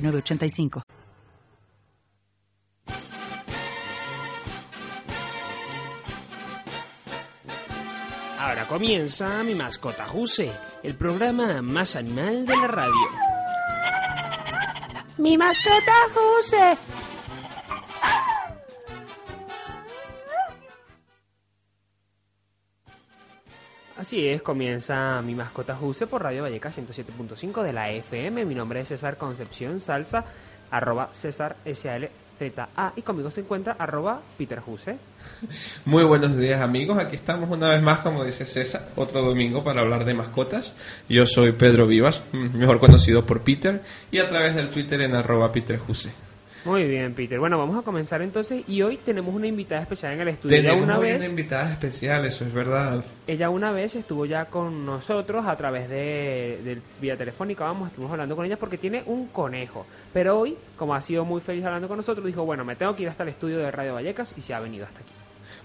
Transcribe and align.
985. 0.00 0.82
Ahora 8.38 8.66
comienza 8.66 9.42
mi 9.42 9.54
mascota 9.54 10.06
Juse, 10.06 10.50
el 10.82 10.94
programa 10.94 11.60
más 11.60 11.96
animal 11.96 12.46
de 12.46 12.56
la 12.56 12.66
radio. 12.66 13.08
Mi 15.18 15.36
mascota 15.36 15.92
Juse. 16.14 16.97
Así 23.98 24.28
es, 24.28 24.42
comienza 24.42 25.20
mi 25.22 25.34
mascota 25.34 25.74
Juse 25.74 26.06
por 26.06 26.22
Radio 26.22 26.44
Valleca 26.44 26.70
107.5 26.70 27.64
de 27.64 27.72
la 27.72 27.90
FM. 27.90 28.44
Mi 28.44 28.54
nombre 28.54 28.78
es 28.78 28.86
César 28.86 29.16
Concepción 29.16 29.80
Salsa, 29.80 30.24
arroba 30.70 31.08
César 31.12 31.56
SALZA 31.64 32.92
y 32.94 33.02
conmigo 33.02 33.32
se 33.32 33.40
encuentra 33.40 33.74
arroba 33.76 34.20
Peter 34.38 34.60
Juse. 34.60 34.98
Muy 35.84 36.04
buenos 36.04 36.36
días 36.36 36.60
amigos, 36.60 36.96
aquí 36.96 37.16
estamos 37.16 37.50
una 37.50 37.70
vez 37.70 37.82
más, 37.82 37.98
como 37.98 38.22
dice 38.22 38.46
César, 38.46 38.88
otro 38.94 39.20
domingo 39.20 39.64
para 39.64 39.80
hablar 39.80 40.04
de 40.04 40.14
mascotas. 40.14 40.74
Yo 41.08 41.26
soy 41.26 41.50
Pedro 41.50 41.88
Vivas, 41.88 42.22
mejor 42.30 42.78
conocido 42.78 43.26
por 43.26 43.40
Peter, 43.40 43.82
y 44.12 44.20
a 44.20 44.28
través 44.28 44.54
del 44.54 44.70
Twitter 44.70 45.00
en 45.00 45.16
arroba 45.16 45.50
Peter 45.50 45.76
Juse. 45.76 46.27
Muy 46.64 46.84
bien, 46.84 47.14
Peter. 47.14 47.38
Bueno, 47.38 47.56
vamos 47.58 47.78
a 47.78 47.82
comenzar 47.82 48.20
entonces 48.22 48.68
y 48.68 48.82
hoy 48.82 48.96
tenemos 48.96 49.34
una 49.34 49.46
invitada 49.46 49.82
especial 49.82 50.12
en 50.14 50.20
el 50.20 50.28
estudio. 50.28 50.56
Tenemos 50.56 50.82
una, 50.82 50.98
una 50.98 50.98
vez, 50.98 51.24
invitada 51.24 51.70
especial, 51.70 52.24
eso 52.24 52.44
es 52.44 52.52
verdad. 52.52 53.04
Ella 53.26 53.48
una 53.50 53.72
vez 53.72 53.94
estuvo 53.94 54.26
ya 54.26 54.46
con 54.46 54.84
nosotros 54.84 55.46
a 55.46 55.56
través 55.56 55.88
de, 55.88 56.60
de 56.64 56.80
vía 57.00 57.16
telefónica, 57.16 57.64
vamos, 57.64 57.88
estuvimos 57.88 58.12
hablando 58.12 58.36
con 58.36 58.44
ella 58.44 58.56
porque 58.56 58.78
tiene 58.78 59.02
un 59.06 59.28
conejo. 59.28 59.86
Pero 60.12 60.38
hoy, 60.38 60.56
como 60.76 60.94
ha 60.94 61.00
sido 61.00 61.24
muy 61.24 61.40
feliz 61.40 61.64
hablando 61.64 61.88
con 61.88 61.96
nosotros, 61.96 62.26
dijo, 62.26 62.44
bueno, 62.44 62.64
me 62.64 62.76
tengo 62.76 62.94
que 62.96 63.04
ir 63.04 63.08
hasta 63.08 63.22
el 63.22 63.30
estudio 63.30 63.58
de 63.58 63.70
Radio 63.70 63.94
Vallecas 63.94 64.34
y 64.36 64.42
se 64.42 64.54
ha 64.54 64.60
venido 64.60 64.84
hasta 64.84 65.00
aquí. 65.00 65.12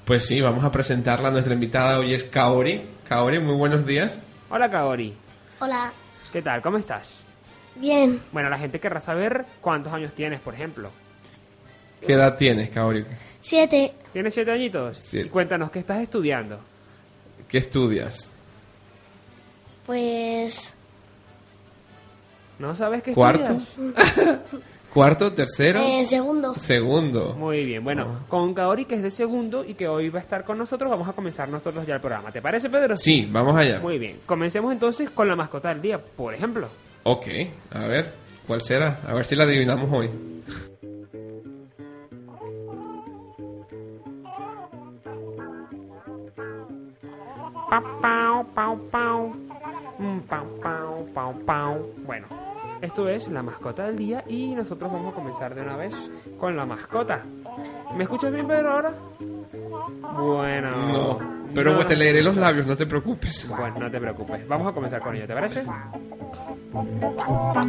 Pues 0.05 0.25
sí, 0.25 0.41
vamos 0.41 0.63
a 0.63 0.71
presentarla. 0.71 1.31
Nuestra 1.31 1.53
invitada 1.53 1.99
hoy 1.99 2.13
es 2.13 2.23
Kaori. 2.23 2.81
Kaori, 3.07 3.39
muy 3.39 3.55
buenos 3.55 3.85
días. 3.85 4.23
Hola, 4.49 4.69
Kaori. 4.69 5.13
Hola. 5.59 5.91
¿Qué 6.31 6.41
tal? 6.41 6.61
¿Cómo 6.61 6.77
estás? 6.77 7.22
Bien. 7.75 8.19
Bueno, 8.31 8.49
la 8.49 8.57
gente 8.57 8.79
querrá 8.79 8.99
saber 8.99 9.45
cuántos 9.61 9.91
años 9.93 10.13
tienes, 10.13 10.39
por 10.39 10.53
ejemplo. 10.53 10.89
¿Qué 12.05 12.13
edad 12.13 12.35
tienes, 12.37 12.69
Kaori? 12.69 13.05
Siete. 13.39 13.93
¿Tienes 14.11 14.33
siete 14.33 14.51
añitos? 14.51 14.97
Siete. 14.99 15.27
Y 15.27 15.29
cuéntanos, 15.29 15.71
¿qué 15.71 15.79
estás 15.79 16.01
estudiando? 16.01 16.59
¿Qué 17.47 17.57
estudias? 17.57 18.29
Pues. 19.85 20.75
¿No 22.59 22.75
sabes 22.75 23.01
qué 23.03 23.13
¿Cuarto? 23.13 23.53
estudias? 23.53 24.39
¿Cuarto? 24.93 25.33
¿Tercero? 25.33 25.79
En 25.83 26.05
segundo. 26.05 26.53
Segundo. 26.53 27.33
Muy 27.33 27.65
bien, 27.65 27.83
bueno, 27.83 28.19
Ah. 28.21 28.25
con 28.29 28.53
Kaori, 28.53 28.85
que 28.85 28.93
es 28.95 29.01
de 29.01 29.09
segundo 29.09 29.65
y 29.65 29.73
que 29.73 29.87
hoy 29.87 30.09
va 30.09 30.19
a 30.19 30.21
estar 30.21 30.43
con 30.43 30.57
nosotros, 30.57 30.91
vamos 30.91 31.07
a 31.09 31.13
comenzar 31.13 31.49
nosotros 31.49 31.85
ya 31.87 31.95
el 31.95 32.01
programa. 32.01 32.31
¿Te 32.31 32.41
parece, 32.43 32.69
Pedro? 32.69 32.95
Sí, 32.95 33.27
vamos 33.31 33.55
allá. 33.57 33.79
Muy 33.79 33.97
bien, 33.97 34.19
comencemos 34.27 34.71
entonces 34.71 35.09
con 35.09 35.27
la 35.27 35.35
mascota 35.35 35.69
del 35.69 35.81
día, 35.81 35.97
por 35.97 36.33
ejemplo. 36.35 36.67
Ok, 37.03 37.27
a 37.71 37.87
ver, 37.87 38.13
¿cuál 38.47 38.61
será? 38.61 38.99
A 39.07 39.13
ver 39.13 39.25
si 39.25 39.35
la 39.35 39.43
adivinamos 39.43 39.89
hoy. 39.91 40.09
Bueno, 52.05 52.27
esto 52.81 53.09
es 53.09 53.27
la 53.27 53.43
mascota 53.43 53.87
del 53.87 53.97
día 53.97 54.23
y 54.27 54.55
nosotros 54.55 54.91
vamos 54.91 55.13
a 55.13 55.15
comenzar 55.15 55.55
de 55.55 55.61
una 55.61 55.75
vez 55.75 55.95
con 56.43 56.57
la 56.57 56.65
mascota. 56.65 57.21
¿Me 57.95 58.03
escuchas 58.03 58.33
bien, 58.33 58.45
Pedro, 58.45 58.73
ahora? 58.73 58.91
Bueno. 60.17 60.87
No, 60.91 61.19
pero 61.55 61.69
no. 61.71 61.77
pues 61.77 61.87
te 61.87 61.95
leeré 61.95 62.21
los 62.21 62.35
labios, 62.35 62.67
no 62.67 62.75
te 62.75 62.85
preocupes. 62.85 63.47
Bueno, 63.47 63.79
no 63.79 63.89
te 63.89 63.97
preocupes. 63.97 64.45
Vamos 64.45 64.67
a 64.67 64.73
comenzar 64.73 64.99
con 64.99 65.15
ello, 65.15 65.25
¿te 65.25 65.33
parece? 65.33 65.63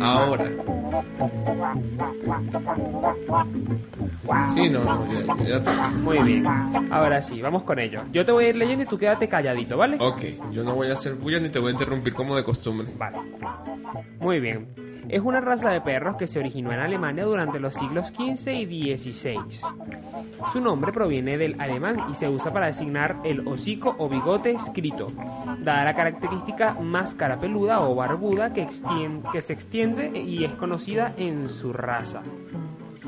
Ahora. 0.00 0.44
Sí, 4.52 4.68
no, 4.70 4.80
no, 4.82 5.06
ya, 5.12 5.44
ya 5.46 5.62
te- 5.62 5.70
Muy 5.98 6.18
bien. 6.24 6.44
Ahora 6.90 7.22
sí, 7.22 7.40
vamos 7.40 7.62
con 7.62 7.78
ello. 7.78 8.02
Yo 8.10 8.24
te 8.26 8.32
voy 8.32 8.46
a 8.46 8.48
ir 8.48 8.56
leyendo 8.56 8.82
y 8.82 8.86
tú 8.88 8.98
quédate 8.98 9.28
calladito, 9.28 9.76
¿vale? 9.76 9.98
Ok, 10.00 10.50
yo 10.50 10.64
no 10.64 10.74
voy 10.74 10.88
a 10.90 10.94
hacer 10.94 11.14
bulla 11.14 11.38
ni 11.38 11.48
te 11.48 11.60
voy 11.60 11.68
a 11.68 11.72
interrumpir 11.74 12.12
como 12.12 12.34
de 12.34 12.42
costumbre. 12.42 12.88
Vale. 12.98 13.18
Muy 14.18 14.40
bien. 14.40 14.66
Es 15.06 15.20
una 15.20 15.38
raza 15.42 15.70
de 15.70 15.82
perros 15.82 16.16
que 16.16 16.26
se 16.26 16.38
originó 16.38 16.72
en 16.72 16.80
Alemania 16.80 17.24
durante 17.24 17.60
los 17.60 17.74
siglos 17.74 18.06
XV 18.08 18.48
y 18.54 18.63
XVI. 18.64 19.38
Su 20.52 20.60
nombre 20.60 20.92
proviene 20.92 21.38
del 21.38 21.60
alemán 21.60 22.06
y 22.10 22.14
se 22.14 22.28
usa 22.28 22.52
para 22.52 22.66
designar 22.66 23.16
el 23.24 23.46
hocico 23.46 23.94
o 23.98 24.08
bigote 24.08 24.50
escrito, 24.52 25.12
dada 25.60 25.84
la 25.84 25.94
característica 25.94 26.74
máscara 26.74 27.40
peluda 27.40 27.80
o 27.80 27.94
barbuda 27.94 28.52
que, 28.52 28.66
que 29.32 29.40
se 29.40 29.52
extiende 29.52 30.18
y 30.18 30.44
es 30.44 30.52
conocida 30.54 31.14
en 31.16 31.48
su 31.48 31.72
raza. 31.72 32.22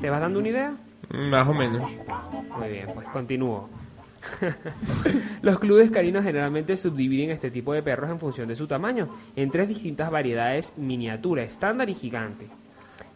¿Te 0.01 0.11
vas 0.11 0.21
dando 0.21 0.39
una 0.39 0.49
idea? 0.49 0.77
Más 1.11 1.47
o 1.47 1.55
menos. 1.55 1.89
Muy 2.59 2.69
bien, 2.69 2.89
pues 2.95 3.07
continúo. 3.09 3.69
Los 5.43 5.59
clubes 5.59 5.91
caninos 5.91 6.25
generalmente 6.25 6.77
subdividen 6.77 7.31
este 7.31 7.51
tipo 7.51 7.73
de 7.73 7.83
perros 7.83 8.11
en 8.11 8.19
función 8.19 8.49
de 8.49 8.57
su 8.57 8.67
tamaño, 8.67 9.09
en 9.37 9.51
tres 9.51 9.69
distintas 9.69 10.11
variedades 10.11 10.73
miniatura, 10.77 11.43
estándar 11.43 11.89
y 11.89 11.95
gigante. 11.95 12.49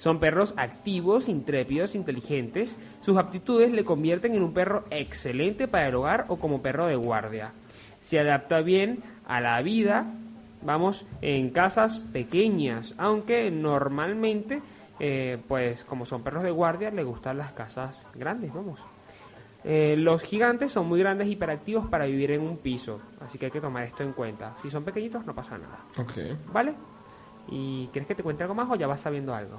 Son 0.01 0.19
perros 0.19 0.55
activos, 0.57 1.29
intrépidos, 1.29 1.95
inteligentes. 1.95 2.79
Sus 3.03 3.19
aptitudes 3.19 3.71
le 3.71 3.85
convierten 3.85 4.35
en 4.35 4.43
un 4.43 4.55
perro 4.55 4.85
excelente 4.91 5.69
para 5.69 5.89
el 5.89 5.95
hogar 5.95 6.25
o 6.29 6.39
como 6.39 6.63
perro 6.63 6.87
de 6.87 6.97
guardia. 6.97 7.53
Se 8.01 8.19
adapta 8.19 8.63
bien 8.63 9.01
a 9.27 9.43
la 9.43 9.61
vida, 9.61 10.07
vamos, 10.63 11.05
en 11.21 11.51
casas 11.51 11.99
pequeñas, 12.01 12.95
aunque 12.97 13.51
normalmente, 13.51 14.63
eh, 15.01 15.37
pues 15.47 15.85
como 15.85 16.07
son 16.07 16.23
perros 16.23 16.45
de 16.45 16.51
guardia, 16.51 16.91
le 16.91 17.05
gustan 17.05 17.37
las 17.37 17.53
casas 17.53 17.99
grandes, 18.15 18.55
vamos. 18.55 18.81
Eh, 19.65 19.97
los 19.99 20.23
gigantes 20.23 20.73
son 20.73 20.89
muy 20.89 20.99
grandes 20.99 21.29
y 21.29 21.33
hiperactivos 21.33 21.91
para 21.91 22.07
vivir 22.07 22.31
en 22.31 22.41
un 22.41 22.57
piso, 22.57 23.03
así 23.21 23.37
que 23.37 23.45
hay 23.45 23.51
que 23.51 23.61
tomar 23.61 23.85
esto 23.85 24.03
en 24.03 24.15
cuenta. 24.15 24.57
Si 24.63 24.71
son 24.71 24.83
pequeñitos 24.83 25.27
no 25.27 25.35
pasa 25.35 25.59
nada, 25.59 25.81
Ok. 25.99 26.15
¿vale? 26.51 26.73
¿Y 27.51 27.89
quieres 27.89 28.07
que 28.07 28.15
te 28.15 28.23
cuente 28.23 28.45
algo 28.45 28.55
más 28.55 28.71
o 28.71 28.77
ya 28.77 28.87
vas 28.87 29.01
sabiendo 29.01 29.35
algo? 29.35 29.59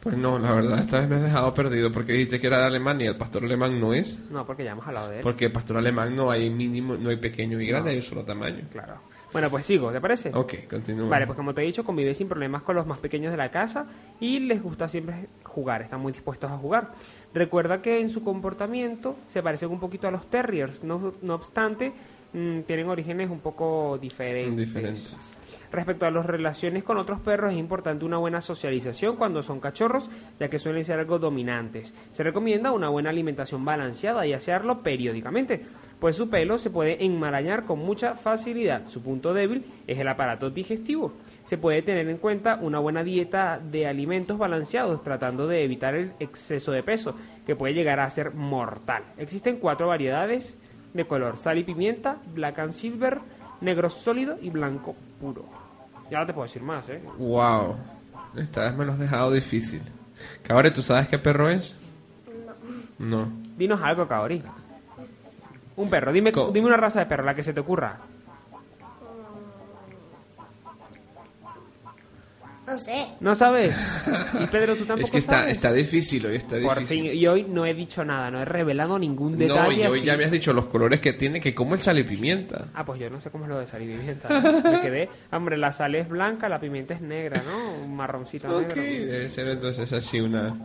Pues 0.00 0.16
no, 0.16 0.38
la 0.38 0.52
verdad, 0.52 0.78
esta 0.80 0.98
vez 0.98 1.08
me 1.08 1.16
has 1.16 1.22
dejado 1.22 1.54
perdido 1.54 1.92
porque 1.92 2.12
dijiste 2.12 2.40
que 2.40 2.46
era 2.46 2.58
de 2.60 2.66
Alemania. 2.66 3.10
El 3.10 3.16
pastor 3.16 3.44
alemán 3.44 3.80
no 3.80 3.94
es. 3.94 4.18
No, 4.30 4.44
porque 4.46 4.64
ya 4.64 4.72
hemos 4.72 4.86
hablado 4.86 5.10
de 5.10 5.18
él. 5.18 5.22
Porque 5.22 5.46
el 5.46 5.52
pastor 5.52 5.76
alemán 5.76 6.14
no 6.14 6.30
hay 6.30 6.50
mínimo, 6.50 6.96
no 6.96 7.10
hay 7.10 7.16
pequeño 7.16 7.60
y 7.60 7.66
grande, 7.66 7.90
hay 7.90 7.96
un 7.96 8.02
solo 8.02 8.24
tamaño. 8.24 8.64
Claro. 8.70 9.00
Bueno, 9.32 9.48
pues 9.48 9.64
sigo, 9.64 9.90
¿te 9.90 10.00
parece? 10.00 10.30
Ok, 10.34 10.68
continúa. 10.68 11.08
Vale, 11.08 11.26
pues 11.26 11.36
como 11.36 11.54
te 11.54 11.62
he 11.62 11.64
dicho, 11.64 11.84
convive 11.84 12.14
sin 12.14 12.28
problemas 12.28 12.62
con 12.62 12.76
los 12.76 12.86
más 12.86 12.98
pequeños 12.98 13.30
de 13.30 13.38
la 13.38 13.50
casa 13.50 13.86
y 14.20 14.40
les 14.40 14.62
gusta 14.62 14.88
siempre 14.88 15.28
jugar, 15.44 15.82
están 15.82 16.00
muy 16.00 16.12
dispuestos 16.12 16.50
a 16.50 16.58
jugar. 16.58 16.92
Recuerda 17.32 17.80
que 17.80 18.00
en 18.00 18.10
su 18.10 18.22
comportamiento 18.22 19.16
se 19.28 19.42
parecen 19.42 19.70
un 19.70 19.80
poquito 19.80 20.06
a 20.06 20.10
los 20.10 20.28
terriers, 20.28 20.84
no, 20.84 21.14
no 21.22 21.34
obstante, 21.34 21.92
mm, 22.34 22.60
tienen 22.62 22.88
orígenes 22.88 23.30
un 23.30 23.40
poco 23.40 23.98
diferentes. 23.98 24.56
Diferentes. 24.56 25.38
Respecto 25.72 26.04
a 26.04 26.10
las 26.10 26.26
relaciones 26.26 26.84
con 26.84 26.98
otros 26.98 27.20
perros, 27.20 27.52
es 27.52 27.58
importante 27.58 28.04
una 28.04 28.18
buena 28.18 28.42
socialización 28.42 29.16
cuando 29.16 29.42
son 29.42 29.58
cachorros, 29.58 30.10
ya 30.38 30.50
que 30.50 30.58
suelen 30.58 30.84
ser 30.84 30.98
algo 30.98 31.18
dominantes. 31.18 31.94
Se 32.10 32.22
recomienda 32.22 32.72
una 32.72 32.90
buena 32.90 33.08
alimentación 33.08 33.64
balanceada 33.64 34.26
y 34.26 34.34
hacerlo 34.34 34.82
periódicamente, 34.82 35.64
pues 35.98 36.16
su 36.16 36.28
pelo 36.28 36.58
se 36.58 36.68
puede 36.68 37.02
enmarañar 37.02 37.64
con 37.64 37.78
mucha 37.78 38.14
facilidad. 38.16 38.86
Su 38.86 39.02
punto 39.02 39.32
débil 39.32 39.64
es 39.86 39.98
el 39.98 40.08
aparato 40.08 40.50
digestivo. 40.50 41.14
Se 41.44 41.56
puede 41.56 41.80
tener 41.80 42.06
en 42.06 42.18
cuenta 42.18 42.58
una 42.60 42.78
buena 42.78 43.02
dieta 43.02 43.58
de 43.58 43.86
alimentos 43.86 44.36
balanceados, 44.36 45.02
tratando 45.02 45.46
de 45.46 45.64
evitar 45.64 45.94
el 45.94 46.12
exceso 46.20 46.70
de 46.72 46.82
peso, 46.82 47.14
que 47.46 47.56
puede 47.56 47.72
llegar 47.72 47.98
a 47.98 48.10
ser 48.10 48.34
mortal. 48.34 49.04
Existen 49.16 49.56
cuatro 49.56 49.88
variedades 49.88 50.58
de 50.92 51.06
color, 51.06 51.38
sal 51.38 51.56
y 51.56 51.64
pimienta, 51.64 52.18
black 52.34 52.58
and 52.58 52.74
silver, 52.74 53.20
negro 53.62 53.88
sólido 53.88 54.36
y 54.42 54.50
blanco 54.50 54.94
puro. 55.18 55.61
Ya 56.10 56.20
no 56.20 56.26
te 56.26 56.32
puedo 56.32 56.44
decir 56.46 56.62
más, 56.62 56.88
¿eh? 56.88 57.02
Wow. 57.18 57.76
Esta 58.36 58.64
vez 58.64 58.74
me 58.76 58.84
lo 58.84 58.92
has 58.92 58.98
dejado 58.98 59.30
difícil. 59.32 59.82
Cabare, 60.42 60.70
¿tú 60.70 60.82
sabes 60.82 61.08
qué 61.08 61.18
perro 61.18 61.48
es? 61.48 61.76
No. 62.98 63.24
No. 63.24 63.32
Dinos 63.56 63.80
algo, 63.82 64.06
Kaori. 64.06 64.42
Un 65.76 65.88
perro, 65.88 66.12
dime, 66.12 66.32
Co- 66.32 66.50
dime 66.52 66.66
una 66.66 66.76
raza 66.76 67.00
de 67.00 67.06
perro, 67.06 67.24
la 67.24 67.34
que 67.34 67.42
se 67.42 67.52
te 67.52 67.60
ocurra. 67.60 67.98
No 72.72 72.78
sé. 72.78 73.06
¿No 73.20 73.34
sabes? 73.34 73.76
Y 74.42 74.46
Pedro, 74.46 74.74
tú 74.76 74.84
tampoco 74.84 75.04
Es 75.06 75.10
que 75.10 75.18
está, 75.18 75.40
sabes. 75.40 75.52
está 75.52 75.72
difícil 75.72 76.24
hoy, 76.26 76.36
está 76.36 76.56
Por 76.60 76.78
difícil. 76.78 77.02
fin, 77.10 77.10
y 77.18 77.26
hoy 77.26 77.44
no 77.48 77.66
he 77.66 77.74
dicho 77.74 78.04
nada, 78.04 78.30
no 78.30 78.40
he 78.40 78.44
revelado 78.44 78.98
ningún 78.98 79.32
no, 79.32 79.38
detalle. 79.38 79.82
y 79.82 79.86
hoy 79.86 79.98
así. 79.98 80.06
ya 80.06 80.12
habías 80.14 80.30
dicho 80.30 80.52
los 80.52 80.66
colores 80.66 81.00
que 81.00 81.12
tiene, 81.12 81.40
que 81.40 81.54
como 81.54 81.74
el 81.74 81.80
sal 81.80 81.98
y 81.98 82.02
pimienta. 82.04 82.68
Ah, 82.74 82.84
pues 82.84 82.98
yo 82.98 83.10
no 83.10 83.20
sé 83.20 83.30
cómo 83.30 83.44
es 83.44 83.50
lo 83.50 83.58
de 83.58 83.66
sal 83.66 83.82
y 83.82 83.88
pimienta. 83.94 84.28
Me 84.30 84.80
quedé, 84.80 85.08
hombre, 85.30 85.56
la 85.58 85.72
sal 85.72 85.94
es 85.94 86.08
blanca, 86.08 86.48
la 86.48 86.58
pimienta 86.58 86.94
es 86.94 87.00
negra, 87.02 87.42
¿no? 87.46 87.84
Un 87.84 87.94
marroncito 87.94 88.48
Ok, 88.56 88.68
negro. 88.76 88.82
debe 89.12 89.30
ser 89.30 89.48
entonces 89.48 89.92
así 89.92 90.20
una, 90.20 90.56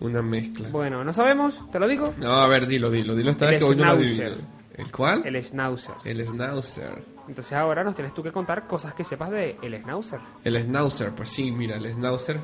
una 0.00 0.20
mezcla. 0.22 0.68
Bueno, 0.68 1.02
no 1.02 1.12
sabemos, 1.12 1.60
te 1.72 1.78
lo 1.80 1.88
digo. 1.88 2.12
No, 2.18 2.34
a 2.34 2.46
ver, 2.46 2.66
dilo, 2.66 2.90
dilo, 2.90 3.14
dilo 3.16 3.30
esta 3.30 3.46
El 3.46 3.50
vez 3.52 3.58
que 3.60 3.64
hoy 3.64 3.76
no 3.76 3.84
lo 3.86 3.92
adivino. 3.92 4.36
¿El 4.76 4.90
cuál? 4.92 5.22
El 5.24 5.42
schnauzer. 5.42 5.94
El 6.04 6.26
schnauzer. 6.26 7.13
Entonces 7.28 7.52
ahora 7.54 7.82
nos 7.82 7.94
tienes 7.94 8.12
tú 8.12 8.22
que 8.22 8.32
contar 8.32 8.66
cosas 8.66 8.94
que 8.94 9.04
sepas 9.04 9.30
de 9.30 9.56
el 9.62 9.80
schnauzer. 9.80 10.20
El 10.44 10.60
schnauzer, 10.60 11.10
pues 11.12 11.30
sí, 11.30 11.50
mira, 11.50 11.76
el 11.76 11.90
schnauzer, 11.90 12.36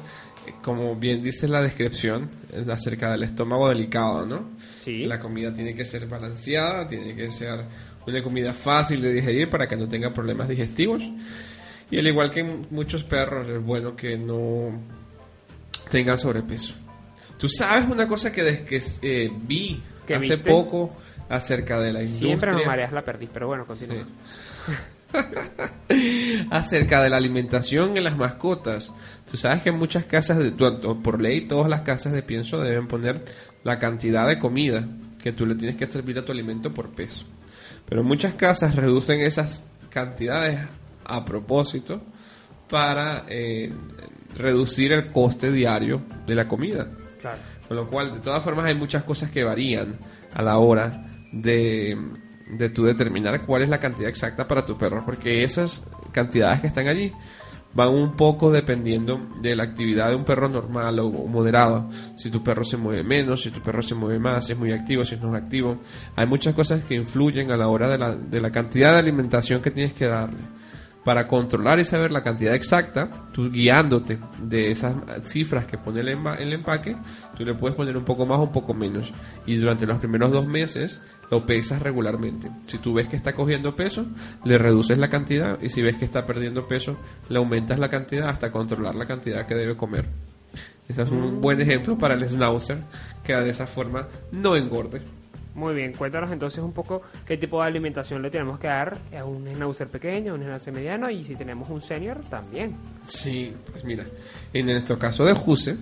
eh, 0.47 0.55
como 0.63 0.97
bien 0.97 1.23
dice 1.23 1.47
la 1.49 1.63
descripción, 1.63 2.31
es 2.51 2.69
acerca 2.69 3.13
del 3.13 3.25
estómago 3.25 3.69
delicado, 3.69 4.27
¿no? 4.27 4.51
Sí. 4.83 5.05
La 5.05 5.21
comida 5.21 5.53
tiene 5.53 5.75
que 5.75 5.85
ser 5.85 6.07
balanceada, 6.07 6.87
tiene 6.87 7.15
que 7.15 7.31
ser 7.31 7.65
una 8.07 8.23
comida 8.23 8.53
fácil 8.55 9.03
de 9.03 9.13
digerir 9.13 9.51
para 9.51 9.67
que 9.69 9.77
no 9.77 9.87
tenga 9.89 10.13
problemas 10.13 10.49
digestivos. 10.49 11.03
Y 11.91 11.99
al 11.99 12.07
igual 12.07 12.31
que 12.31 12.45
muchos 12.45 13.05
perros, 13.05 13.49
es 13.49 13.63
bueno 13.63 13.97
que 13.97 14.17
no 14.17 14.81
tengan 15.91 16.17
sobrepeso. 16.17 16.75
Tú 17.37 17.49
sabes 17.49 17.89
una 17.89 18.07
cosa 18.07 18.31
que, 18.31 18.65
que 18.65 18.83
eh, 19.03 19.31
vi 19.35 19.83
¿Qué 20.07 20.15
hace 20.15 20.37
viste? 20.37 20.51
poco 20.51 20.97
acerca 21.29 21.81
de 21.81 21.93
la 21.93 22.03
industria. 22.03 22.29
Siempre 22.29 22.53
nos 22.53 22.67
mareas 22.67 22.93
la 22.93 23.03
perdiz, 23.03 23.31
pero 23.33 23.47
bueno, 23.47 23.67
continúa. 23.67 24.07
acerca 26.51 27.03
de 27.03 27.11
la 27.11 27.17
alimentación 27.17 27.97
en 27.97 28.05
las 28.05 28.17
mascotas. 28.17 28.93
Tú 29.31 29.37
sabes 29.37 29.63
que 29.63 29.71
en 29.71 29.79
muchas 29.79 30.05
casas, 30.05 30.39
de, 30.39 30.53
por 30.53 31.21
ley, 31.21 31.43
todas 31.43 31.69
las 31.69 31.83
casas 31.83 32.13
de 32.13 32.23
pienso 32.23 32.61
deben 32.61 32.89
poner 32.89 33.25
la 33.65 33.79
cantidad 33.79 34.27
de 34.27 34.39
comida 34.39 34.87
que 35.23 35.33
tú 35.33 35.47
le 35.47 35.55
tienes 35.55 35.77
que 35.77 35.87
servir 35.87 36.19
a 36.19 36.25
tu 36.25 36.33
alimento 36.33 36.73
por 36.73 36.91
peso. 36.91 37.27
Pero 37.89 38.03
muchas 38.03 38.35
casas 38.35 38.75
reducen 38.75 39.21
esas 39.21 39.65
cantidades 39.91 40.61
a 41.05 41.25
propósito 41.25 42.03
para 42.69 43.25
eh, 43.29 43.73
reducir 44.37 44.93
el 44.93 45.11
coste 45.11 45.51
diario 45.51 46.01
de 46.27 46.35
la 46.35 46.47
comida. 46.47 46.89
Claro. 47.21 47.39
Con 47.67 47.77
lo 47.77 47.89
cual, 47.89 48.15
de 48.15 48.21
todas 48.21 48.43
formas, 48.43 48.65
hay 48.65 48.75
muchas 48.75 49.03
cosas 49.03 49.31
que 49.31 49.45
varían 49.45 49.99
a 50.33 50.43
la 50.43 50.59
hora 50.59 51.05
de, 51.33 51.99
de 52.53 52.69
tú 52.71 52.85
determinar 52.85 53.47
cuál 53.47 53.63
es 53.63 53.69
la 53.69 53.81
cantidad 53.81 54.09
exacta 54.09 54.47
para 54.47 54.65
tu 54.65 54.77
perro, 54.77 55.05
porque 55.05 55.43
esas 55.45 55.85
cantidades 56.13 56.61
que 56.61 56.67
están 56.67 56.89
allí 56.89 57.13
van 57.73 57.91
un 57.91 58.17
poco 58.17 58.51
dependiendo 58.51 59.21
de 59.41 59.55
la 59.55 59.63
actividad 59.63 60.09
de 60.09 60.17
un 60.17 60.25
perro 60.25 60.49
normal 60.49 60.99
o 60.99 61.11
moderado. 61.11 61.89
Si 62.17 62.31
tu 62.31 62.43
perro 62.43 62.65
se 62.65 62.77
mueve 62.77 63.05
menos, 63.05 63.43
si 63.43 63.51
tu 63.51 63.61
perro 63.61 63.83
se 63.83 63.95
mueve 63.95 64.19
más, 64.19 64.47
si 64.47 64.53
es 64.53 64.59
muy 64.59 64.73
activo, 64.73 65.05
si 65.05 65.17
no 65.17 65.35
es 65.35 65.43
activo. 65.43 65.79
Hay 66.17 66.27
muchas 66.27 66.55
cosas 66.55 66.83
que 66.85 66.95
influyen 66.95 67.51
a 67.53 67.57
la 67.57 67.69
hora 67.69 67.89
de 67.89 67.99
la, 67.99 68.15
de 68.15 68.41
la 68.41 68.51
cantidad 68.51 68.93
de 68.93 68.99
alimentación 68.99 69.63
que 69.63 69.71
tienes 69.71 69.93
que 69.93 70.07
darle 70.07 70.39
para 71.05 71.27
controlar 71.27 71.81
y 71.81 71.85
saber 71.85 72.13
la 72.13 72.23
cantidad 72.23 72.55
exacta, 72.55 73.11
tú 73.33 73.51
guiándote 73.51 74.19
de 74.43 74.71
esas 74.71 74.95
cifras 75.25 75.67
que 75.67 75.79
pone 75.79 76.01
el, 76.01 76.09
el 76.09 76.53
empaque, 76.53 76.97
tú 77.37 77.45
le 77.45 77.55
puedes 77.55 77.77
poner 77.77 77.97
un 77.97 78.05
poco 78.05 78.27
más 78.27 78.39
o 78.39 78.43
un 78.43 78.53
poco 78.53 78.75
menos. 78.75 79.13
Y 79.47 79.57
durante 79.57 79.87
los 79.87 79.99
primeros 79.99 80.31
dos 80.31 80.47
meses 80.47 81.01
lo 81.31 81.47
pesas 81.47 81.81
regularmente. 81.81 82.51
Si 82.67 82.79
tú 82.79 82.93
ves 82.93 83.09
que 83.09 83.17
está 83.17 83.33
cogiendo 83.33 83.75
peso, 83.75 84.07
le 84.45 84.59
reduces 84.59 84.99
la 84.99 85.09
cantidad 85.09 85.61
y 85.63 85.71
si 85.71 85.81
ves 85.83 85.97
que 85.97 86.05
está 86.05 86.27
perdiendo 86.27 86.69
peso, 86.69 86.97
le 87.29 87.39
aumentas 87.39 87.79
la 87.79 87.89
cantidad 87.89 88.29
hasta 88.29 88.53
controlar 88.53 88.95
la 88.95 89.07
cantidad 89.07 89.47
que 89.47 89.55
debe 89.55 89.77
comer. 89.77 90.07
Ese 90.89 91.03
es 91.03 91.11
un 91.11 91.41
buen 91.41 91.61
ejemplo 91.61 91.97
para 91.97 92.15
el 92.15 92.29
schnauzer, 92.29 92.79
que 93.23 93.35
de 93.35 93.51
esa 93.51 93.67
forma 93.67 94.09
no 94.33 94.57
engorde. 94.57 95.01
Muy 95.61 95.75
bien, 95.75 95.93
cuéntanos 95.93 96.33
entonces 96.33 96.65
un 96.65 96.73
poco 96.73 97.03
qué 97.27 97.37
tipo 97.37 97.61
de 97.61 97.67
alimentación 97.69 98.23
le 98.23 98.31
tenemos 98.31 98.59
que 98.59 98.67
dar 98.67 98.99
a 99.15 99.27
un 99.27 99.47
schnauzer 99.47 99.89
pequeño, 99.89 100.33
a 100.33 100.35
un 100.37 100.41
schnauzer 100.41 100.73
mediano 100.73 101.11
y 101.11 101.23
si 101.23 101.37
tenemos 101.37 101.69
un 101.69 101.83
senior 101.83 102.19
también. 102.31 102.77
Sí, 103.07 103.55
pues 103.71 103.85
mira, 103.85 104.05
en 104.55 104.65
nuestro 104.65 104.99
caso 104.99 105.23
de 105.23 105.35
Juse 105.35 105.77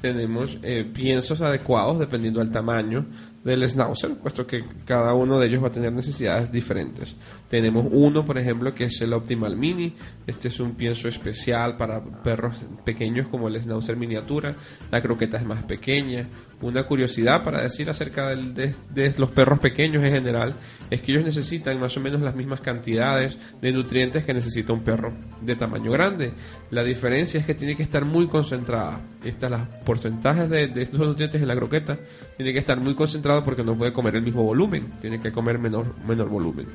tenemos 0.00 0.56
eh, 0.62 0.88
piensos 0.94 1.40
adecuados 1.40 1.98
dependiendo 1.98 2.38
del 2.38 2.52
tamaño 2.52 3.04
del 3.46 3.68
schnauzer, 3.68 4.14
puesto 4.16 4.44
que 4.44 4.64
cada 4.84 5.14
uno 5.14 5.38
de 5.38 5.46
ellos 5.46 5.62
va 5.62 5.68
a 5.68 5.72
tener 5.72 5.92
necesidades 5.92 6.50
diferentes. 6.50 7.16
Tenemos 7.48 7.86
uno, 7.90 8.26
por 8.26 8.38
ejemplo, 8.38 8.74
que 8.74 8.84
es 8.84 9.00
el 9.00 9.12
Optimal 9.12 9.56
Mini. 9.56 9.94
Este 10.26 10.48
es 10.48 10.58
un 10.58 10.74
pienso 10.74 11.06
especial 11.06 11.76
para 11.76 12.02
perros 12.02 12.64
pequeños 12.84 13.28
como 13.28 13.46
el 13.46 13.60
schnauzer 13.62 13.96
miniatura. 13.96 14.56
La 14.90 15.00
croqueta 15.00 15.36
es 15.36 15.44
más 15.44 15.62
pequeña. 15.62 16.28
Una 16.62 16.84
curiosidad 16.84 17.44
para 17.44 17.60
decir 17.60 17.90
acerca 17.90 18.28
del- 18.30 18.54
de, 18.54 18.74
de 18.90 19.12
los 19.18 19.30
perros 19.30 19.58
pequeños 19.58 20.02
en 20.02 20.10
general 20.10 20.54
es 20.88 21.02
que 21.02 21.12
ellos 21.12 21.24
necesitan 21.24 21.78
más 21.78 21.94
o 21.98 22.00
menos 22.00 22.22
las 22.22 22.34
mismas 22.34 22.62
cantidades 22.62 23.36
de 23.60 23.72
nutrientes 23.72 24.24
que 24.24 24.32
necesita 24.32 24.72
un 24.72 24.80
perro 24.80 25.12
de 25.42 25.54
tamaño 25.54 25.90
grande. 25.90 26.32
La 26.70 26.82
diferencia 26.82 27.38
es 27.38 27.44
que 27.44 27.54
tiene 27.54 27.76
que 27.76 27.82
estar 27.82 28.06
muy 28.06 28.26
concentrada. 28.28 29.00
Estas 29.22 29.50
los 29.50 29.60
porcentajes 29.84 30.48
de, 30.48 30.68
de 30.68 30.82
estos 30.82 30.98
nutrientes 30.98 31.42
en 31.42 31.48
la 31.48 31.56
croqueta 31.56 31.98
tiene 32.38 32.54
que 32.54 32.58
estar 32.58 32.80
muy 32.80 32.94
concentrado 32.94 33.44
porque 33.44 33.62
no 33.62 33.76
puede 33.76 33.92
comer 33.92 34.16
el 34.16 34.22
mismo 34.22 34.42
volumen, 34.42 34.90
tiene 35.02 35.20
que 35.20 35.32
comer 35.32 35.58
menor, 35.58 35.94
menor 36.06 36.28
volumen. 36.30 36.66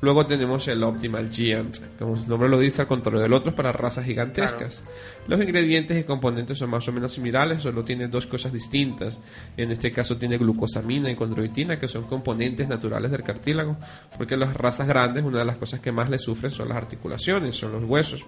Luego 0.00 0.24
tenemos 0.26 0.68
el 0.68 0.82
Optimal 0.84 1.28
Giant, 1.28 1.76
como 1.98 2.16
su 2.16 2.28
nombre 2.28 2.48
lo 2.48 2.60
dice, 2.60 2.82
al 2.82 2.86
contrario 2.86 3.20
del 3.20 3.32
otro, 3.32 3.52
para 3.52 3.72
razas 3.72 4.04
gigantescas. 4.06 4.84
Los 5.26 5.40
ingredientes 5.40 5.98
y 5.98 6.04
componentes 6.04 6.56
son 6.58 6.70
más 6.70 6.86
o 6.86 6.92
menos 6.92 7.12
similares, 7.14 7.64
solo 7.64 7.82
tiene 7.84 8.06
dos 8.06 8.24
cosas 8.26 8.52
distintas. 8.52 9.17
En 9.56 9.70
este 9.70 9.90
caso 9.90 10.16
tiene 10.16 10.38
glucosamina 10.38 11.10
y 11.10 11.16
condroitina, 11.16 11.78
que 11.78 11.88
son 11.88 12.04
componentes 12.04 12.68
naturales 12.68 13.10
del 13.10 13.22
cartílago, 13.22 13.76
porque 14.16 14.36
las 14.36 14.54
razas 14.54 14.86
grandes, 14.86 15.24
una 15.24 15.40
de 15.40 15.44
las 15.44 15.56
cosas 15.56 15.80
que 15.80 15.92
más 15.92 16.10
le 16.10 16.18
sufren 16.18 16.50
son 16.50 16.68
las 16.68 16.78
articulaciones, 16.78 17.56
son 17.56 17.72
los 17.72 17.84
huesos, 17.84 18.24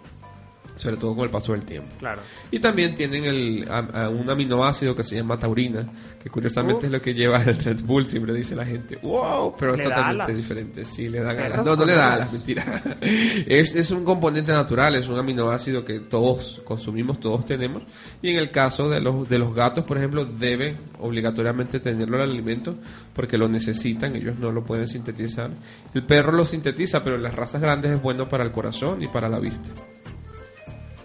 sobre 0.81 0.97
todo 0.97 1.15
con 1.15 1.25
el 1.25 1.31
paso 1.31 1.53
del 1.53 1.65
tiempo. 1.65 1.94
Claro. 1.99 2.21
Y 2.50 2.59
también 2.59 2.94
tienen 2.94 3.25
el, 3.25 3.67
a- 3.71 4.05
a 4.05 4.09
un 4.09 4.29
aminoácido 4.31 4.97
que 4.97 5.05
se 5.05 5.17
llama 5.17 5.38
taurina, 5.38 5.87
que 6.23 6.31
curiosamente 6.31 6.87
es 6.87 6.93
lo 6.93 7.00
que 7.02 7.14
lleva 7.14 7.43
el 7.43 7.57
Red 7.57 7.83
Bull, 7.83 8.07
siempre 8.07 8.35
dice 8.35 8.57
la 8.57 8.64
gente, 8.64 8.97
wow, 9.02 9.54
pero 9.59 9.75
es 9.75 9.83
totalmente 9.83 10.33
diferente, 10.35 10.85
sí, 10.87 11.09
le 11.09 11.21
da 11.21 11.31
Perros 11.35 11.52
alas. 11.59 11.64
No, 11.66 11.76
no 11.76 11.85
le 11.85 11.93
da 11.95 12.07
alas. 12.14 12.21
alas, 12.28 12.33
mentira. 12.33 12.64
es, 13.47 13.75
es 13.75 13.90
un 13.90 14.04
componente 14.04 14.52
natural, 14.52 14.95
es 14.97 15.09
un 15.09 15.19
aminoácido 15.19 15.85
que 15.85 16.00
todos 16.00 16.61
consumimos, 16.64 17.21
todos 17.21 17.45
tenemos, 17.47 17.83
y 18.23 18.31
en 18.31 18.37
el 18.38 18.50
caso 18.50 18.88
de 18.88 19.00
los, 19.00 19.28
de 19.28 19.38
los 19.38 19.54
gatos, 19.54 19.85
por 19.85 19.99
ejemplo, 19.99 20.25
debe 20.25 20.76
obligatoriamente 20.99 21.81
tenerlo 21.81 22.16
en 22.16 22.23
el 22.25 22.31
alimento 22.31 22.75
porque 23.14 23.37
lo 23.38 23.49
necesitan, 23.49 24.16
ellos 24.16 24.38
no 24.38 24.50
lo 24.50 24.64
pueden 24.64 24.87
sintetizar. 24.87 25.50
El 25.95 26.04
perro 26.04 26.33
lo 26.33 26.45
sintetiza, 26.45 27.02
pero 27.04 27.16
en 27.16 27.23
las 27.23 27.35
razas 27.35 27.61
grandes 27.61 27.90
es 27.93 28.00
bueno 28.02 28.28
para 28.28 28.45
el 28.45 28.52
corazón 28.52 29.02
y 29.02 29.09
para 29.09 29.28
la 29.28 29.38
vista. 29.38 29.69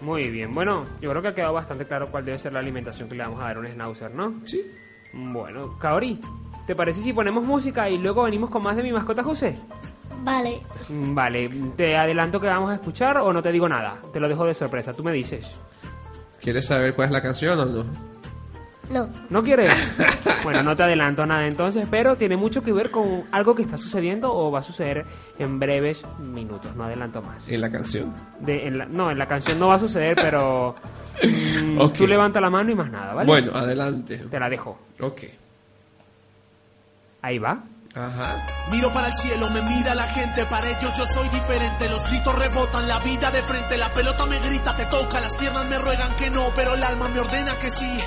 Muy 0.06 0.30
bien, 0.30 0.54
bueno, 0.54 0.86
yo 1.00 1.10
creo 1.10 1.20
que 1.20 1.28
ha 1.28 1.34
quedado 1.34 1.52
bastante 1.52 1.84
claro 1.84 2.08
cuál 2.12 2.24
debe 2.24 2.38
ser 2.38 2.52
la 2.52 2.60
alimentación 2.60 3.08
que 3.08 3.16
le 3.16 3.24
vamos 3.24 3.40
a 3.42 3.48
dar 3.48 3.56
a 3.56 3.58
un 3.58 3.66
schnauzer, 3.66 4.14
¿no? 4.14 4.34
Sí. 4.44 4.62
Bueno, 5.12 5.76
Kaori, 5.80 6.20
¿te 6.64 6.76
parece 6.76 7.00
si 7.02 7.12
ponemos 7.12 7.44
música 7.44 7.90
y 7.90 7.98
luego 7.98 8.22
venimos 8.22 8.48
con 8.48 8.62
más 8.62 8.76
de 8.76 8.84
mi 8.84 8.92
mascota 8.92 9.24
José? 9.24 9.58
Vale. 10.22 10.60
Mm, 10.90 11.12
Vale, 11.12 11.48
¿te 11.76 11.96
adelanto 11.96 12.40
que 12.40 12.46
vamos 12.46 12.70
a 12.70 12.74
escuchar 12.76 13.18
o 13.18 13.32
no 13.32 13.42
te 13.42 13.50
digo 13.50 13.68
nada? 13.68 14.00
Te 14.12 14.20
lo 14.20 14.28
dejo 14.28 14.46
de 14.46 14.54
sorpresa, 14.54 14.92
tú 14.92 15.02
me 15.02 15.10
dices. 15.10 15.44
¿Quieres 16.40 16.66
saber 16.68 16.94
cuál 16.94 17.06
es 17.06 17.12
la 17.12 17.22
canción 17.22 17.58
o 17.58 17.64
no? 17.64 17.84
No. 18.90 19.08
¿No 19.30 19.42
quieres? 19.42 19.70
bueno, 20.44 20.62
no 20.62 20.76
te 20.76 20.84
adelanto 20.84 21.26
nada 21.26 21.46
entonces, 21.46 21.86
pero 21.90 22.14
tiene 22.16 22.36
mucho 22.36 22.62
que 22.62 22.72
ver 22.72 22.90
con 22.90 23.24
algo 23.32 23.54
que 23.54 23.62
está 23.62 23.76
sucediendo 23.78 24.32
o 24.32 24.50
va 24.50 24.60
a 24.60 24.62
suceder 24.62 25.04
en 25.38 25.58
breves 25.58 26.02
minutos, 26.20 26.74
no 26.76 26.84
adelanto 26.84 27.20
más. 27.22 27.38
En 27.48 27.60
la 27.60 27.70
canción. 27.70 28.12
De, 28.40 28.66
en 28.68 28.78
la- 28.78 28.86
no, 28.86 29.10
en 29.10 29.18
la 29.18 29.26
canción 29.26 29.58
no 29.58 29.68
va 29.68 29.74
a 29.74 29.78
suceder, 29.80 30.14
pero 30.16 30.76
mm, 31.22 31.80
Ok. 31.80 31.94
tú 31.94 32.06
levanta 32.06 32.40
la 32.40 32.48
mano 32.50 32.70
y 32.70 32.74
más 32.76 32.90
nada, 32.90 33.12
¿vale? 33.14 33.26
Bueno, 33.26 33.52
adelante. 33.54 34.18
Te 34.18 34.38
la 34.38 34.48
dejo. 34.48 34.78
Ok. 35.00 35.22
Ahí 37.22 37.38
va. 37.38 37.58
Ajá. 37.94 38.46
Miro 38.70 38.92
para 38.92 39.08
el 39.08 39.14
cielo, 39.14 39.48
me 39.50 39.62
mira 39.62 39.94
la 39.94 40.04
gente, 40.08 40.44
para 40.46 40.68
ellos 40.68 40.92
yo 40.98 41.06
soy 41.06 41.28
diferente. 41.30 41.88
Los 41.88 42.04
gritos 42.08 42.38
rebotan, 42.38 42.86
la 42.86 42.98
vida 43.00 43.30
de 43.30 43.42
frente, 43.42 43.78
la 43.78 43.90
pelota 43.92 44.26
me 44.26 44.38
grita, 44.38 44.76
te 44.76 44.84
toca, 44.84 45.18
las 45.20 45.34
piernas 45.34 45.66
me 45.66 45.78
ruegan 45.78 46.14
que 46.16 46.30
no, 46.30 46.50
pero 46.54 46.74
el 46.74 46.82
alma 46.84 47.08
me 47.08 47.20
ordena 47.20 47.52
que 47.58 47.70
sí. 47.70 47.98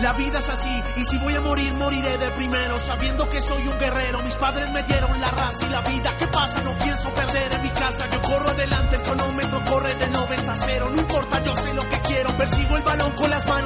La 0.00 0.12
vida 0.12 0.38
es 0.38 0.48
así, 0.48 0.82
y 0.96 1.04
si 1.04 1.18
voy 1.18 1.34
a 1.34 1.40
morir, 1.40 1.72
moriré 1.74 2.18
de 2.18 2.30
primero, 2.30 2.78
sabiendo 2.78 3.28
que 3.28 3.40
soy 3.40 3.66
un 3.66 3.78
guerrero. 3.78 4.22
Mis 4.22 4.36
padres 4.36 4.70
me 4.70 4.82
dieron 4.84 5.20
la 5.20 5.30
raza 5.30 5.66
y 5.66 5.70
la 5.70 5.80
vida. 5.80 6.14
¿Qué 6.18 6.26
pasa? 6.28 6.62
No 6.62 6.78
pienso 6.78 7.12
perder 7.14 7.52
en 7.52 7.62
mi 7.62 7.70
casa. 7.70 8.08
Yo 8.08 8.22
corro 8.22 8.48
adelante, 8.50 8.94
el 8.94 9.02
cronómetro 9.02 9.64
corre 9.64 9.94
de 9.94 10.08
90 10.08 10.52
a 10.52 10.56
0. 10.56 10.90
No 10.92 11.00
importa, 11.00 11.42
yo 11.42 11.54
sé 11.56 11.74
lo 11.74 11.88
que 11.88 11.98
quiero. 12.00 12.30
Persigo 12.36 12.76
el 12.76 12.82
balón 12.84 13.10
con 13.12 13.28
las 13.28 13.44
manos 13.46 13.57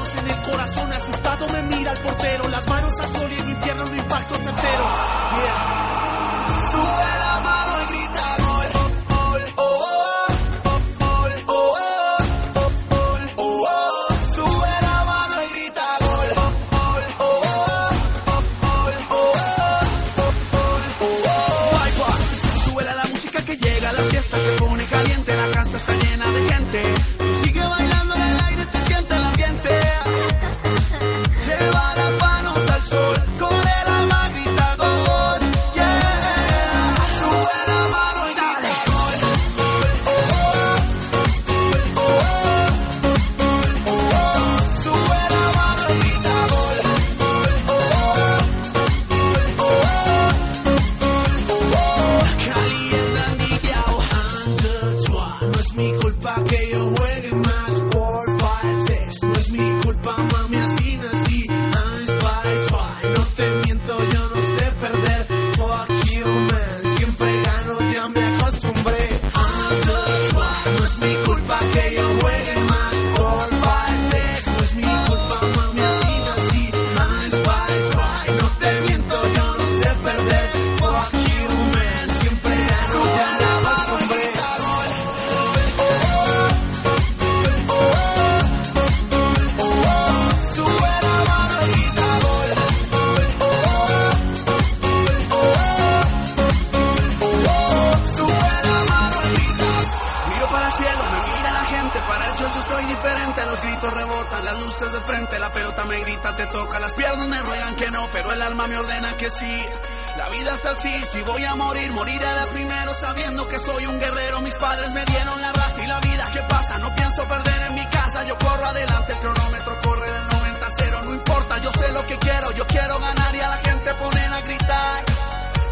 soy 102.62 102.84
diferente. 102.84 103.46
Los 103.46 103.62
gritos 103.62 103.92
rebotan, 103.92 104.44
las 104.44 104.60
luces 104.60 104.92
de 104.92 105.00
frente. 105.00 105.38
La 105.38 105.52
pelota 105.52 105.84
me 105.84 105.98
grita, 106.00 106.36
te 106.36 106.46
toca. 106.46 106.80
Las 106.80 106.94
piernas 106.94 107.28
me 107.28 107.40
ruegan 107.40 107.76
que 107.76 107.90
no, 107.90 108.08
pero 108.12 108.32
el 108.32 108.42
alma 108.42 108.66
me 108.66 108.78
ordena 108.78 109.16
que 109.16 109.30
sí. 109.30 109.68
La 110.16 110.28
vida 110.28 110.54
es 110.54 110.66
así, 110.66 110.92
si 111.06 111.22
voy 111.22 111.42
a 111.44 111.54
morir, 111.54 111.90
moriré 111.92 112.26
de 112.26 112.46
primero 112.52 112.92
sabiendo 112.92 113.48
que 113.48 113.58
soy 113.58 113.86
un 113.86 113.98
guerrero. 113.98 114.40
Mis 114.42 114.54
padres 114.56 114.92
me 114.92 115.04
dieron 115.06 115.40
la 115.40 115.52
raza 115.52 115.82
y 115.82 115.86
la 115.86 116.00
vida. 116.00 116.30
¿Qué 116.32 116.42
pasa? 116.42 116.78
No 116.78 116.94
pienso 116.94 117.26
perder 117.26 117.62
en 117.68 117.74
mi 117.74 117.86
casa. 117.86 118.24
Yo 118.24 118.36
corro 118.38 118.66
adelante, 118.66 119.12
el 119.12 119.18
cronómetro 119.18 119.80
corre 119.80 120.12
del 120.12 120.28
90 120.28 120.66
a 120.66 120.70
0. 120.70 121.02
No 121.04 121.14
importa, 121.14 121.58
yo 121.58 121.72
sé 121.72 121.92
lo 121.92 122.06
que 122.06 122.18
quiero. 122.18 122.52
Yo 122.52 122.66
quiero 122.66 122.98
ganar 122.98 123.34
y 123.34 123.40
a 123.40 123.48
la 123.48 123.56
gente 123.56 123.94
poner 123.94 124.32
a 124.32 124.40
gritar. 124.42 125.04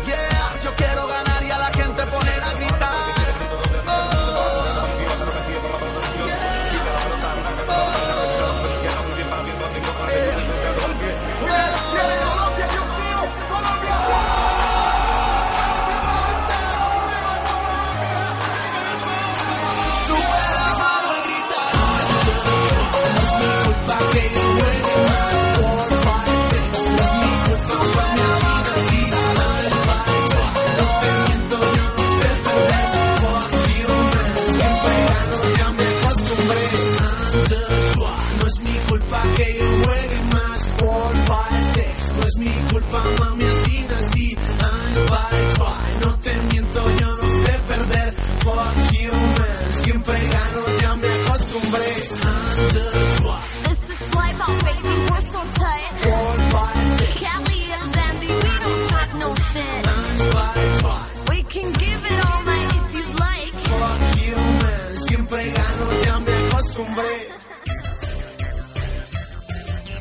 Yeah, 0.07 0.61
yo 0.65 0.75
quiero 0.75 1.07
ganar 1.07 1.43
y 1.45 1.51
a 1.51 1.59
la 1.59 1.73
gente 1.73 2.07
poner 2.07 2.43
a 2.43 2.53
gritar. 2.55 2.80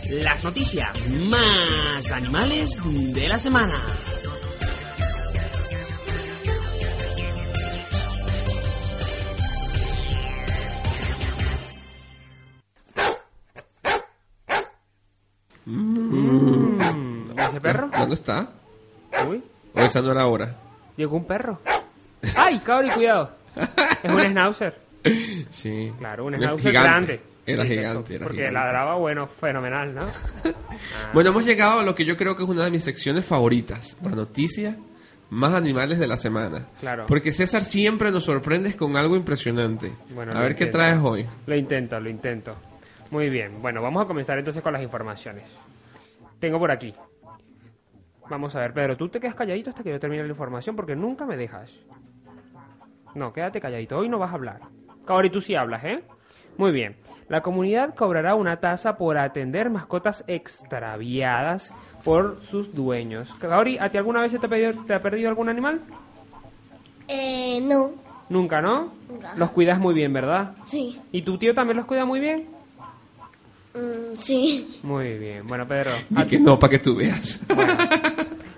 Las 0.10 0.44
noticias 0.44 0.89
más 1.30 2.12
animales 2.12 2.82
de 3.13 3.28
la 3.28 3.38
semana. 3.39 3.80
¿Ese 17.38 17.62
perro? 17.62 17.89
¿Dónde 17.98 18.13
está? 18.16 18.48
Uy, 19.28 19.44
¿O 19.75 19.80
esa 19.80 20.01
no 20.01 20.12
era 20.12 20.25
hora? 20.28 20.56
llegó 20.98 21.16
un 21.18 21.25
perro. 21.25 21.60
¡Ay, 22.36 22.60
cabri, 22.60 22.89
cuidado! 22.89 23.32
Es 24.04 24.12
un 24.12 24.20
schnauzer. 24.32 24.78
Sí. 25.50 25.94
Claro, 25.98 26.25
un 26.25 26.34
Era 26.36 26.48
schnauzer 26.50 26.72
gigante. 26.72 26.89
grande. 26.89 27.22
Era 27.53 27.63
Sí, 27.63 27.70
gigante, 27.70 28.15
era 28.15 28.24
Porque 28.24 28.38
gigante. 28.38 28.53
ladraba, 28.53 28.96
bueno, 28.96 29.27
fenomenal, 29.27 29.94
¿no? 29.96 30.06
Bueno, 31.13 31.29
hemos 31.32 31.46
llegado 31.46 31.79
a 31.79 31.84
lo 31.84 31.96
que 31.96 32.06
yo 32.06 32.15
creo 32.18 32.36
que 32.36 32.44
es 32.44 32.50
una 32.50 32.63
de 32.65 32.72
mis 32.72 32.84
secciones 32.84 33.25
favoritas, 33.25 33.98
la 34.03 34.12
noticia 34.12 34.77
más 35.29 35.53
animales 35.53 36.00
de 36.00 36.08
la 36.08 36.18
semana. 36.18 36.65
Claro. 36.79 37.06
Porque 37.08 37.32
César 37.32 37.62
siempre 37.63 38.12
nos 38.12 38.24
sorprende 38.25 38.75
con 38.75 38.96
algo 38.98 39.15
impresionante. 39.15 39.91
Bueno, 40.15 40.32
a 40.34 40.41
ver 40.41 40.56
qué 40.56 40.65
traes 40.68 41.00
hoy. 41.01 41.25
Lo 41.46 41.56
intento, 41.56 42.00
lo 42.00 42.10
intento. 42.10 42.56
Muy 43.12 43.29
bien. 43.29 43.62
Bueno, 43.62 43.82
vamos 43.82 44.03
a 44.03 44.08
comenzar 44.08 44.38
entonces 44.38 44.62
con 44.63 44.74
las 44.74 44.82
informaciones. 44.82 45.44
Tengo 46.39 46.58
por 46.60 46.72
aquí. 46.72 46.94
Vamos 48.29 48.56
a 48.56 48.60
ver, 48.60 48.74
Pedro, 48.74 48.96
tú 48.96 49.10
te 49.10 49.20
quedas 49.20 49.36
calladito 49.36 49.72
hasta 49.72 49.82
que 49.84 49.89
yo 49.89 50.00
termine 50.00 50.22
la 50.24 50.29
información 50.29 50.75
porque 50.75 50.96
nunca 50.96 51.25
me 51.25 51.36
dejas. 51.36 51.72
No, 53.15 53.34
quédate 53.34 53.60
calladito. 53.60 53.98
Hoy 53.98 54.08
no 54.10 54.20
vas 54.20 54.32
a 54.32 54.36
hablar. 54.36 54.62
Kaori, 55.06 55.29
tú 55.32 55.41
sí 55.41 55.56
hablas, 55.56 55.84
¿eh? 55.84 56.03
Muy 56.58 56.72
bien. 56.72 56.96
La 57.29 57.41
comunidad 57.41 57.93
cobrará 57.93 58.33
una 58.33 58.57
tasa 58.57 58.98
por 58.98 59.17
atender 59.17 59.69
mascotas 59.69 60.24
extraviadas 60.27 61.71
por 62.03 62.41
sus 62.41 62.74
dueños. 62.74 63.33
Kaori, 63.36 63.77
¿a 63.77 63.89
ti 63.89 64.00
alguna 64.00 64.21
vez 64.21 64.31
se 64.31 64.39
te 64.39 64.48
ha, 64.48 64.50
perdido, 64.50 64.83
te 64.86 64.93
ha 64.95 65.01
perdido 65.01 65.29
algún 65.29 65.48
animal? 65.48 65.79
Eh, 67.07 67.62
no. 67.62 67.91
Nunca, 68.29 68.62
¿no? 68.62 68.93
Nunca. 69.07 69.33
Los 69.38 69.51
cuidas 69.51 69.79
muy 69.79 69.93
bien, 69.93 70.12
¿verdad? 70.12 70.53
Sí. 70.65 71.00
¿Y 71.12 71.21
tu 71.21 71.38
tío 71.38 71.53
también 71.53 71.77
los 71.77 71.86
cuida 71.86 72.03
muy 72.03 72.19
bien? 72.19 72.48
Mm, 73.75 74.15
sí. 74.15 74.79
Muy 74.81 75.17
bien. 75.19 75.45
Bueno, 75.45 75.67
Pedro, 75.67 75.91
Y 76.09 76.24
que 76.25 76.39
no, 76.39 76.57
para 76.57 76.71
que 76.71 76.79
tú 76.79 76.95
veas. 76.95 77.45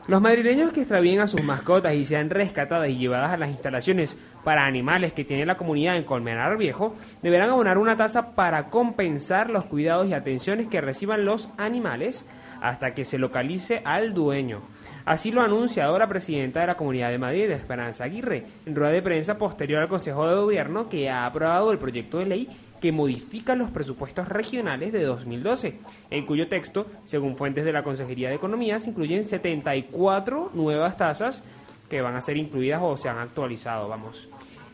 Los 0.08 0.20
madrileños 0.20 0.74
que 0.74 0.82
extravíen 0.82 1.20
a 1.20 1.28
sus 1.28 1.44
mascotas 1.44 1.94
y 1.94 2.06
sean 2.06 2.32
rescatadas 2.32 2.90
y 2.90 2.98
llevadas 2.98 3.32
a 3.32 3.38
las 3.38 3.50
instalaciones 3.50 4.18
para 4.44 4.66
animales 4.66 5.14
que 5.14 5.24
tiene 5.24 5.46
la 5.46 5.58
comunidad 5.58 5.96
en 5.96 6.06
Colmenar 6.06 6.58
Viejo 6.58 6.96
deberán 7.22 7.52
abonar 7.52 7.78
una 7.78 7.96
tasa 7.96 8.34
para 8.34 8.70
compensar 8.70 9.52
los 9.52 9.66
cuidados 9.66 10.08
y 10.08 10.14
atenciones 10.14 10.66
que 10.66 10.82
reciban 10.82 11.24
los 11.24 11.50
animales 11.58 12.26
hasta 12.62 12.96
que 12.96 13.06
se 13.06 13.20
localice 13.20 13.84
al 13.86 14.16
dueño. 14.16 14.62
Así 15.06 15.32
lo 15.32 15.42
anuncia 15.42 15.86
ahora 15.86 16.06
la 16.06 16.10
presidenta 16.10 16.62
de 16.62 16.68
la 16.68 16.76
Comunidad 16.78 17.12
de 17.12 17.20
Madrid, 17.20 17.52
Esperanza 17.52 18.04
Aguirre, 18.04 18.46
en 18.66 18.76
rueda 18.76 18.92
de 18.92 19.02
prensa 19.04 19.38
posterior 19.38 19.84
al 19.84 19.88
Consejo 19.90 20.28
de 20.28 20.36
Gobierno 20.36 20.90
que 20.90 21.12
ha 21.12 21.28
aprobado 21.28 21.72
el 21.72 21.78
proyecto 21.78 22.18
de 22.18 22.26
ley 22.26 22.50
que 22.82 22.92
modifica 22.92 23.56
los 23.56 23.70
presupuestos 23.70 24.28
regionales 24.28 24.92
de 24.92 25.04
2012, 25.04 25.80
en 26.10 26.26
cuyo 26.26 26.48
texto, 26.48 26.88
según 27.04 27.38
fuentes 27.38 27.64
de 27.64 27.72
la 27.72 27.84
Consejería 27.84 28.30
de 28.30 28.36
Economía, 28.36 28.80
se 28.80 28.90
incluyen 28.90 29.24
74 29.24 30.52
nuevas 30.54 30.98
tasas 30.98 31.44
que 31.88 32.02
van 32.02 32.16
a 32.16 32.22
ser 32.22 32.38
incluidas 32.38 32.82
o 32.84 32.98
se 32.98 33.08
han 33.08 33.20
actualizado, 33.20 33.88
vamos. 33.88 34.28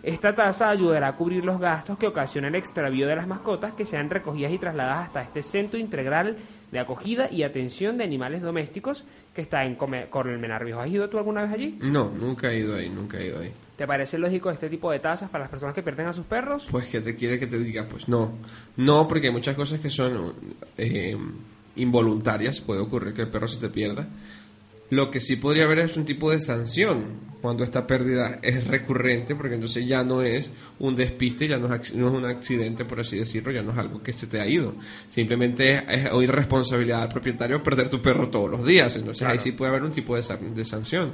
Esta 0.04 0.34
tasa 0.34 0.70
ayudará 0.70 1.10
a 1.10 1.16
cubrir 1.16 1.44
los 1.44 1.60
gastos 1.60 1.98
que 1.98 2.08
ocasiona 2.08 2.48
el 2.48 2.56
extravío 2.56 3.08
de 3.08 3.16
las 3.16 3.28
mascotas 3.28 3.74
que 3.74 3.86
sean 3.86 4.10
recogidas 4.10 4.54
y 4.54 4.58
trasladadas 4.58 5.08
hasta 5.08 5.24
este 5.24 5.42
centro 5.42 5.80
integral 5.80 6.38
de 6.72 6.80
acogida 6.80 7.30
y 7.32 7.44
atención 7.44 7.98
de 7.98 8.04
animales 8.04 8.42
domésticos 8.42 9.04
que 9.34 9.42
está 9.42 9.66
en 9.66 9.76
Colmenar 9.76 10.66
Viejo. 10.66 10.80
¿Has 10.80 10.90
ido 10.90 11.10
tú 11.10 11.18
alguna 11.18 11.44
vez 11.44 11.52
allí? 11.52 11.78
No, 11.82 12.10
nunca 12.10 12.52
he 12.52 12.60
ido 12.60 12.76
ahí, 12.76 12.90
nunca 12.90 13.20
he 13.20 13.28
ido 13.28 13.40
ahí. 13.40 13.52
¿Te 13.78 13.86
parece 13.86 14.18
lógico 14.18 14.50
este 14.50 14.70
tipo 14.70 14.92
de 14.92 15.00
tasas 15.00 15.30
para 15.30 15.44
las 15.44 15.52
personas 15.52 15.76
que 15.76 15.84
pierden 15.84 16.08
a 16.08 16.14
sus 16.14 16.26
perros? 16.26 16.68
Pues 16.72 16.88
que 16.88 17.00
te 17.00 17.16
quiere 17.16 17.38
que 17.38 17.46
te 17.46 17.60
diga, 17.60 17.86
pues 17.88 18.10
no. 18.10 18.34
No, 18.76 19.08
porque 19.08 19.28
hay 19.28 19.34
muchas 19.34 19.56
cosas 19.56 19.80
que 19.80 19.92
son 19.92 20.34
eh, 20.78 21.16
involuntarias. 21.76 22.60
Puede 22.60 22.82
ocurrir 22.82 23.14
que 23.14 23.22
el 23.22 23.30
perro 23.30 23.48
se 23.48 23.60
te 23.60 23.70
pierda. 23.70 24.08
Lo 24.90 25.12
que 25.12 25.20
sí 25.20 25.36
podría 25.36 25.66
haber 25.66 25.80
es 25.80 25.96
un 25.96 26.06
tipo 26.06 26.32
de 26.32 26.40
sanción 26.40 27.20
cuando 27.48 27.64
esta 27.64 27.88
pérdida 27.88 28.40
es 28.42 28.68
recurrente, 28.68 29.34
porque 29.34 29.54
entonces 29.54 29.88
ya 29.88 30.04
no 30.04 30.22
es 30.22 30.52
un 30.80 30.98
despiste, 30.98 31.48
ya 31.48 31.58
no 31.58 31.74
es, 31.74 31.96
no 31.96 32.08
es 32.08 32.14
un 32.14 32.26
accidente, 32.26 32.84
por 32.84 33.00
así 33.00 33.18
decirlo, 33.18 33.54
ya 33.54 33.64
no 33.64 33.72
es 33.72 33.78
algo 33.78 34.04
que 34.04 34.12
se 34.12 34.28
te 34.28 34.42
ha 34.42 34.46
ido. 34.46 34.76
Simplemente 35.08 35.76
es, 35.76 35.84
es 35.88 36.12
irresponsabilidad 36.22 37.00
del 37.00 37.08
propietario 37.08 37.64
perder 37.64 37.88
tu 37.88 38.02
perro 38.02 38.30
todos 38.30 38.52
los 38.52 38.66
días. 38.66 38.94
Entonces 38.98 39.26
ahí 39.26 39.40
sí 39.40 39.54
puede 39.54 39.70
haber 39.70 39.84
un 39.84 39.94
tipo 39.94 40.18
de 40.18 40.66
sanción. 40.66 41.14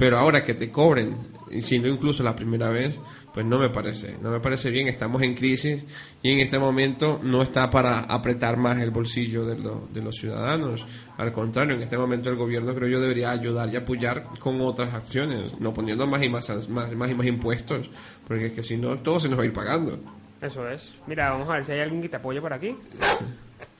Pero 0.00 0.16
ahora 0.16 0.42
que 0.42 0.54
te 0.54 0.70
cobren, 0.70 1.14
si 1.60 1.78
no 1.78 1.86
incluso 1.88 2.22
la 2.22 2.34
primera 2.34 2.70
vez, 2.70 2.98
pues 3.34 3.44
no 3.44 3.58
me 3.58 3.68
parece, 3.68 4.16
no 4.22 4.30
me 4.30 4.40
parece 4.40 4.70
bien, 4.70 4.88
estamos 4.88 5.20
en 5.20 5.34
crisis 5.34 5.84
y 6.22 6.32
en 6.32 6.38
este 6.40 6.58
momento 6.58 7.20
no 7.22 7.42
está 7.42 7.68
para 7.68 8.00
apretar 8.00 8.56
más 8.56 8.78
el 8.80 8.90
bolsillo 8.92 9.44
de, 9.44 9.58
lo- 9.58 9.86
de 9.92 10.00
los 10.00 10.16
ciudadanos. 10.16 10.86
Al 11.18 11.32
contrario, 11.34 11.74
en 11.76 11.82
este 11.82 11.98
momento 11.98 12.30
el 12.30 12.36
gobierno 12.36 12.74
creo 12.74 12.88
yo 12.88 12.98
debería 12.98 13.30
ayudar 13.30 13.68
y 13.68 13.76
apoyar 13.76 14.24
con 14.38 14.58
otras 14.62 14.94
acciones, 14.94 15.60
no 15.60 15.74
poniendo 15.74 16.06
más 16.06 16.22
y 16.22 16.30
más, 16.30 16.48
más, 16.70 16.94
más 16.96 17.10
y 17.10 17.14
más 17.14 17.26
impuestos, 17.26 17.90
porque 18.26 18.46
es 18.46 18.52
que 18.54 18.62
si 18.62 18.78
no 18.78 18.98
todo 19.00 19.20
se 19.20 19.28
nos 19.28 19.38
va 19.38 19.42
a 19.42 19.46
ir 19.46 19.52
pagando. 19.52 19.98
Eso 20.40 20.66
es. 20.66 20.90
Mira, 21.06 21.30
vamos 21.30 21.46
a 21.50 21.52
ver 21.52 21.64
si 21.66 21.72
hay 21.72 21.80
alguien 21.80 22.00
que 22.00 22.08
te 22.08 22.16
apoye 22.16 22.40
por 22.40 22.54
aquí. 22.54 22.74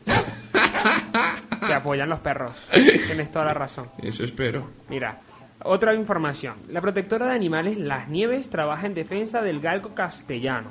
te 1.66 1.74
apoyan 1.74 2.08
los 2.10 2.20
perros. 2.20 2.52
Tienes 2.72 3.30
toda 3.32 3.46
la 3.46 3.54
razón. 3.54 3.88
Eso 4.02 4.22
espero. 4.24 4.68
Mira, 4.90 5.18
otra 5.64 5.94
información. 5.94 6.56
La 6.68 6.80
protectora 6.80 7.26
de 7.26 7.34
animales 7.34 7.78
Las 7.78 8.08
Nieves 8.08 8.50
trabaja 8.50 8.86
en 8.86 8.94
defensa 8.94 9.42
del 9.42 9.60
galgo 9.60 9.94
castellano. 9.94 10.68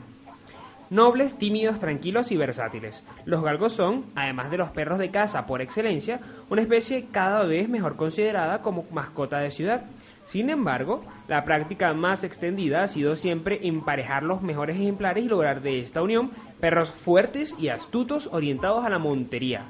Nobles, 0.90 1.38
tímidos, 1.38 1.80
tranquilos 1.80 2.32
y 2.32 2.38
versátiles. 2.38 3.04
Los 3.26 3.44
galgos 3.44 3.74
son, 3.74 4.06
además 4.16 4.50
de 4.50 4.58
los 4.58 4.70
perros 4.70 4.98
de 4.98 5.12
casa 5.12 5.46
por 5.46 5.62
excelencia, 5.62 6.20
una 6.50 6.62
especie 6.62 7.08
cada 7.12 7.44
vez 7.44 7.70
mejor 7.70 7.96
considerada 7.96 8.64
como 8.64 8.86
mascota 8.92 9.38
de 9.38 9.52
ciudad. 9.52 9.84
Sin 10.26 10.50
embargo, 10.50 11.04
la 11.28 11.44
práctica 11.44 11.94
más 11.94 12.24
extendida 12.24 12.84
ha 12.84 12.88
sido 12.88 13.16
siempre 13.16 13.68
emparejar 13.68 14.24
los 14.24 14.42
mejores 14.42 14.78
ejemplares 14.78 15.26
y 15.26 15.28
lograr 15.28 15.62
de 15.62 15.80
esta 15.80 16.02
unión 16.02 16.32
perros 16.60 16.90
fuertes 16.90 17.56
y 17.60 17.70
astutos 17.70 18.28
orientados 18.32 18.84
a 18.84 18.90
la 18.90 19.00
montería. 19.00 19.66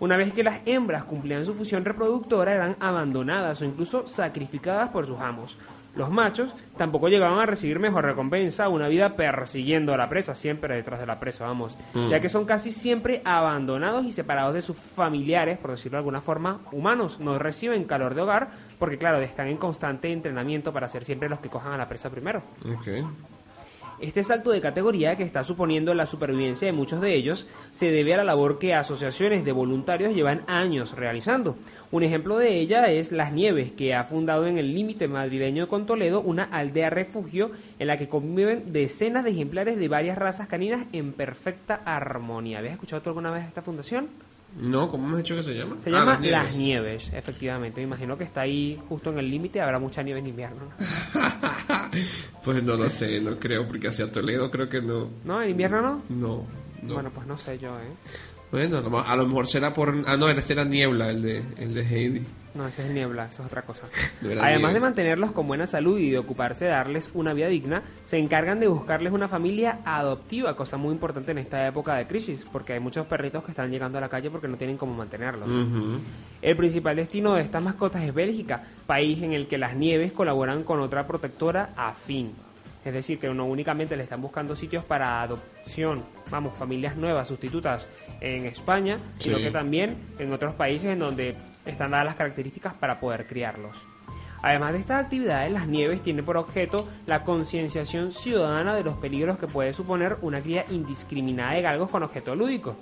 Una 0.00 0.16
vez 0.16 0.32
que 0.32 0.42
las 0.42 0.60
hembras 0.66 1.04
cumplían 1.04 1.44
su 1.44 1.54
función 1.54 1.84
reproductora, 1.84 2.52
eran 2.52 2.76
abandonadas 2.80 3.60
o 3.60 3.64
incluso 3.64 4.06
sacrificadas 4.06 4.90
por 4.90 5.06
sus 5.06 5.20
amos. 5.20 5.58
Los 5.96 6.10
machos 6.10 6.56
tampoco 6.76 7.08
llegaban 7.08 7.38
a 7.38 7.46
recibir 7.46 7.78
mejor 7.78 8.04
recompensa, 8.04 8.68
una 8.68 8.88
vida 8.88 9.14
persiguiendo 9.14 9.94
a 9.94 9.96
la 9.96 10.08
presa, 10.08 10.34
siempre 10.34 10.74
detrás 10.74 10.98
de 10.98 11.06
la 11.06 11.20
presa, 11.20 11.46
vamos, 11.46 11.78
ya 12.10 12.18
que 12.18 12.28
son 12.28 12.44
casi 12.46 12.72
siempre 12.72 13.22
abandonados 13.24 14.04
y 14.04 14.10
separados 14.10 14.54
de 14.54 14.62
sus 14.62 14.76
familiares, 14.76 15.56
por 15.56 15.70
decirlo 15.70 15.96
de 15.96 16.00
alguna 16.00 16.20
forma, 16.20 16.62
humanos. 16.72 17.20
No 17.20 17.38
reciben 17.38 17.84
calor 17.84 18.16
de 18.16 18.22
hogar 18.22 18.48
porque, 18.80 18.98
claro, 18.98 19.20
están 19.20 19.46
en 19.46 19.56
constante 19.56 20.10
entrenamiento 20.10 20.72
para 20.72 20.88
ser 20.88 21.04
siempre 21.04 21.28
los 21.28 21.38
que 21.38 21.48
cojan 21.48 21.72
a 21.72 21.78
la 21.78 21.88
presa 21.88 22.10
primero. 22.10 22.42
Este 24.00 24.22
salto 24.22 24.50
de 24.50 24.60
categoría 24.60 25.16
que 25.16 25.22
está 25.22 25.44
suponiendo 25.44 25.94
la 25.94 26.06
supervivencia 26.06 26.66
de 26.66 26.72
muchos 26.72 27.00
de 27.00 27.14
ellos 27.14 27.46
se 27.72 27.90
debe 27.90 28.14
a 28.14 28.18
la 28.18 28.24
labor 28.24 28.58
que 28.58 28.74
asociaciones 28.74 29.44
de 29.44 29.52
voluntarios 29.52 30.14
llevan 30.14 30.42
años 30.46 30.96
realizando. 30.96 31.56
Un 31.92 32.02
ejemplo 32.02 32.36
de 32.36 32.58
ella 32.58 32.90
es 32.90 33.12
Las 33.12 33.32
Nieves, 33.32 33.72
que 33.72 33.94
ha 33.94 34.04
fundado 34.04 34.46
en 34.46 34.58
el 34.58 34.74
límite 34.74 35.06
madrileño 35.06 35.68
con 35.68 35.86
Toledo 35.86 36.20
una 36.20 36.44
aldea 36.44 36.90
refugio 36.90 37.52
en 37.78 37.86
la 37.86 37.96
que 37.96 38.08
conviven 38.08 38.72
decenas 38.72 39.24
de 39.24 39.30
ejemplares 39.30 39.78
de 39.78 39.88
varias 39.88 40.18
razas 40.18 40.48
caninas 40.48 40.86
en 40.92 41.12
perfecta 41.12 41.80
armonía. 41.84 42.58
¿Habías 42.58 42.74
escuchado 42.74 43.02
alguna 43.06 43.30
vez 43.30 43.46
esta 43.46 43.62
fundación? 43.62 44.08
No, 44.56 44.88
¿cómo 44.90 45.06
me 45.08 45.12
has 45.16 45.22
dicho 45.24 45.34
que 45.36 45.42
se 45.42 45.52
llama? 45.54 45.76
Se 45.82 45.90
Ah, 45.90 45.92
llama 45.92 46.16
Nieves. 46.18 46.30
Las 46.44 46.56
Nieves, 46.56 47.10
efectivamente. 47.12 47.80
Me 47.80 47.86
imagino 47.88 48.16
que 48.16 48.24
está 48.24 48.42
ahí 48.42 48.80
justo 48.88 49.10
en 49.10 49.18
el 49.18 49.30
límite, 49.30 49.60
habrá 49.60 49.78
mucha 49.78 50.02
nieve 50.02 50.20
en 50.20 50.26
invierno. 50.28 50.66
¿no? 50.68 50.70
Pues 52.44 52.62
no 52.62 52.76
lo 52.76 52.90
sé, 52.90 53.20
no 53.20 53.36
creo, 53.38 53.66
porque 53.66 53.88
hacia 53.88 54.10
Toledo 54.10 54.50
creo 54.50 54.68
que 54.68 54.82
no. 54.82 55.08
¿No? 55.24 55.42
¿En 55.42 55.50
invierno 55.50 55.80
no? 55.80 56.02
No. 56.10 56.46
no. 56.82 56.94
Bueno, 56.94 57.10
pues 57.14 57.26
no 57.26 57.38
sé 57.38 57.58
yo, 57.58 57.78
¿eh? 57.80 57.88
Bueno, 58.52 58.82
a 59.04 59.16
lo 59.16 59.26
mejor 59.26 59.46
será 59.46 59.72
por... 59.72 60.04
Ah, 60.06 60.16
no, 60.16 60.28
era 60.28 60.64
Niebla, 60.64 61.10
el 61.10 61.22
de, 61.22 61.42
el 61.56 61.74
de 61.74 61.82
Heidi. 61.82 62.22
No, 62.54 62.66
ese 62.68 62.86
es 62.86 62.90
niebla, 62.92 63.24
eso 63.26 63.42
es 63.42 63.46
otra 63.46 63.62
cosa. 63.62 63.86
De 64.20 64.28
Además 64.32 64.48
niebla. 64.50 64.72
de 64.74 64.80
mantenerlos 64.80 65.32
con 65.32 65.48
buena 65.48 65.66
salud 65.66 65.98
y 65.98 66.10
de 66.10 66.18
ocuparse 66.18 66.66
de 66.66 66.70
darles 66.70 67.10
una 67.12 67.32
vida 67.32 67.48
digna, 67.48 67.82
se 68.04 68.16
encargan 68.16 68.60
de 68.60 68.68
buscarles 68.68 69.12
una 69.12 69.26
familia 69.26 69.80
adoptiva, 69.84 70.54
cosa 70.56 70.76
muy 70.76 70.92
importante 70.92 71.32
en 71.32 71.38
esta 71.38 71.66
época 71.66 71.96
de 71.96 72.06
crisis, 72.06 72.46
porque 72.52 72.74
hay 72.74 72.80
muchos 72.80 73.06
perritos 73.06 73.42
que 73.42 73.50
están 73.50 73.70
llegando 73.72 73.98
a 73.98 74.00
la 74.00 74.08
calle 74.08 74.30
porque 74.30 74.46
no 74.46 74.56
tienen 74.56 74.76
cómo 74.76 74.94
mantenerlos. 74.94 75.48
El 76.42 76.56
principal 76.56 76.94
destino 76.94 77.34
de 77.34 77.42
estas 77.42 77.62
mascotas 77.62 78.02
es 78.04 78.14
Bélgica, 78.14 78.62
país 78.86 79.20
en 79.22 79.32
el 79.32 79.48
que 79.48 79.58
las 79.58 79.74
nieves 79.74 80.12
colaboran 80.12 80.62
con 80.62 80.78
otra 80.80 81.06
protectora 81.06 81.70
afín. 81.76 82.34
Es 82.84 82.92
decir, 82.92 83.18
que 83.18 83.28
no 83.32 83.46
únicamente 83.46 83.96
le 83.96 84.02
están 84.02 84.20
buscando 84.20 84.54
sitios 84.54 84.84
para 84.84 85.22
adopción, 85.22 86.04
vamos, 86.30 86.52
familias 86.56 86.96
nuevas, 86.96 87.26
sustitutas 87.26 87.88
en 88.20 88.44
España, 88.44 88.98
sino 89.18 89.38
Sí. 89.38 89.42
que 89.44 89.50
también 89.50 89.96
en 90.18 90.32
otros 90.34 90.54
países 90.54 90.90
en 90.90 90.98
donde 90.98 91.34
están 91.66 91.90
dadas 91.90 92.06
las 92.06 92.16
características 92.16 92.74
para 92.74 93.00
poder 93.00 93.26
criarlos. 93.26 93.86
Además 94.42 94.72
de 94.74 94.80
estas 94.80 95.04
actividades, 95.04 95.50
las 95.50 95.66
nieves 95.66 96.02
tienen 96.02 96.24
por 96.24 96.36
objeto 96.36 96.86
la 97.06 97.24
concienciación 97.24 98.12
ciudadana 98.12 98.74
de 98.74 98.84
los 98.84 98.96
peligros 98.96 99.38
que 99.38 99.46
puede 99.46 99.72
suponer 99.72 100.18
una 100.20 100.40
cría 100.40 100.66
indiscriminada 100.68 101.54
de 101.54 101.62
galgos 101.62 101.88
con 101.88 102.02
objeto 102.02 102.34
lúdico 102.34 102.76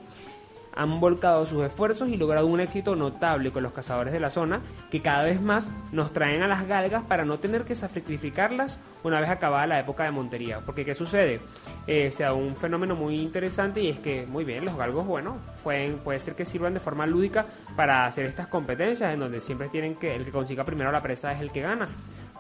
han 0.75 1.01
volcado 1.01 1.45
sus 1.45 1.65
esfuerzos 1.65 2.09
y 2.09 2.17
logrado 2.17 2.47
un 2.47 2.61
éxito 2.61 2.97
notable 2.97 3.51
con 3.51 3.63
los 3.63 3.73
cazadores 3.73 4.13
de 4.13 4.21
la 4.21 4.31
zona, 4.31 4.61
que 4.91 5.03
cada 5.03 5.25
vez 5.25 5.41
más 5.41 5.71
nos 5.93 6.13
traen 6.13 6.43
a 6.43 6.49
las 6.49 6.67
galgas 6.67 7.03
para 7.05 7.25
no 7.25 7.39
tener 7.39 7.65
que 7.65 7.75
sacrificarlas 7.75 8.79
una 9.05 9.21
vez 9.21 9.31
acabada 9.31 9.67
la 9.67 9.81
época 9.81 10.05
de 10.05 10.11
montería. 10.11 10.61
Porque 10.61 10.85
¿qué 10.85 10.95
sucede? 10.95 11.41
Eh, 11.87 12.11
se 12.11 12.23
da 12.23 12.33
un 12.33 12.57
fenómeno 12.57 12.95
muy 12.95 13.21
interesante 13.21 13.81
y 13.81 13.89
es 13.89 13.99
que, 13.99 14.27
muy 14.27 14.45
bien, 14.45 14.65
los 14.65 14.77
galgos, 14.77 15.07
bueno, 15.07 15.37
pueden, 15.63 15.99
puede 15.99 16.21
ser 16.21 16.35
que 16.35 16.45
sirvan 16.45 16.75
de 16.75 16.81
forma 16.81 17.07
lúdica 17.07 17.47
para 17.77 18.07
hacer 18.07 18.27
estas 18.27 18.47
competencias 18.47 19.13
en 19.13 19.21
donde 19.21 19.41
siempre 19.41 19.69
tienen 19.69 19.97
que, 19.97 20.15
el 20.15 20.25
que 20.25 20.31
consiga 20.31 20.65
primero 20.65 20.93
la 20.93 21.03
presa 21.03 21.33
es 21.33 21.41
el 21.41 21.51
que 21.51 21.63
gana. 21.63 21.89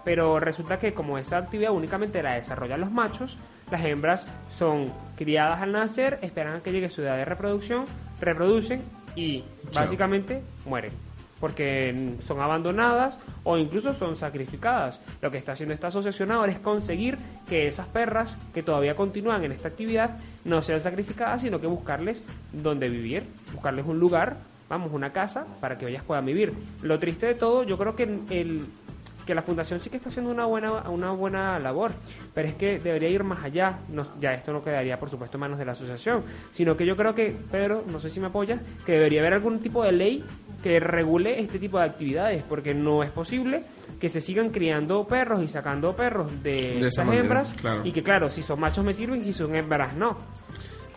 Pero 0.04 0.40
resulta 0.40 0.78
que 0.78 0.94
como 0.94 1.18
esa 1.18 1.38
actividad 1.38 1.70
únicamente 1.70 2.22
la 2.22 2.34
desarrollan 2.34 2.80
los 2.80 2.90
machos, 2.90 3.38
las 3.70 3.84
hembras 3.84 4.26
son 4.50 4.92
criadas 5.16 5.60
al 5.60 5.72
nacer, 5.72 6.18
esperan 6.22 6.56
a 6.56 6.60
que 6.60 6.72
llegue 6.72 6.88
su 6.88 7.02
edad 7.02 7.16
de 7.16 7.24
reproducción, 7.24 7.86
reproducen 8.22 8.82
y 9.14 9.40
Chao. 9.70 9.84
básicamente 9.84 10.42
mueren. 10.64 10.92
Porque 11.40 12.14
son 12.24 12.40
abandonadas 12.40 13.18
o 13.42 13.58
incluso 13.58 13.92
son 13.92 14.14
sacrificadas. 14.14 15.00
Lo 15.20 15.30
que 15.30 15.38
está 15.38 15.52
haciendo 15.52 15.74
esta 15.74 15.88
asociación 15.88 16.30
ahora 16.30 16.52
es 16.52 16.60
conseguir 16.60 17.18
que 17.48 17.66
esas 17.66 17.88
perras 17.88 18.36
que 18.54 18.62
todavía 18.62 18.94
continúan 18.94 19.42
en 19.42 19.50
esta 19.50 19.66
actividad 19.66 20.18
no 20.44 20.62
sean 20.62 20.80
sacrificadas, 20.80 21.40
sino 21.40 21.60
que 21.60 21.66
buscarles 21.66 22.22
donde 22.52 22.88
vivir, 22.88 23.24
buscarles 23.52 23.86
un 23.86 23.98
lugar, 23.98 24.36
vamos, 24.68 24.92
una 24.92 25.12
casa 25.12 25.44
para 25.60 25.76
que 25.76 25.88
ellas 25.88 26.04
puedan 26.04 26.24
vivir. 26.24 26.54
Lo 26.80 26.98
triste 26.98 27.26
de 27.26 27.34
todo, 27.34 27.64
yo 27.64 27.76
creo 27.76 27.96
que 27.96 28.04
el, 28.30 28.66
que 29.26 29.34
la 29.34 29.42
fundación 29.42 29.80
sí 29.80 29.90
que 29.90 29.96
está 29.96 30.08
haciendo 30.08 30.30
una 30.30 30.46
buena 30.46 30.88
una 30.90 31.10
buena 31.12 31.58
labor, 31.58 31.92
pero 32.34 32.48
es 32.48 32.54
que 32.54 32.78
debería 32.78 33.08
ir 33.08 33.24
más 33.24 33.44
allá. 33.44 33.78
No- 33.88 34.06
ya 34.20 34.32
esto 34.32 34.52
no 34.52 34.62
quedaría, 34.62 34.98
por 34.98 35.10
supuesto, 35.10 35.36
en 35.36 35.40
manos 35.42 35.58
de 35.58 35.64
la 35.64 35.72
asociación, 35.72 36.24
sino 36.52 36.76
que 36.76 36.84
yo 36.86 36.96
creo 36.96 37.14
que, 37.14 37.36
Pedro, 37.50 37.84
no 37.90 38.00
sé 38.00 38.10
si 38.10 38.20
me 38.20 38.26
apoyas, 38.26 38.60
que 38.84 38.92
debería 38.92 39.20
haber 39.20 39.34
algún 39.34 39.60
tipo 39.60 39.84
de 39.84 39.92
ley 39.92 40.24
que 40.62 40.78
regule 40.80 41.40
este 41.40 41.58
tipo 41.58 41.78
de 41.78 41.84
actividades, 41.84 42.42
porque 42.44 42.74
no 42.74 43.02
es 43.02 43.10
posible 43.10 43.64
que 44.00 44.08
se 44.08 44.20
sigan 44.20 44.50
criando 44.50 45.06
perros 45.06 45.42
y 45.42 45.48
sacando 45.48 45.94
perros 45.94 46.42
de, 46.42 46.76
esas 46.78 47.04
manera, 47.06 47.22
hembras 47.22 47.52
claro. 47.60 47.82
y 47.84 47.92
que 47.92 48.02
claro, 48.02 48.30
si 48.30 48.42
son 48.42 48.58
machos 48.58 48.84
me 48.84 48.92
sirven 48.92 49.20
y 49.20 49.24
si 49.24 49.32
son 49.32 49.54
hembras 49.54 49.94
no. 49.96 50.16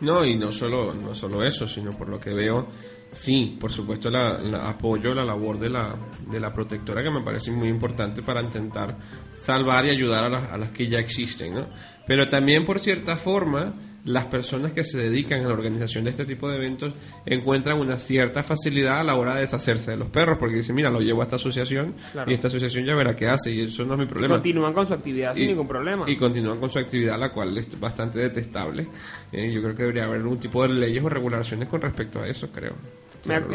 No, 0.02 0.26
y 0.26 0.36
no 0.36 0.52
solo, 0.52 0.94
no 0.94 1.16
solo 1.16 1.44
eso, 1.46 1.68
sino 1.68 1.92
por 1.92 2.10
lo 2.10 2.20
que 2.20 2.34
veo, 2.34 2.68
sí, 3.16 3.58
por 3.60 3.72
supuesto 3.72 4.12
la, 4.12 4.68
apoyo 4.68 5.16
la 5.16 5.26
labor 5.26 5.58
de 5.58 5.70
la, 5.70 5.96
de 6.30 6.40
la 6.40 6.54
protectora 6.54 7.02
que 7.02 7.10
me 7.10 7.22
parece 7.22 7.52
muy 7.52 7.70
importante 7.70 8.22
para 8.22 8.42
intentar 8.42 8.98
salvar 9.34 9.86
y 9.86 9.90
ayudar 9.90 10.26
a 10.26 10.30
las, 10.30 10.52
a 10.52 10.58
las 10.58 10.70
que 10.70 10.88
ya 10.88 11.00
existen, 11.00 11.56
¿no? 11.56 11.68
Pero 12.06 12.28
también 12.28 12.66
por 12.66 12.80
cierta 12.80 13.16
forma, 13.16 13.74
las 14.06 14.26
personas 14.26 14.72
que 14.72 14.84
se 14.84 14.98
dedican 15.00 15.44
a 15.44 15.48
la 15.48 15.54
organización 15.54 16.04
de 16.04 16.12
este 16.12 16.26
tipo 16.26 16.48
de 16.50 16.56
eventos 16.58 16.94
encuentran 17.26 17.80
una 17.80 17.98
cierta 17.98 18.44
facilidad 18.44 19.00
a 19.00 19.04
la 19.04 19.16
hora 19.16 19.36
de 19.36 19.42
deshacerse 19.42 19.92
de 19.92 19.98
los 19.98 20.08
perros, 20.10 20.38
porque 20.40 20.58
dicen, 20.58 20.76
mira, 20.76 20.90
lo 20.92 21.02
llevo 21.02 21.22
a 21.22 21.24
esta 21.24 21.38
asociación 21.38 21.96
Claro. 22.14 22.30
y 22.30 22.34
esta 22.36 22.48
asociación 22.48 22.86
ya 22.86 22.96
verá 22.96 23.16
qué 23.16 23.28
hace 23.28 23.52
y 23.52 23.62
eso 23.62 23.84
no 23.84 23.94
es 23.96 24.00
mi 24.00 24.06
problema. 24.06 24.36
Continúan 24.36 24.74
con 24.74 24.86
su 24.86 24.94
actividad 24.94 25.34
sin 25.34 25.46
Y- 25.46 25.48
ningún 25.48 25.68
problema. 25.68 26.10
Y 26.10 26.16
continúan 26.18 26.60
con 26.60 26.70
su 26.70 26.78
actividad, 26.80 27.20
la 27.20 27.32
cual 27.34 27.58
es 27.58 27.80
bastante 27.80 28.20
detestable. 28.20 28.88
Eh, 29.32 29.52
yo 29.52 29.62
creo 29.62 29.76
que 29.76 29.82
debería 29.84 30.06
haber 30.06 30.22
algún 30.22 30.38
tipo 30.40 30.62
de 30.62 30.70
leyes 30.74 31.04
o 31.04 31.10
regulaciones 31.10 31.68
con 31.68 31.82
respecto 31.82 32.22
a 32.22 32.28
eso, 32.28 32.50
creo. 32.52 32.74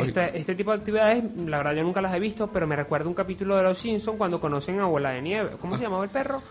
Este, 0.04 0.36
este 0.36 0.56
tipo 0.56 0.72
de 0.72 0.78
actividades, 0.78 1.22
la 1.46 1.58
verdad 1.58 1.74
yo 1.76 1.84
nunca 1.84 2.00
las 2.00 2.12
he 2.12 2.18
visto, 2.18 2.48
pero 2.52 2.66
me 2.66 2.74
recuerda 2.74 3.06
un 3.08 3.14
capítulo 3.14 3.56
de 3.56 3.62
Los 3.62 3.78
Simpsons 3.78 4.18
cuando 4.18 4.40
conocen 4.40 4.80
a 4.80 4.82
Abuela 4.82 5.10
de 5.10 5.22
Nieve. 5.22 5.50
¿Cómo 5.60 5.76
Ah. 5.76 5.78
se 5.78 5.84
llamaba 5.84 6.02
el 6.02 6.10
perro? 6.10 6.42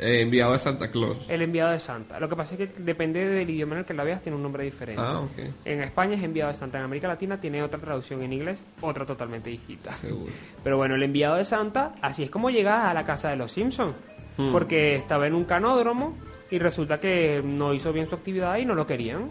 Eh, 0.00 0.20
enviado 0.20 0.52
a 0.52 0.58
Santa 0.58 0.90
Claus. 0.90 1.18
El 1.28 1.42
enviado 1.42 1.72
de 1.72 1.80
Santa. 1.80 2.20
Lo 2.20 2.28
que 2.28 2.36
pasa 2.36 2.54
es 2.54 2.58
que 2.58 2.82
depende 2.82 3.26
del 3.26 3.50
idioma 3.50 3.74
en 3.74 3.80
el 3.80 3.84
que 3.84 3.94
la 3.94 4.04
veas, 4.04 4.22
tiene 4.22 4.36
un 4.36 4.42
nombre 4.42 4.64
diferente. 4.64 5.02
Ah, 5.04 5.20
ok. 5.20 5.38
En 5.64 5.82
España 5.82 6.14
es 6.14 6.22
enviado 6.22 6.52
de 6.52 6.58
Santa, 6.58 6.78
en 6.78 6.84
América 6.84 7.08
Latina 7.08 7.40
tiene 7.40 7.62
otra 7.62 7.80
traducción 7.80 8.22
en 8.22 8.32
inglés, 8.32 8.62
otra 8.80 9.04
totalmente 9.04 9.50
distinta. 9.50 9.92
Seguro. 9.92 10.32
Pero 10.62 10.76
bueno, 10.76 10.94
el 10.94 11.02
enviado 11.02 11.36
de 11.36 11.44
Santa, 11.44 11.94
así 12.00 12.22
es 12.22 12.30
como 12.30 12.50
llega 12.50 12.88
a 12.88 12.94
la 12.94 13.04
casa 13.04 13.30
de 13.30 13.36
los 13.36 13.50
Simpsons. 13.52 13.94
Hmm. 14.36 14.52
Porque 14.52 14.94
estaba 14.94 15.26
en 15.26 15.34
un 15.34 15.44
canódromo 15.44 16.16
y 16.50 16.58
resulta 16.58 17.00
que 17.00 17.42
no 17.42 17.74
hizo 17.74 17.92
bien 17.92 18.06
su 18.06 18.14
actividad 18.14 18.56
y 18.58 18.64
no 18.64 18.74
lo 18.74 18.86
querían. 18.86 19.28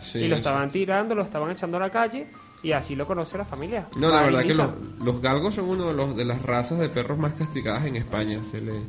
Sí, 0.00 0.18
y 0.18 0.28
lo 0.28 0.36
sí. 0.36 0.40
estaban 0.40 0.70
tirando, 0.70 1.14
lo 1.14 1.22
estaban 1.22 1.50
echando 1.52 1.76
a 1.76 1.80
la 1.80 1.90
calle 1.90 2.26
y 2.62 2.72
así 2.72 2.96
lo 2.96 3.06
conoce 3.06 3.38
la 3.38 3.44
familia. 3.44 3.86
No, 3.96 4.10
la 4.10 4.22
verdad 4.22 4.42
que 4.42 4.54
los 4.54 5.20
galgos 5.20 5.54
son 5.54 5.68
uno 5.68 5.88
de, 5.88 5.94
los, 5.94 6.16
de 6.16 6.24
las 6.24 6.42
razas 6.42 6.78
de 6.78 6.88
perros 6.88 7.18
más 7.18 7.34
castigadas 7.34 7.84
en 7.84 7.96
España. 7.96 8.42
Se 8.42 8.60
le, 8.60 8.82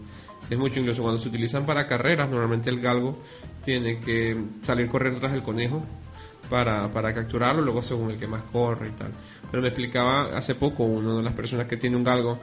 es 0.56 0.60
mucho, 0.60 0.80
incluso 0.80 1.02
cuando 1.02 1.20
se 1.20 1.30
utilizan 1.30 1.66
para 1.66 1.88
carreras, 1.88 2.30
normalmente 2.30 2.70
el 2.70 2.82
galgo 2.82 3.18
tiene 3.64 4.00
que 4.00 4.38
salir 4.62 4.88
corriendo 4.90 5.20
tras 5.20 5.34
el 5.34 5.44
conejo 5.44 5.82
para, 6.50 6.92
para 6.92 7.14
capturarlo, 7.14 7.62
luego 7.62 7.82
según 7.82 8.12
el 8.12 8.18
que 8.18 8.28
más 8.28 8.42
corre 8.52 8.90
y 8.90 8.92
tal. 8.92 9.12
Pero 9.50 9.62
me 9.62 9.70
explicaba 9.70 10.38
hace 10.38 10.56
poco 10.56 10.84
una 10.84 11.16
de 11.16 11.24
las 11.24 11.34
personas 11.34 11.68
que 11.68 11.78
tiene 11.78 11.96
un 11.96 12.04
galgo 12.04 12.40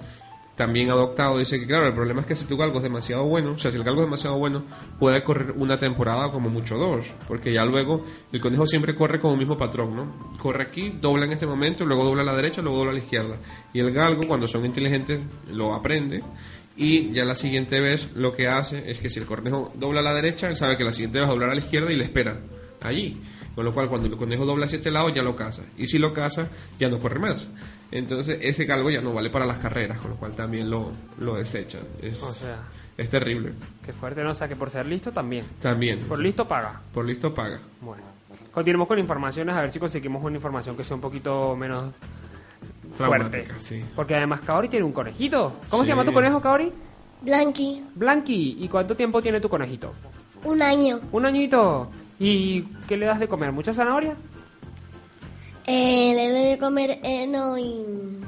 también 0.58 0.90
adoptado, 0.90 1.38
dice 1.38 1.60
que 1.60 1.66
claro, 1.66 1.86
el 1.86 1.94
problema 1.94 2.22
es 2.22 2.26
que 2.26 2.34
si 2.34 2.44
tu 2.44 2.56
galgo 2.56 2.78
es 2.78 2.82
demasiado 2.82 3.24
bueno, 3.24 3.52
o 3.52 3.58
sea, 3.58 3.70
si 3.70 3.76
el 3.76 3.84
galgo 3.84 4.00
es 4.00 4.06
demasiado 4.08 4.38
bueno, 4.38 4.64
puede 4.98 5.22
correr 5.22 5.52
una 5.52 5.78
temporada 5.78 6.32
como 6.32 6.50
mucho 6.50 6.76
dos, 6.76 7.14
porque 7.28 7.52
ya 7.52 7.64
luego 7.64 8.02
el 8.32 8.40
conejo 8.40 8.66
siempre 8.66 8.96
corre 8.96 9.20
con 9.20 9.30
el 9.32 9.38
mismo 9.38 9.56
patrón, 9.56 9.94
¿no? 9.94 10.36
Corre 10.36 10.64
aquí, 10.64 10.96
dobla 11.00 11.26
en 11.26 11.32
este 11.32 11.46
momento, 11.46 11.86
luego 11.86 12.04
dobla 12.04 12.22
a 12.22 12.24
la 12.24 12.34
derecha, 12.34 12.60
luego 12.60 12.78
dobla 12.78 12.90
a 12.90 12.94
la 12.94 13.00
izquierda. 13.00 13.36
Y 13.72 13.78
el 13.78 13.92
galgo, 13.92 14.22
cuando 14.26 14.48
son 14.48 14.66
inteligentes, 14.66 15.20
lo 15.48 15.74
aprende 15.74 16.24
y 16.78 17.10
ya 17.12 17.24
la 17.24 17.34
siguiente 17.34 17.80
vez 17.80 18.08
lo 18.14 18.32
que 18.32 18.46
hace 18.46 18.88
es 18.90 19.00
que 19.00 19.10
si 19.10 19.18
el 19.18 19.26
conejo 19.26 19.72
dobla 19.74 19.98
a 20.00 20.02
la 20.04 20.14
derecha, 20.14 20.48
él 20.48 20.56
sabe 20.56 20.76
que 20.76 20.84
la 20.84 20.92
siguiente 20.92 21.18
vez 21.18 21.26
va 21.26 21.30
a 21.32 21.34
doblar 21.34 21.50
a 21.50 21.54
la 21.54 21.60
izquierda 21.60 21.92
y 21.92 21.96
le 21.96 22.04
espera 22.04 22.38
allí. 22.80 23.20
Con 23.56 23.64
lo 23.64 23.74
cual, 23.74 23.88
cuando 23.88 24.06
el 24.06 24.16
conejo 24.16 24.46
dobla 24.46 24.66
hacia 24.66 24.76
este 24.76 24.92
lado, 24.92 25.08
ya 25.08 25.20
lo 25.20 25.34
caza. 25.34 25.64
Y 25.76 25.88
si 25.88 25.98
lo 25.98 26.14
caza, 26.14 26.46
ya 26.78 26.88
no 26.88 27.00
corre 27.00 27.18
más. 27.18 27.50
Entonces, 27.90 28.38
ese 28.40 28.66
galgo 28.66 28.88
ya 28.88 29.00
no 29.00 29.12
vale 29.12 29.30
para 29.30 29.46
las 29.46 29.58
carreras, 29.58 29.98
con 29.98 30.12
lo 30.12 30.16
cual 30.16 30.36
también 30.36 30.70
lo, 30.70 30.92
lo 31.18 31.34
desechan. 31.34 31.82
Es, 32.00 32.22
O 32.22 32.32
sea. 32.32 32.62
es 32.96 33.10
terrible. 33.10 33.54
Qué 33.84 33.92
fuerte, 33.92 34.22
no 34.22 34.30
o 34.30 34.34
sea 34.34 34.46
que 34.46 34.54
por 34.54 34.70
ser 34.70 34.86
listo 34.86 35.10
también. 35.10 35.44
También. 35.60 35.98
Por 36.00 36.20
listo 36.20 36.46
paga. 36.46 36.80
Por 36.94 37.04
listo 37.04 37.34
paga. 37.34 37.58
Bueno. 37.80 38.04
Continuemos 38.52 38.86
con 38.86 39.00
informaciones 39.00 39.56
a 39.56 39.60
ver 39.62 39.72
si 39.72 39.80
conseguimos 39.80 40.22
una 40.22 40.36
información 40.36 40.76
que 40.76 40.84
sea 40.84 40.94
un 40.94 41.00
poquito 41.00 41.56
menos 41.56 41.92
fuerte. 42.94 43.48
Sí. 43.60 43.84
Porque 43.94 44.14
además 44.14 44.40
Kaori 44.40 44.68
tiene 44.68 44.84
un 44.84 44.92
conejito. 44.92 45.52
¿Cómo 45.68 45.84
se 45.84 45.90
llama 45.90 46.04
tu 46.04 46.12
conejo, 46.12 46.40
Kaori? 46.40 46.72
Blanqui, 47.22 47.84
Blanqui. 47.94 48.56
¿Y 48.60 48.68
cuánto 48.68 48.94
tiempo 48.94 49.20
tiene 49.20 49.40
tu 49.40 49.48
conejito? 49.48 49.92
un 50.44 50.62
año. 50.62 51.00
Un 51.12 51.26
añito. 51.26 51.88
¿Y 52.18 52.62
qué 52.86 52.96
le 52.96 53.06
das 53.06 53.18
de 53.18 53.28
comer? 53.28 53.52
¿Mucha 53.52 53.72
zanahoria? 53.72 54.16
Eh, 55.66 56.12
le 56.14 56.30
doy 56.30 56.50
de 56.50 56.58
comer 56.58 56.98
heno 57.02 57.58
y... 57.58 58.18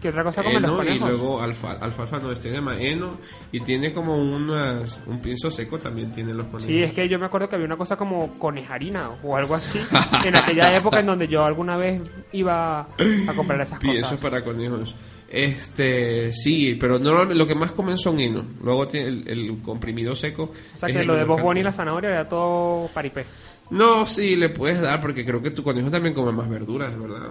¿Qué 0.00 0.10
otra 0.10 0.22
cosa 0.24 0.42
comen 0.42 0.62
los 0.62 0.80
Heno 0.80 0.94
y 0.94 0.98
luego 0.98 1.40
alfa, 1.40 1.72
alfalfa 1.72 2.20
no, 2.20 2.30
este 2.30 2.50
se 2.50 2.54
llama 2.54 2.78
heno 2.78 3.16
y 3.50 3.60
tiene 3.60 3.92
como 3.94 4.16
unas, 4.16 5.02
un 5.06 5.22
pienso 5.22 5.50
seco 5.50 5.78
también 5.78 6.12
tienen 6.12 6.36
los 6.36 6.46
conejos. 6.46 6.66
Sí, 6.66 6.82
es 6.82 6.92
que 6.92 7.08
yo 7.08 7.18
me 7.18 7.26
acuerdo 7.26 7.48
que 7.48 7.56
había 7.56 7.66
una 7.66 7.78
cosa 7.78 7.96
como 7.96 8.38
conejarina 8.38 9.08
o 9.22 9.36
algo 9.36 9.54
así 9.54 9.80
en 10.24 10.36
aquella 10.36 10.76
época 10.76 11.00
en 11.00 11.06
donde 11.06 11.28
yo 11.28 11.44
alguna 11.44 11.76
vez 11.76 12.02
iba 12.32 12.80
a 12.80 13.32
comprar 13.34 13.60
esas 13.62 13.80
cosas. 13.80 14.14
para 14.20 14.44
conejos. 14.44 14.94
Este, 15.28 16.32
sí, 16.32 16.76
pero 16.78 16.98
normalmente 16.98 17.34
lo 17.34 17.46
que 17.46 17.54
más 17.54 17.72
comen 17.72 17.98
son 17.98 18.20
heno. 18.20 18.44
Luego 18.62 18.86
tiene 18.86 19.08
el, 19.08 19.28
el 19.28 19.62
comprimido 19.62 20.14
seco. 20.14 20.52
O 20.74 20.76
sea 20.76 20.88
que 20.88 21.04
lo 21.04 21.14
de 21.14 21.24
Bob 21.24 21.56
y 21.56 21.62
la 21.62 21.72
zanahoria 21.72 22.10
era 22.10 22.28
todo 22.28 22.88
paripé. 22.92 23.24
No, 23.70 24.06
sí, 24.06 24.36
le 24.36 24.50
puedes 24.50 24.80
dar 24.80 25.00
porque 25.00 25.24
creo 25.24 25.42
que 25.42 25.50
tu 25.50 25.62
conejo 25.62 25.90
también 25.90 26.14
come 26.14 26.32
más 26.32 26.48
verduras, 26.48 26.96
¿verdad? 26.98 27.30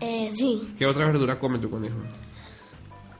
Eh, 0.00 0.30
sí, 0.32 0.74
¿Qué 0.78 0.86
otra 0.86 1.06
verdura 1.06 1.38
come 1.38 1.58
tu 1.58 1.70
conejo? 1.70 1.96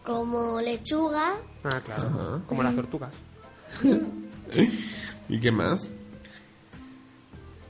como 0.05 0.61
lechuga, 0.61 1.35
Ah, 1.65 1.81
claro. 1.85 2.03
Ajá. 2.09 2.41
Como 2.47 2.63
las 2.63 2.75
tortugas. 2.75 3.11
¿Y 5.29 5.41
qué 5.41 5.51
más? 5.51 5.93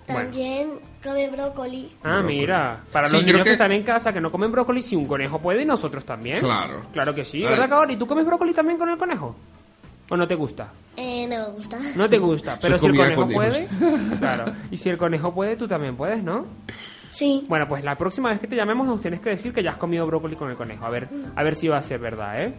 también 0.07 0.81
come 1.03 1.31
brócoli. 1.31 1.90
Ah, 2.03 2.17
Brócoli. 2.19 2.37
mira. 2.37 2.81
Para 2.93 3.07
Sí, 3.09 3.14
los 3.17 3.25
niños 3.25 3.38
que... 3.38 3.45
que- 3.45 3.53
están 3.53 3.73
en 3.73 3.83
casa 3.85 4.12
que 4.12 4.21
no 4.21 4.31
comen 4.31 4.53
brócoli, 4.53 4.83
si 4.83 4.97
un 4.97 5.07
conejo 5.07 5.40
puede 5.40 5.62
y 5.62 5.64
nosotros 5.64 6.05
también. 6.05 6.40
Claro. 6.40 6.83
Claro 6.93 7.14
que 7.14 7.25
sí. 7.25 7.43
A 7.45 7.51
ver. 7.51 7.59
¿Verdad, 7.61 7.69
Kaori? 7.77 7.97
¿Tú 7.97 8.07
comes 8.07 8.27
brócoli 8.27 8.53
también 8.53 8.79
con 8.79 8.88
el 8.90 8.99
conejo? 8.99 9.35
¿O 10.11 10.17
no 10.17 10.27
te 10.29 10.35
gusta? 10.35 10.73
Eh, 10.97 11.27
no 11.27 11.37
me 11.47 11.53
gusta. 11.55 11.79
No 11.97 12.09
te 12.11 12.19
gusta. 12.19 12.59
Pero 12.61 12.79
si 12.79 12.87
el 12.87 12.97
conejo 12.97 13.27
puede... 13.29 13.67
Claro. 14.19 14.45
Y 14.71 14.77
si 14.77 14.90
el 14.90 14.99
conejo 14.99 15.33
puede, 15.33 15.57
tú 15.57 15.67
también 15.67 15.97
puedes, 15.97 16.23
¿no? 16.23 16.47
Sí, 17.14 17.44
Bueno, 17.48 17.68
pues 17.68 17.85
la 17.85 17.94
próxima 17.94 18.31
vez 18.31 18.40
que 18.40 18.48
te 18.48 18.57
llamemos 18.57 18.88
nos 18.88 19.00
tienes 19.00 19.20
que 19.20 19.31
decir 19.31 19.53
que 19.55 19.62
ya 19.62 19.70
has 19.70 19.77
comido 19.77 20.05
brócoli 20.05 20.35
con 20.35 20.50
el 20.50 20.57
conejo. 20.57 20.85
A 20.85 20.90
ver, 20.90 21.09
a 21.37 21.42
ver 21.44 21.55
si 21.55 21.68
va 21.68 21.77
a 21.77 21.81
ser 21.81 22.00
verdad, 22.00 22.42
¿eh? 22.42 22.53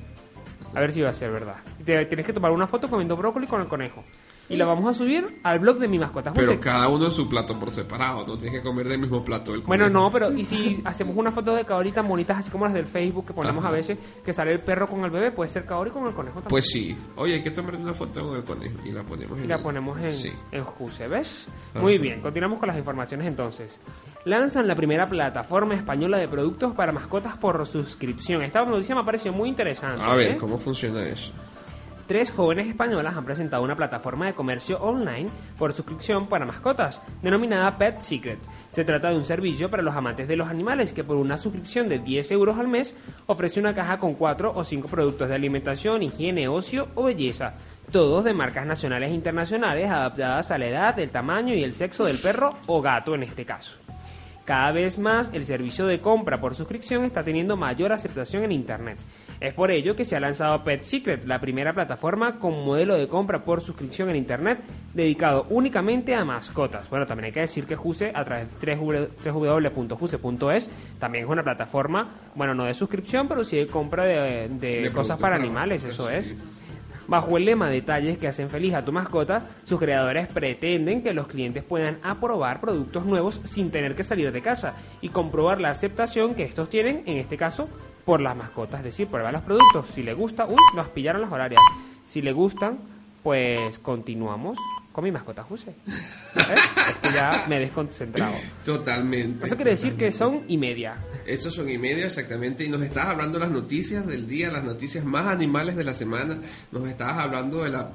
A 0.73 0.79
ver 0.79 0.93
si 0.93 1.01
va 1.01 1.09
a 1.09 1.13
ser 1.13 1.29
verdad. 1.29 1.57
Te, 1.83 2.05
tienes 2.05 2.25
que 2.25 2.31
tomar 2.31 2.51
una 2.51 2.65
foto 2.65 2.87
comiendo 2.87 3.17
brócoli 3.17 3.47
con 3.47 3.59
el 3.59 3.67
conejo. 3.67 4.05
Y 4.47 4.57
la 4.57 4.65
vamos 4.65 4.85
a 4.87 4.93
subir 4.93 5.39
al 5.43 5.57
blog 5.59 5.79
de 5.79 5.87
mi 5.87 5.97
mascota. 5.97 6.31
Pero 6.33 6.47
José. 6.47 6.59
cada 6.59 6.87
uno 6.87 7.09
su 7.09 7.27
plato 7.27 7.57
por 7.57 7.71
separado, 7.71 8.27
no 8.27 8.37
tienes 8.37 8.59
que 8.59 8.63
comer 8.63 8.87
del 8.87 8.99
mismo 8.99 9.23
plato 9.23 9.53
Bueno, 9.65 9.89
no, 9.89 10.11
pero 10.11 10.31
¿y 10.31 10.45
si 10.45 10.81
hacemos 10.85 11.15
una 11.17 11.31
foto 11.31 11.55
de 11.55 11.65
Kaori 11.65 11.91
tan 11.91 12.07
bonitas, 12.07 12.37
así 12.39 12.51
como 12.51 12.65
las 12.65 12.73
del 12.75 12.85
Facebook 12.85 13.25
que 13.25 13.33
ponemos 13.33 13.63
Ajá. 13.65 13.73
a 13.73 13.77
veces, 13.77 13.97
que 14.23 14.33
sale 14.33 14.51
el 14.51 14.59
perro 14.59 14.87
con 14.87 15.03
el 15.03 15.09
bebé? 15.09 15.31
Puede 15.31 15.49
ser 15.49 15.65
Kaori 15.65 15.89
con 15.89 16.05
el 16.07 16.13
conejo 16.13 16.35
también. 16.41 16.49
Pues 16.49 16.67
sí. 16.69 16.95
Oye, 17.15 17.33
hay 17.35 17.41
que 17.43 17.49
tomar 17.51 17.75
una 17.75 17.93
foto 17.95 18.21
con 18.27 18.37
el 18.37 18.43
conejo 18.43 18.77
y 18.85 18.91
la 18.91 19.01
ponemos 19.03 19.37
en 19.39 19.45
y 19.45 19.47
la 19.47 19.55
el- 19.55 19.63
ponemos 19.63 19.99
en, 19.99 20.09
Sí. 20.11 20.31
en 20.51 20.63
Juse, 20.63 21.07
¿ves? 21.07 21.47
Ajá. 21.71 21.81
Muy 21.81 21.97
bien, 21.97 22.21
continuamos 22.21 22.59
con 22.59 22.67
las 22.67 22.77
informaciones 22.77 23.25
entonces. 23.27 23.79
Lanzan 24.25 24.67
la 24.67 24.75
primera 24.75 25.07
plataforma 25.07 25.73
española 25.75 26.17
de 26.17 26.27
productos 26.27 26.73
para 26.75 26.91
mascotas 26.91 27.35
por 27.37 27.65
suscripción. 27.65 28.41
Esta 28.43 28.63
noticia 28.63 28.93
me 28.95 29.01
ha 29.01 29.05
parecido 29.05 29.33
muy 29.33 29.49
interesante. 29.49 30.01
A 30.03 30.15
ver, 30.15 30.31
¿eh? 30.31 30.37
¿cómo 30.39 30.57
funciona 30.57 31.03
eso? 31.07 31.31
Tres 32.07 32.31
jóvenes 32.31 32.67
españolas 32.67 33.17
han 33.17 33.25
presentado 33.25 33.63
una 33.63 33.75
plataforma 33.75 34.27
de 34.27 34.35
comercio 34.35 34.77
online 34.77 35.27
por 35.57 35.73
suscripción 35.73 36.27
para 36.27 36.45
mascotas, 36.45 37.01
denominada 37.23 37.75
Pet 37.79 37.99
Secret. 37.99 38.37
Se 38.69 38.85
trata 38.85 39.09
de 39.09 39.15
un 39.15 39.25
servicio 39.25 39.71
para 39.71 39.81
los 39.81 39.95
amantes 39.95 40.27
de 40.27 40.35
los 40.35 40.47
animales 40.47 40.93
que 40.93 41.03
por 41.03 41.17
una 41.17 41.37
suscripción 41.37 41.89
de 41.89 41.97
10 41.97 42.31
euros 42.33 42.59
al 42.59 42.67
mes 42.67 42.95
ofrece 43.25 43.59
una 43.59 43.73
caja 43.73 43.97
con 43.97 44.13
4 44.13 44.53
o 44.55 44.63
5 44.63 44.87
productos 44.87 45.29
de 45.29 45.35
alimentación, 45.35 46.03
higiene, 46.03 46.47
ocio 46.47 46.89
o 46.93 47.05
belleza. 47.05 47.55
Todos 47.91 48.23
de 48.23 48.33
marcas 48.33 48.67
nacionales 48.67 49.09
e 49.09 49.15
internacionales 49.15 49.89
adaptadas 49.89 50.51
a 50.51 50.59
la 50.59 50.67
edad, 50.67 50.99
el 50.99 51.09
tamaño 51.09 51.55
y 51.55 51.63
el 51.63 51.73
sexo 51.73 52.05
del 52.05 52.19
perro 52.19 52.51
o 52.67 52.83
gato 52.83 53.15
en 53.15 53.23
este 53.23 53.45
caso. 53.45 53.79
Cada 54.45 54.71
vez 54.71 54.99
más 54.99 55.31
el 55.33 55.43
servicio 55.43 55.87
de 55.87 55.97
compra 55.97 56.39
por 56.39 56.53
suscripción 56.53 57.03
está 57.03 57.23
teniendo 57.23 57.57
mayor 57.57 57.91
aceptación 57.91 58.43
en 58.43 58.51
Internet. 58.51 58.99
Es 59.39 59.53
por 59.53 59.71
ello 59.71 59.95
que 59.95 60.05
se 60.05 60.15
ha 60.15 60.19
lanzado 60.19 60.63
Pet 60.63 60.83
Secret, 60.83 61.25
la 61.25 61.39
primera 61.39 61.73
plataforma 61.73 62.39
con 62.39 62.65
modelo 62.65 62.95
de 62.95 63.07
compra 63.07 63.43
por 63.43 63.61
suscripción 63.61 64.09
en 64.09 64.15
Internet 64.15 64.59
dedicado 64.93 65.45
únicamente 65.49 66.15
a 66.15 66.23
mascotas. 66.23 66.89
Bueno, 66.89 67.05
también 67.05 67.25
hay 67.25 67.31
que 67.31 67.41
decir 67.41 67.65
que 67.65 67.75
Juse, 67.75 68.11
a 68.13 68.23
través 68.23 68.47
de 68.59 68.75
www.juse.es, 69.31 70.69
también 70.99 71.25
es 71.25 71.29
una 71.29 71.43
plataforma, 71.43 72.09
bueno, 72.35 72.53
no 72.53 72.65
de 72.65 72.73
suscripción, 72.73 73.27
pero 73.27 73.43
sí 73.43 73.57
de 73.57 73.67
compra 73.67 74.03
de, 74.05 74.49
de 74.49 74.81
De 74.83 74.91
cosas 74.91 75.19
para 75.19 75.35
animales, 75.35 75.83
eso 75.83 76.09
es. 76.09 76.33
Bajo 77.07 77.37
el 77.37 77.45
lema 77.45 77.69
detalles 77.69 78.17
que 78.17 78.27
hacen 78.27 78.49
feliz 78.49 78.73
a 78.73 78.83
tu 78.83 78.91
mascota, 78.91 79.47
sus 79.63 79.79
creadores 79.79 80.27
pretenden 80.27 81.03
que 81.03 81.13
los 81.13 81.27
clientes 81.27 81.63
puedan 81.63 81.99
aprobar 82.01 82.59
productos 82.59 83.05
nuevos 83.05 83.41
sin 83.43 83.69
tener 83.69 83.93
que 83.93 84.03
salir 84.03 84.31
de 84.31 84.41
casa 84.41 84.73
y 85.01 85.09
comprobar 85.09 85.61
la 85.61 85.69
aceptación 85.69 86.33
que 86.33 86.43
estos 86.43 86.67
tienen, 86.67 87.03
en 87.05 87.17
este 87.17 87.37
caso, 87.37 87.69
por 88.05 88.21
las 88.21 88.37
mascotas. 88.37 88.79
Es 88.79 88.85
decir, 88.85 89.07
prueba 89.07 89.31
los 89.31 89.41
productos. 89.41 89.87
Si 89.93 90.03
le 90.03 90.13
gusta, 90.13 90.45
uy, 90.45 90.55
nos 90.75 90.89
pillaron 90.89 91.21
las 91.21 91.31
horarias. 91.31 91.61
Si 92.05 92.21
le 92.21 92.31
gustan, 92.31 92.77
pues 93.23 93.79
continuamos 93.79 94.57
con 94.91 95.03
mi 95.03 95.11
mascota 95.11 95.43
Juse. 95.43 95.71
¿Eh? 95.71 95.75
Es 96.35 96.95
que 97.01 97.11
ya 97.11 97.45
me 97.49 97.57
he 97.57 97.59
desconcentrado. 97.61 98.35
Totalmente. 98.63 99.47
Eso 99.47 99.55
quiere 99.55 99.71
decir 99.71 99.95
que 99.95 100.11
son 100.11 100.43
y 100.47 100.57
media. 100.57 100.97
Estos 101.25 101.55
son 101.55 101.69
y 101.69 101.77
media 101.77 102.05
exactamente. 102.05 102.63
Y 102.63 102.69
nos 102.69 102.81
estabas 102.81 103.09
hablando 103.09 103.39
de 103.39 103.45
las 103.45 103.51
noticias 103.51 104.07
del 104.07 104.27
día, 104.27 104.51
las 104.51 104.63
noticias 104.63 105.03
más 105.03 105.27
animales 105.27 105.75
de 105.75 105.83
la 105.83 105.93
semana. 105.93 106.39
Nos 106.71 106.87
estabas 106.87 107.17
hablando 107.17 107.63
de 107.63 107.71
la 107.71 107.89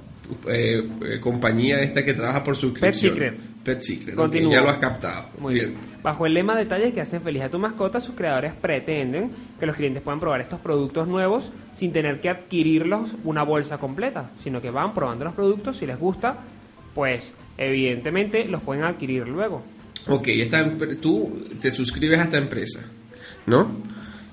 eh, 0.48 0.88
eh, 1.04 1.20
compañía 1.20 1.80
esta 1.82 2.04
que 2.04 2.14
trabaja 2.14 2.42
por 2.42 2.56
suscripción. 2.56 3.14
Secret. 3.14 3.34
Pet 3.62 3.80
Secret. 3.82 4.14
ok, 4.14 4.20
Continúo. 4.22 4.52
ya 4.52 4.62
lo 4.62 4.70
has 4.70 4.78
captado. 4.78 5.28
Muy 5.38 5.54
bien. 5.54 5.74
Bajo 6.02 6.24
el 6.24 6.32
lema 6.34 6.56
detalles 6.56 6.94
que 6.94 7.00
hacen 7.02 7.20
feliz 7.22 7.42
a 7.42 7.50
tu 7.50 7.58
mascota, 7.58 8.00
sus 8.00 8.14
creadores 8.14 8.54
pretenden 8.54 9.30
que 9.58 9.66
los 9.66 9.76
clientes 9.76 10.02
puedan 10.02 10.18
probar 10.18 10.40
estos 10.40 10.60
productos 10.60 11.06
nuevos 11.06 11.52
sin 11.74 11.92
tener 11.92 12.20
que 12.20 12.30
adquirirlos 12.30 13.16
una 13.24 13.42
bolsa 13.42 13.76
completa, 13.78 14.30
sino 14.42 14.60
que 14.62 14.70
van 14.70 14.94
probando 14.94 15.24
los 15.26 15.34
productos, 15.34 15.76
si 15.76 15.86
les 15.86 15.98
gusta, 15.98 16.38
pues 16.94 17.34
evidentemente 17.58 18.46
los 18.46 18.62
pueden 18.62 18.84
adquirir 18.84 19.28
luego. 19.28 19.62
Ok, 20.08 20.28
esta 20.28 20.66
tú 21.00 21.46
te 21.60 21.70
suscribes 21.70 22.18
a 22.18 22.22
esta 22.24 22.38
empresa, 22.38 22.80
¿no? 23.46 23.70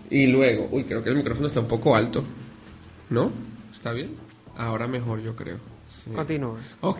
Y 0.09 0.27
luego, 0.27 0.69
uy, 0.71 0.85
creo 0.85 1.03
que 1.03 1.09
el 1.09 1.17
micrófono 1.17 1.47
está 1.47 1.59
un 1.59 1.67
poco 1.67 1.93
alto, 1.93 2.23
¿no? 3.09 3.29
¿Está 3.73 3.91
bien? 3.91 4.11
Ahora 4.55 4.87
mejor, 4.87 5.21
yo 5.21 5.35
creo. 5.35 5.57
Sí. 5.89 6.11
Continúa. 6.11 6.57
Ok. 6.81 6.99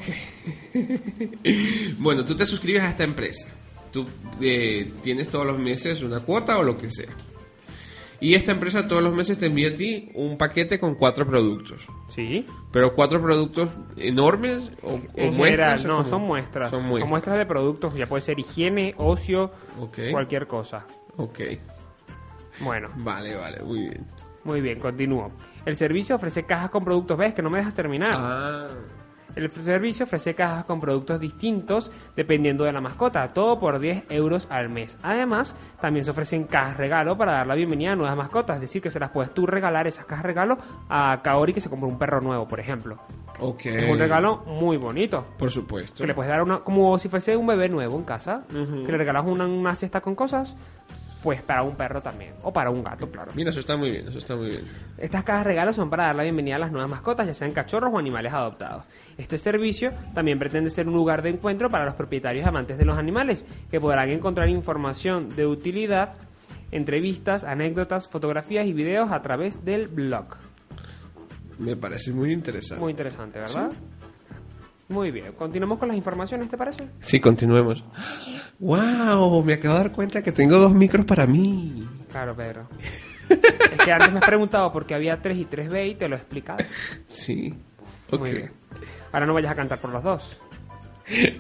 bueno, 2.00 2.26
tú 2.26 2.36
te 2.36 2.46
suscribes 2.46 2.82
a 2.84 2.90
esta 2.90 3.04
empresa. 3.04 3.48
Tú 3.92 4.06
eh, 4.42 4.92
tienes 5.02 5.30
todos 5.30 5.46
los 5.46 5.58
meses 5.60 6.02
una 6.02 6.20
cuota 6.20 6.58
o 6.58 6.64
lo 6.64 6.78
que 6.78 6.90
sea. 6.90 7.10
Y 8.20 8.34
esta 8.34 8.52
empresa 8.52 8.88
todos 8.88 9.04
los 9.04 9.14
meses 9.14 9.38
te 9.38 9.46
envía 9.46 9.70
a 9.70 9.76
ti 9.76 10.10
un 10.16 10.38
paquete 10.40 10.80
con 10.80 10.96
cuatro 10.96 11.28
productos. 11.28 11.88
Sí. 12.10 12.46
Pero 12.72 12.96
cuatro 12.96 13.22
productos 13.22 13.72
enormes 13.96 14.72
o, 14.82 14.94
o 14.96 15.00
En 15.16 15.36
muestras. 15.36 15.82
general, 15.82 16.00
no, 16.04 16.06
son 16.10 16.22
muestras. 16.24 16.70
Son 16.72 16.80
Son 16.80 16.90
muestras. 16.90 17.10
muestras 17.12 17.38
de 17.38 17.46
productos, 17.46 17.94
ya 17.94 18.08
puede 18.08 18.22
ser 18.22 18.40
higiene, 18.40 18.96
ocio, 18.98 19.52
cualquier 20.12 20.48
cosa. 20.48 20.88
Ok. 21.18 21.40
Bueno, 22.62 22.90
Vale, 22.98 23.36
vale, 23.36 23.62
muy 23.62 23.82
bien. 23.82 24.08
muy 24.44 24.62
bien, 24.62 24.80
continúo. 24.80 25.32
El 25.68 25.76
servicio 25.76 26.16
ofrece 26.16 26.46
cajas 26.46 26.70
con 26.70 26.86
productos, 26.86 27.18
ves 27.18 27.34
que 27.34 27.42
no 27.42 27.50
me 27.50 27.58
dejas 27.58 27.74
terminar. 27.74 28.14
Ah. 28.16 28.68
El 29.36 29.52
servicio 29.52 30.06
ofrece 30.06 30.34
cajas 30.34 30.64
con 30.64 30.80
productos 30.80 31.20
distintos 31.20 31.92
dependiendo 32.16 32.64
de 32.64 32.72
la 32.72 32.80
mascota, 32.80 33.34
todo 33.34 33.60
por 33.60 33.78
10 33.78 34.06
euros 34.10 34.48
al 34.50 34.70
mes. 34.70 34.98
Además, 35.04 35.54
también 35.82 36.06
se 36.06 36.12
ofrecen 36.12 36.46
cajas 36.46 36.78
regalo 36.78 37.18
para 37.18 37.34
dar 37.34 37.48
la 37.48 37.56
bienvenida 37.56 37.92
a 37.92 37.96
nuevas 37.98 38.16
mascotas, 38.16 38.56
es 38.56 38.62
decir, 38.62 38.82
que 38.82 38.90
se 38.90 38.98
las 38.98 39.10
puedes 39.10 39.34
tú 39.34 39.46
regalar 39.46 39.88
esas 39.88 40.06
cajas 40.06 40.26
regalo 40.26 40.58
a 40.88 41.20
Kaori 41.22 41.52
que 41.54 41.60
se 41.60 41.70
compra 41.70 41.90
un 41.90 42.00
perro 42.00 42.22
nuevo, 42.22 42.48
por 42.48 42.62
ejemplo. 42.62 42.96
Es 43.60 43.90
un 43.90 44.00
regalo 44.00 44.38
muy 44.48 44.78
bonito. 44.78 45.28
Por 45.38 45.52
supuesto. 45.52 46.02
Que 46.02 46.08
le 46.08 46.14
puedes 46.16 46.32
dar 46.32 46.42
una, 46.42 46.60
como 46.60 46.98
si 46.98 47.10
fuese 47.10 47.36
un 47.36 47.46
bebé 47.46 47.68
nuevo 47.68 47.98
en 47.98 48.06
casa, 48.06 48.44
Ujú. 48.50 48.86
que 48.86 48.92
le 48.94 48.98
regalas 48.98 49.26
una, 49.26 49.46
una 49.46 49.76
cesta 49.76 50.00
con 50.00 50.16
cosas, 50.16 50.56
pues 51.24 51.42
para 51.42 51.64
un 51.64 51.76
perro 51.76 52.02
también, 52.02 52.34
o 52.44 52.54
para 52.54 52.70
un 52.70 52.84
gato, 52.84 53.10
claro. 53.10 53.32
Mira, 53.36 53.50
eso 53.50 53.60
está 53.60 53.76
muy 53.76 53.92
bien, 53.92 54.08
eso 54.08 54.18
está 54.18 54.36
muy 54.36 54.50
bien. 54.50 54.66
Estas 54.98 55.24
cajas 55.24 55.46
regalos 55.46 55.76
son 55.76 55.90
para 55.90 56.06
dar 56.06 56.16
la 56.16 56.24
bienvenida 56.24 56.56
a 56.56 56.60
las 56.60 56.72
nuevas 56.72 56.90
mascotas, 56.90 57.26
ya 57.28 57.34
sean 57.34 57.52
cachorros 57.52 57.92
o 57.94 57.98
animales 57.98 58.34
adoptados. 58.34 58.86
Este 59.18 59.38
servicio 59.38 59.92
también 60.14 60.40
pretende 60.40 60.70
ser 60.70 60.88
un 60.88 60.94
lugar 60.94 61.22
de 61.22 61.30
encuentro 61.30 61.70
para 61.70 61.86
los 61.86 61.96
propietarios 61.96 62.48
amantes 62.48 62.78
de 62.78 62.86
los 62.86 62.98
animales, 62.98 63.46
que 63.70 63.80
podrán 63.80 64.10
encontrar 64.10 64.50
información 64.50 65.36
de 65.36 65.46
utilidad, 65.46 66.14
entrevistas, 66.72 67.44
anécdotas, 67.44 68.08
fotografías 68.08 68.68
y 68.68 68.74
videos 68.74 69.12
a 69.12 69.22
través 69.22 69.64
del 69.66 69.88
blog. 69.88 70.26
Me 71.60 71.76
parece 71.76 72.14
muy 72.14 72.32
interesante. 72.32 72.82
Muy 72.82 72.92
interesante, 72.92 73.40
¿verdad? 73.40 73.72
Muy 74.90 75.12
bien, 75.12 75.34
continuamos 75.34 75.80
con 75.80 75.90
las 75.90 75.98
informaciones, 75.98 76.50
¿te 76.50 76.58
parece? 76.58 76.88
Sí, 77.00 77.20
continuemos. 77.20 77.84
¡Wow! 78.60 79.44
Me 79.44 79.54
acabo 79.54 79.76
de 79.76 79.80
dar 79.84 79.92
cuenta 79.92 80.22
que 80.24 80.32
tengo 80.32 80.58
dos 80.58 80.74
micros 80.74 81.06
para 81.06 81.28
mí. 81.28 81.86
Claro, 82.10 82.36
Pedro. 82.36 82.68
es 83.30 83.84
que 83.86 83.92
antes 83.92 84.12
me 84.14 84.20
has 84.20 84.26
preguntado 84.26 84.72
por 84.72 84.86
qué 84.86 84.96
había 84.96 85.22
3 85.22 85.38
y 85.38 85.46
3B 85.46 85.92
y 85.92 85.96
te 85.96 86.08
lo 86.08 86.16
he 86.16 86.20
explicado. 86.20 86.60
Sí. 87.06 87.54
Ok. 88.12 88.20
Muy 88.20 88.32
bien. 88.32 88.52
Ahora 89.12 89.26
no 89.26 89.34
vayas 89.34 89.52
a 89.52 89.56
cantar 89.56 89.80
por 89.80 89.92
los 89.92 90.02
dos. 90.04 90.38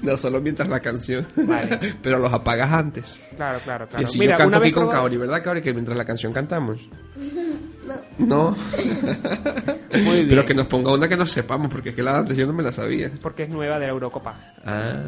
No 0.01 0.15
solo 0.17 0.41
mientras 0.41 0.67
la 0.67 0.79
canción. 0.81 1.25
Vale. 1.45 1.79
Pero 2.01 2.19
los 2.19 2.33
apagas 2.33 2.71
antes. 2.71 3.21
Claro, 3.35 3.59
claro, 3.63 3.85
Y 3.85 3.87
claro. 3.89 4.05
así 4.05 4.19
Mira, 4.19 4.33
yo 4.33 4.37
canto 4.39 4.57
una 4.57 4.57
aquí 4.57 4.65
vez 4.69 4.73
con 4.73 4.83
probado- 4.83 5.01
Kaori, 5.03 5.17
¿verdad, 5.17 5.43
Kaori? 5.43 5.61
Que 5.61 5.73
mientras 5.73 5.97
la 5.97 6.05
canción 6.05 6.33
cantamos. 6.33 6.79
No. 7.87 7.95
No. 8.17 8.51
Muy 9.93 10.15
bien. 10.15 10.27
Pero 10.29 10.45
que 10.45 10.53
nos 10.53 10.67
ponga 10.67 10.93
una 10.93 11.07
que 11.07 11.15
nos 11.15 11.31
sepamos, 11.31 11.69
porque 11.69 11.89
es 11.89 11.95
que 11.95 12.03
la 12.03 12.17
antes 12.17 12.35
yo 12.35 12.45
no 12.45 12.53
me 12.53 12.63
la 12.63 12.71
sabía. 12.71 13.09
Porque 13.21 13.43
es 13.43 13.49
nueva 13.49 13.79
de 13.79 13.87
la 13.87 13.93
Eurocopa. 13.93 14.35
Ah. 14.65 14.99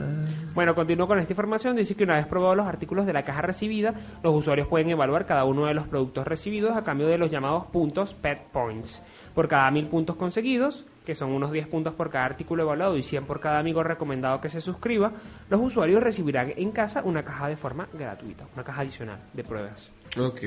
Bueno, 0.53 0.73
continúo 0.73 1.07
con 1.07 1.19
esta 1.19 1.33
información. 1.33 1.75
Dice 1.75 1.95
que 1.95 2.03
una 2.03 2.15
vez 2.15 2.27
probados 2.27 2.57
los 2.57 2.67
artículos 2.67 3.05
de 3.05 3.13
la 3.13 3.23
caja 3.23 3.41
recibida, 3.41 3.93
los 4.23 4.35
usuarios 4.35 4.67
pueden 4.67 4.89
evaluar 4.89 5.25
cada 5.25 5.43
uno 5.43 5.65
de 5.65 5.73
los 5.73 5.87
productos 5.87 6.25
recibidos 6.25 6.75
a 6.75 6.83
cambio 6.83 7.07
de 7.07 7.17
los 7.17 7.29
llamados 7.29 7.65
puntos 7.67 8.13
Pet 8.13 8.39
Points. 8.51 9.01
Por 9.35 9.47
cada 9.47 9.69
mil 9.71 9.87
puntos 9.87 10.15
conseguidos, 10.15 10.85
que 11.05 11.15
son 11.15 11.31
unos 11.31 11.51
10 11.51 11.67
puntos 11.67 11.93
por 11.95 12.09
cada 12.09 12.25
artículo 12.25 12.63
evaluado 12.63 12.95
y 12.95 13.03
100 13.03 13.25
por 13.25 13.39
cada 13.39 13.59
amigo 13.59 13.81
recomendado 13.83 14.39
que 14.39 14.49
se 14.49 14.61
suscriba, 14.61 15.13
los 15.49 15.59
usuarios 15.59 16.03
recibirán 16.03 16.53
en 16.55 16.71
casa 16.71 17.01
una 17.03 17.23
caja 17.23 17.47
de 17.47 17.55
forma 17.55 17.87
gratuita, 17.93 18.45
una 18.53 18.63
caja 18.63 18.81
adicional 18.81 19.19
de 19.33 19.43
pruebas. 19.43 19.89
Ok. 20.19 20.41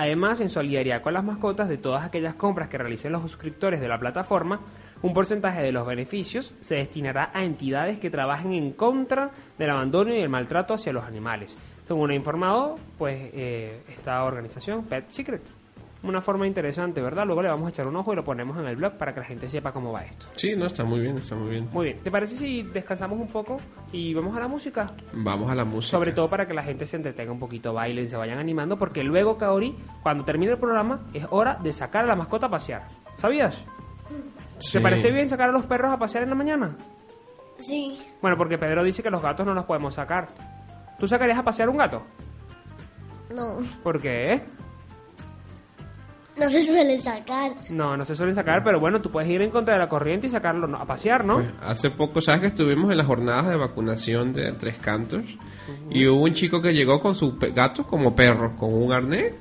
Además, 0.00 0.40
en 0.40 0.48
solidaridad 0.48 1.02
con 1.02 1.12
las 1.12 1.22
mascotas 1.22 1.68
de 1.68 1.76
todas 1.76 2.02
aquellas 2.02 2.34
compras 2.34 2.68
que 2.68 2.78
realicen 2.78 3.12
los 3.12 3.20
suscriptores 3.20 3.82
de 3.82 3.86
la 3.88 3.98
plataforma, 3.98 4.58
un 5.02 5.12
porcentaje 5.12 5.60
de 5.60 5.72
los 5.72 5.86
beneficios 5.86 6.54
se 6.60 6.76
destinará 6.76 7.30
a 7.34 7.44
entidades 7.44 7.98
que 7.98 8.08
trabajen 8.08 8.54
en 8.54 8.72
contra 8.72 9.30
del 9.58 9.68
abandono 9.68 10.14
y 10.14 10.18
el 10.18 10.30
maltrato 10.30 10.72
hacia 10.72 10.94
los 10.94 11.04
animales. 11.04 11.54
Según 11.86 12.12
ha 12.12 12.14
informado, 12.14 12.76
pues 12.96 13.30
eh, 13.34 13.82
esta 13.90 14.24
organización 14.24 14.84
Pet 14.84 15.10
Secret. 15.10 15.59
Una 16.02 16.22
forma 16.22 16.46
interesante, 16.46 17.02
¿verdad? 17.02 17.26
Luego 17.26 17.42
le 17.42 17.50
vamos 17.50 17.66
a 17.66 17.70
echar 17.70 17.86
un 17.86 17.94
ojo 17.94 18.12
y 18.14 18.16
lo 18.16 18.24
ponemos 18.24 18.56
en 18.56 18.64
el 18.66 18.76
blog 18.76 18.94
para 18.94 19.12
que 19.12 19.20
la 19.20 19.26
gente 19.26 19.48
sepa 19.48 19.70
cómo 19.72 19.92
va 19.92 20.02
esto. 20.04 20.26
Sí, 20.34 20.56
no, 20.56 20.64
está 20.64 20.82
muy 20.82 21.00
bien, 21.00 21.18
está 21.18 21.34
muy 21.34 21.50
bien. 21.50 21.68
Muy 21.72 21.84
bien, 21.86 21.98
¿te 21.98 22.10
parece 22.10 22.36
si 22.36 22.62
descansamos 22.62 23.20
un 23.20 23.28
poco 23.28 23.58
y 23.92 24.14
vamos 24.14 24.34
a 24.34 24.40
la 24.40 24.48
música? 24.48 24.92
Vamos 25.12 25.50
a 25.50 25.54
la 25.54 25.64
música. 25.64 25.98
Sobre 25.98 26.12
todo 26.12 26.28
para 26.28 26.46
que 26.46 26.54
la 26.54 26.62
gente 26.62 26.86
se 26.86 26.96
entretenga 26.96 27.32
un 27.32 27.38
poquito, 27.38 27.74
bailen, 27.74 28.08
se 28.08 28.16
vayan 28.16 28.38
animando, 28.38 28.78
porque 28.78 29.04
luego, 29.04 29.36
Kaori, 29.36 29.76
cuando 30.02 30.24
termine 30.24 30.52
el 30.52 30.58
programa, 30.58 31.06
es 31.12 31.26
hora 31.30 31.58
de 31.62 31.72
sacar 31.72 32.04
a 32.04 32.08
la 32.08 32.16
mascota 32.16 32.46
a 32.46 32.50
pasear. 32.50 32.88
¿Sabías? 33.18 33.62
Sí. 34.58 34.78
¿Te 34.78 34.80
parece 34.80 35.10
bien 35.10 35.28
sacar 35.28 35.50
a 35.50 35.52
los 35.52 35.66
perros 35.66 35.92
a 35.92 35.98
pasear 35.98 36.24
en 36.24 36.30
la 36.30 36.34
mañana? 36.34 36.76
Sí. 37.58 37.98
Bueno, 38.22 38.38
porque 38.38 38.56
Pedro 38.56 38.82
dice 38.82 39.02
que 39.02 39.10
los 39.10 39.22
gatos 39.22 39.44
no 39.44 39.52
los 39.52 39.66
podemos 39.66 39.94
sacar. 39.94 40.28
¿Tú 40.98 41.06
sacarías 41.06 41.38
a 41.38 41.42
pasear 41.42 41.68
un 41.68 41.76
gato? 41.76 42.02
No. 43.34 43.58
¿Por 43.82 44.00
qué? 44.00 44.42
No 46.40 46.48
se 46.48 46.62
suele 46.62 46.96
sacar. 46.98 47.52
No, 47.70 47.96
no 47.96 48.04
se 48.04 48.16
suelen 48.16 48.34
sacar, 48.34 48.64
pero 48.64 48.80
bueno, 48.80 49.00
tú 49.00 49.10
puedes 49.10 49.28
ir 49.30 49.42
en 49.42 49.50
contra 49.50 49.74
de 49.74 49.80
la 49.80 49.88
corriente 49.88 50.26
y 50.26 50.30
sacarlo 50.30 50.74
a 50.76 50.86
pasear, 50.86 51.24
¿no? 51.24 51.34
Pues, 51.34 51.48
hace 51.62 51.90
poco, 51.90 52.20
¿sabes 52.20 52.40
que 52.40 52.46
estuvimos 52.48 52.90
en 52.90 52.96
las 52.96 53.06
jornadas 53.06 53.48
de 53.48 53.56
vacunación 53.56 54.32
de 54.32 54.50
Tres 54.52 54.78
Cantos? 54.78 55.22
Y 55.90 56.06
hubo 56.06 56.22
un 56.22 56.32
chico 56.32 56.60
que 56.62 56.72
llegó 56.72 57.00
con 57.00 57.14
su 57.14 57.36
gato 57.38 57.86
como 57.86 58.16
perro, 58.16 58.56
con 58.56 58.72
un 58.72 58.92
arnés. 58.92 59.34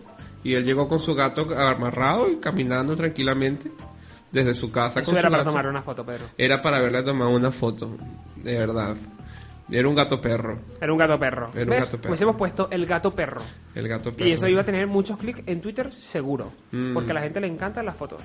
Y 0.44 0.54
él 0.54 0.64
llegó 0.64 0.88
con 0.88 1.00
su 1.00 1.16
gato 1.16 1.48
amarrado 1.58 2.30
y 2.30 2.36
caminando 2.38 2.96
tranquilamente 2.96 3.72
desde 4.32 4.54
su 4.54 4.72
casa. 4.72 5.00
Eso 5.02 5.12
con 5.12 5.18
era 5.20 5.28
su 5.28 5.32
para 5.32 5.44
gato. 5.44 5.52
tomar 5.52 5.68
una 5.68 5.82
foto, 5.82 6.06
Pedro. 6.06 6.26
Era 6.38 6.62
para 6.62 6.78
haberle 6.78 7.04
tomado 7.04 7.32
una 7.32 7.52
foto, 7.52 7.98
de 8.38 8.58
verdad. 8.58 8.96
Era 9.72 9.88
un 9.88 9.96
gato 9.96 10.20
perro, 10.20 10.58
Era 10.82 10.92
un 10.92 10.98
gato 10.98 11.20
perro. 11.20 11.50
Era 11.54 11.64
un 11.64 11.70
¿Ves? 11.70 11.80
gato 11.82 11.98
perro. 11.98 12.08
Pues 12.10 12.22
hemos 12.22 12.36
puesto 12.36 12.68
el 12.72 12.86
gato 12.86 13.12
perro. 13.12 13.42
el 13.76 13.88
gato 13.88 14.14
perro. 14.14 14.28
Y 14.30 14.34
eso 14.34 14.48
iba 14.48 14.62
a 14.62 14.64
tener 14.64 14.88
muchos 14.88 15.18
clics 15.18 15.44
en 15.46 15.62
Twitter, 15.62 15.92
seguro. 15.92 16.52
Mm. 16.72 16.94
Porque 16.94 17.12
a 17.12 17.16
la 17.16 17.22
gente 17.22 17.40
le 17.40 17.48
encantan 17.48 17.86
las 17.86 17.96
fotos. 17.96 18.24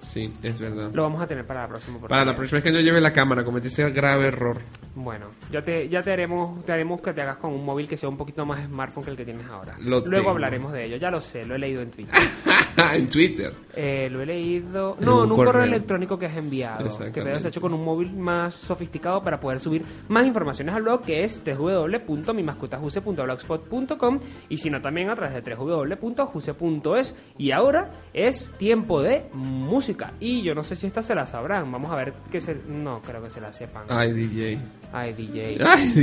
Sí, 0.00 0.30
es 0.42 0.58
verdad. 0.60 0.90
Lo 0.92 1.04
vamos 1.04 1.22
a 1.22 1.26
tener 1.26 1.46
para 1.46 1.62
la 1.62 1.68
próxima 1.68 1.98
Para 2.00 2.24
la 2.24 2.34
próxima 2.34 2.56
vez 2.56 2.64
que 2.64 2.72
yo 2.72 2.80
lleve 2.80 3.00
la 3.00 3.12
cámara, 3.12 3.44
cometí 3.44 3.68
ese 3.68 3.88
grave 3.90 4.26
error. 4.26 4.60
Bueno, 4.94 5.28
ya 5.50 5.62
te, 5.62 5.88
ya 5.88 6.02
te 6.02 6.12
haremos, 6.12 6.62
te 6.66 6.72
haremos 6.72 7.00
que 7.00 7.12
te 7.14 7.22
hagas 7.22 7.36
con 7.38 7.52
un 7.54 7.64
móvil 7.64 7.88
que 7.88 7.96
sea 7.96 8.08
un 8.08 8.16
poquito 8.18 8.44
más 8.44 8.62
smartphone 8.66 9.04
que 9.04 9.10
el 9.12 9.16
que 9.16 9.24
tienes 9.24 9.46
ahora. 9.46 9.76
Lo 9.78 10.00
Luego 10.00 10.10
tengo. 10.10 10.30
hablaremos 10.30 10.72
de 10.72 10.84
ello, 10.84 10.96
ya 10.96 11.10
lo 11.10 11.20
sé, 11.20 11.44
lo 11.46 11.54
he 11.54 11.58
leído 11.58 11.80
en 11.82 11.90
Twitter. 11.92 12.14
en 12.94 13.08
Twitter. 13.08 13.52
Eh, 13.74 14.10
lo 14.10 14.20
he 14.20 14.26
leído. 14.26 14.96
No, 15.00 15.24
en 15.24 15.32
un 15.32 15.36
correo, 15.36 15.64
electrónico 15.64 16.18
que 16.18 16.26
has 16.26 16.36
enviado. 16.36 16.84
Que 16.84 16.90
se 16.90 17.04
ha 17.46 17.48
hecho 17.48 17.60
con 17.60 17.72
un 17.72 17.82
móvil 17.84 18.12
más 18.12 18.54
sofisticado 18.54 19.22
para 19.22 19.40
poder 19.40 19.58
subir 19.60 19.82
más 20.08 20.26
informaciones 20.26 20.74
al 20.74 20.82
blog 20.82 21.02
que 21.02 21.22
es 21.24 21.40
www.mimascotasjuse.blogspot.com 21.44 24.20
y 24.48 24.58
si 24.58 24.70
no 24.70 24.80
también 24.80 25.10
a 25.10 25.16
través 25.16 25.34
de 25.34 25.42
www.juse.es. 25.54 27.14
Y 27.38 27.50
ahora 27.52 27.90
es 28.12 28.52
tiempo 28.58 29.00
de 29.02 29.26
música. 29.32 30.12
Y 30.20 30.42
yo 30.42 30.54
no 30.54 30.62
sé 30.62 30.76
si 30.76 30.86
esta 30.86 31.00
se 31.02 31.14
la 31.14 31.26
sabrán. 31.26 31.72
Vamos 31.72 31.90
a 31.90 31.96
ver 31.96 32.12
que 32.30 32.40
se. 32.40 32.54
No, 32.68 33.00
creo 33.00 33.22
que 33.22 33.30
se 33.30 33.40
la 33.40 33.50
sepan. 33.52 33.84
Ay, 33.88 34.12
DJ. 34.12 34.58
Ay, 34.92 35.14
DJ. 35.14 35.56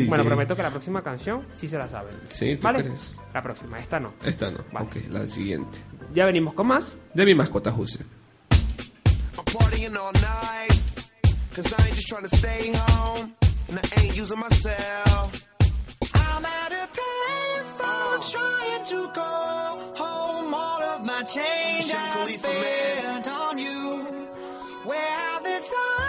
Bueno, 0.08 0.24
prometo 0.24 0.56
que 0.56 0.64
la 0.64 0.72
próxima 0.72 1.04
canción 1.04 1.44
sí 1.54 1.68
se 1.68 1.78
la 1.78 1.88
saben. 1.88 2.16
Sí, 2.30 2.56
¿tú 2.56 2.64
¿Vale? 2.64 2.82
Crees? 2.84 3.16
La 3.34 3.44
próxima, 3.44 3.78
esta 3.80 4.00
no. 4.00 4.14
Esta 4.24 4.50
no. 4.50 4.60
Vale. 4.72 4.88
Ok, 4.88 4.96
la 5.12 5.28
siguiente. 5.28 5.80
Ya 6.14 6.26
venimos 6.26 6.54
con 6.54 6.68
más. 6.68 6.94
De 7.14 7.26
mi 7.26 7.36
mascota 7.36 7.72
Juse. 7.72 8.04
change 21.34 21.94
you. 23.58 24.04
Where 24.86 25.40
the 25.44 25.60
time? 25.62 26.09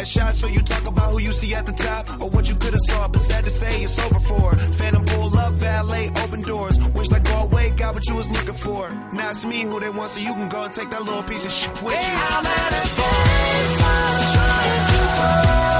last 0.00 0.12
shot, 0.12 0.34
so 0.34 0.46
you 0.46 0.60
talk 0.60 0.86
about 0.86 1.12
who 1.12 1.20
you 1.20 1.32
see 1.32 1.54
at 1.54 1.66
the 1.66 1.72
top 1.72 2.08
or 2.20 2.28
what 2.30 2.48
you 2.48 2.56
could 2.56 2.72
have 2.72 2.86
saw. 2.88 3.08
But 3.08 3.20
sad 3.20 3.44
to 3.44 3.50
say, 3.50 3.82
it's 3.82 3.98
over 3.98 4.20
for. 4.20 4.56
Phantom 4.80 5.04
pull 5.04 5.36
up, 5.36 5.52
valet, 5.54 6.10
open 6.24 6.42
doors. 6.42 6.78
Wish 6.94 7.10
like 7.10 7.24
go 7.24 7.38
away, 7.48 7.70
got 7.70 7.94
what 7.94 8.08
you 8.08 8.16
was 8.16 8.30
looking 8.30 8.54
for. 8.54 8.90
Now 9.12 9.30
it's 9.30 9.44
me 9.44 9.62
who 9.62 9.78
they 9.80 9.90
want, 9.90 10.10
so 10.10 10.20
you 10.20 10.34
can 10.34 10.48
go 10.48 10.64
and 10.64 10.72
take 10.72 10.90
that 10.90 11.02
little 11.02 11.22
piece 11.22 11.44
of 11.44 11.52
shit 11.52 11.82
with 11.82 11.94
hey, 11.94 12.12
you. 12.12 12.18
I'm 12.18 12.46
at 12.46 12.72
a 12.80 12.84
baseball, 12.98 14.16
trying 14.34 14.86
to 14.92 15.00
fall. 15.16 15.79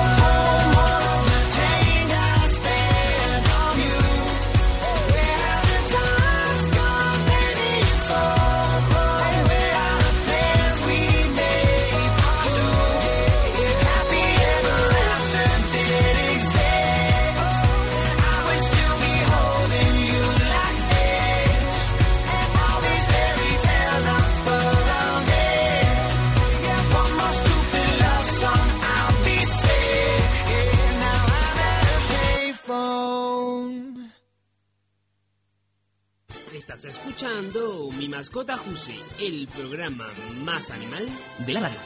Mi 37.96 38.07
Mascota 38.07 38.59
Juse, 38.59 38.94
el 39.18 39.48
programa 39.48 40.07
más 40.44 40.70
animal 40.70 41.09
de 41.38 41.55
la 41.55 41.61
radio. 41.61 41.79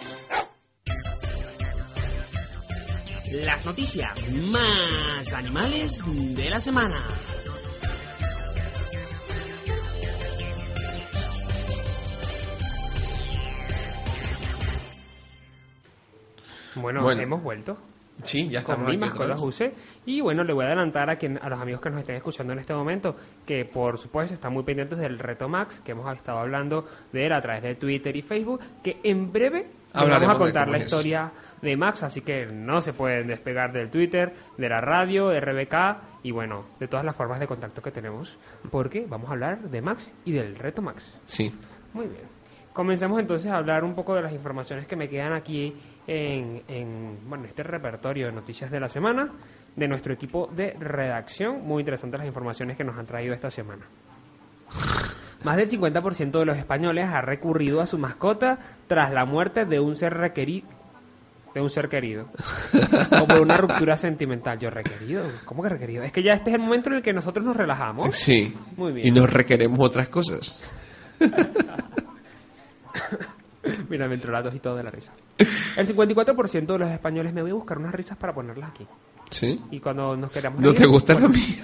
Las 3.30 3.64
noticias 3.64 4.10
más 4.50 5.32
animales 5.32 6.02
de 6.34 6.50
la 6.50 6.58
semana. 6.58 7.00
Bueno. 16.74 17.08
hemos 17.12 17.42
vuelto. 17.44 17.78
Sí, 18.22 18.48
ya 18.48 18.62
con 18.62 18.76
estamos 18.82 18.88
otra 18.88 18.98
mascota 18.98 19.26
vez. 19.32 19.40
José. 19.40 19.74
Y 20.06 20.20
bueno, 20.20 20.44
le 20.44 20.52
voy 20.52 20.64
a 20.64 20.68
adelantar 20.68 21.10
a, 21.10 21.16
quien, 21.16 21.38
a 21.42 21.48
los 21.48 21.60
amigos 21.60 21.80
que 21.80 21.90
nos 21.90 22.00
estén 22.00 22.16
escuchando 22.16 22.52
en 22.52 22.58
este 22.58 22.72
momento 22.72 23.16
que, 23.44 23.64
por 23.64 23.98
supuesto, 23.98 24.34
están 24.34 24.52
muy 24.52 24.62
pendientes 24.62 24.98
del 24.98 25.18
reto 25.18 25.48
Max, 25.48 25.80
que 25.84 25.92
hemos 25.92 26.10
estado 26.14 26.38
hablando 26.38 26.86
de 27.12 27.26
él 27.26 27.32
a 27.32 27.40
través 27.40 27.62
de 27.62 27.74
Twitter 27.74 28.14
y 28.16 28.22
Facebook, 28.22 28.60
que 28.82 29.00
en 29.02 29.32
breve 29.32 29.66
vamos 29.92 30.28
a 30.28 30.38
contar 30.38 30.68
la 30.68 30.78
es 30.78 30.84
historia 30.84 31.32
de 31.60 31.76
Max, 31.76 32.02
así 32.02 32.20
que 32.20 32.46
no 32.46 32.80
se 32.80 32.92
pueden 32.92 33.26
despegar 33.26 33.72
del 33.72 33.90
Twitter, 33.90 34.32
de 34.56 34.68
la 34.68 34.80
radio, 34.80 35.28
de 35.28 35.40
RBK 35.40 35.74
y 36.22 36.30
bueno, 36.30 36.66
de 36.78 36.88
todas 36.88 37.04
las 37.04 37.14
formas 37.16 37.40
de 37.40 37.46
contacto 37.46 37.82
que 37.82 37.90
tenemos, 37.90 38.38
porque 38.70 39.06
vamos 39.08 39.28
a 39.28 39.32
hablar 39.32 39.60
de 39.60 39.82
Max 39.82 40.12
y 40.24 40.32
del 40.32 40.56
reto 40.56 40.82
Max. 40.82 41.16
Sí. 41.24 41.54
Muy 41.92 42.06
bien. 42.06 42.22
Comencemos 42.72 43.20
entonces 43.20 43.50
a 43.52 43.56
hablar 43.56 43.84
un 43.84 43.94
poco 43.94 44.16
de 44.16 44.22
las 44.22 44.32
informaciones 44.32 44.86
que 44.86 44.96
me 44.96 45.08
quedan 45.08 45.32
aquí 45.32 45.76
en, 46.06 46.62
en, 46.68 47.18
bueno, 47.28 47.44
este 47.44 47.62
repertorio 47.62 48.26
de 48.26 48.32
noticias 48.32 48.70
de 48.70 48.80
la 48.80 48.88
semana 48.88 49.32
de 49.76 49.88
nuestro 49.88 50.12
equipo 50.12 50.48
de 50.54 50.74
redacción. 50.78 51.66
Muy 51.66 51.80
interesantes 51.80 52.18
las 52.18 52.26
informaciones 52.26 52.76
que 52.76 52.84
nos 52.84 52.96
han 52.96 53.06
traído 53.06 53.34
esta 53.34 53.50
semana. 53.50 53.86
Más 55.44 55.56
del 55.56 55.68
50% 55.68 56.38
de 56.38 56.46
los 56.46 56.56
españoles 56.56 57.06
ha 57.06 57.20
recurrido 57.20 57.80
a 57.80 57.86
su 57.86 57.98
mascota 57.98 58.58
tras 58.86 59.12
la 59.12 59.24
muerte 59.24 59.64
de 59.66 59.80
un 59.80 59.94
ser 59.96 60.14
requerido 60.14 60.66
de 61.54 61.60
un 61.60 61.70
ser 61.70 61.88
querido 61.88 62.28
o 63.22 63.26
por 63.28 63.40
una 63.40 63.56
ruptura 63.56 63.96
sentimental. 63.96 64.58
Yo 64.58 64.70
requerido, 64.70 65.22
¿cómo 65.44 65.62
que 65.62 65.68
requerido? 65.68 66.02
Es 66.02 66.10
que 66.10 66.20
ya 66.22 66.32
este 66.32 66.50
es 66.50 66.56
el 66.56 66.62
momento 66.62 66.90
en 66.90 66.96
el 66.96 67.02
que 67.02 67.12
nosotros 67.12 67.46
nos 67.46 67.56
relajamos. 67.56 68.12
Sí. 68.16 68.52
Muy 68.76 68.92
bien. 68.92 69.06
Y 69.06 69.12
nos 69.12 69.32
requeremos 69.32 69.78
otras 69.78 70.08
cosas. 70.08 70.60
Mira, 73.88 74.08
me 74.08 74.14
entró 74.14 74.32
la 74.32 74.42
tos 74.42 74.54
y 74.54 74.58
todo 74.58 74.74
de 74.76 74.82
la 74.82 74.90
risa. 74.90 75.12
El 75.38 75.88
54% 75.88 76.66
de 76.66 76.78
los 76.78 76.90
españoles 76.90 77.32
me 77.32 77.42
voy 77.42 77.50
a 77.50 77.54
buscar 77.54 77.78
unas 77.78 77.94
risas 77.94 78.16
para 78.16 78.34
ponerlas 78.34 78.70
aquí. 78.70 78.86
Sí. 79.30 79.60
Y 79.70 79.80
cuando 79.80 80.16
nos 80.16 80.30
queramos 80.30 80.60
¿No 80.60 80.68
reír, 80.68 80.78
te 80.78 80.86
gusta 80.86 81.14
la 81.14 81.20
bueno, 81.20 81.34
mía? 81.34 81.62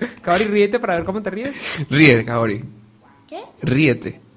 Cabri, 0.22 0.44
ríete 0.44 0.78
para 0.78 0.96
ver 0.96 1.04
cómo 1.04 1.22
te 1.22 1.30
ríes. 1.30 1.54
Ríete, 1.88 2.24
Kaori. 2.24 2.64
¿Qué? 3.28 3.42
Ríete. 3.62 4.20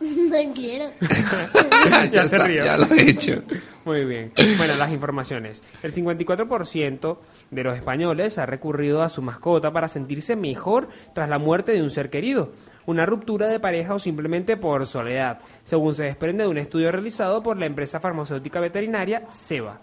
No 0.00 0.52
quiero. 0.54 0.90
ya 2.12 2.26
se 2.26 2.36
está, 2.36 2.46
rió. 2.46 2.64
Ya 2.64 2.76
lo 2.76 2.86
he 2.94 3.10
hecho. 3.10 3.42
Muy 3.84 4.04
bien. 4.04 4.32
Bueno, 4.58 4.76
las 4.76 4.92
informaciones. 4.92 5.62
El 5.82 5.94
54% 5.94 7.18
de 7.50 7.64
los 7.64 7.76
españoles 7.76 8.38
ha 8.38 8.46
recurrido 8.46 9.02
a 9.02 9.08
su 9.08 9.22
mascota 9.22 9.72
para 9.72 9.88
sentirse 9.88 10.36
mejor 10.36 10.88
tras 11.14 11.28
la 11.28 11.38
muerte 11.38 11.72
de 11.72 11.82
un 11.82 11.90
ser 11.90 12.10
querido, 12.10 12.52
una 12.86 13.04
ruptura 13.04 13.48
de 13.48 13.60
pareja 13.60 13.94
o 13.94 13.98
simplemente 13.98 14.56
por 14.56 14.86
soledad, 14.86 15.38
según 15.64 15.94
se 15.94 16.04
desprende 16.04 16.44
de 16.44 16.50
un 16.50 16.58
estudio 16.58 16.90
realizado 16.90 17.42
por 17.42 17.58
la 17.58 17.66
empresa 17.66 18.00
farmacéutica 18.00 18.60
veterinaria 18.60 19.28
Seba. 19.28 19.80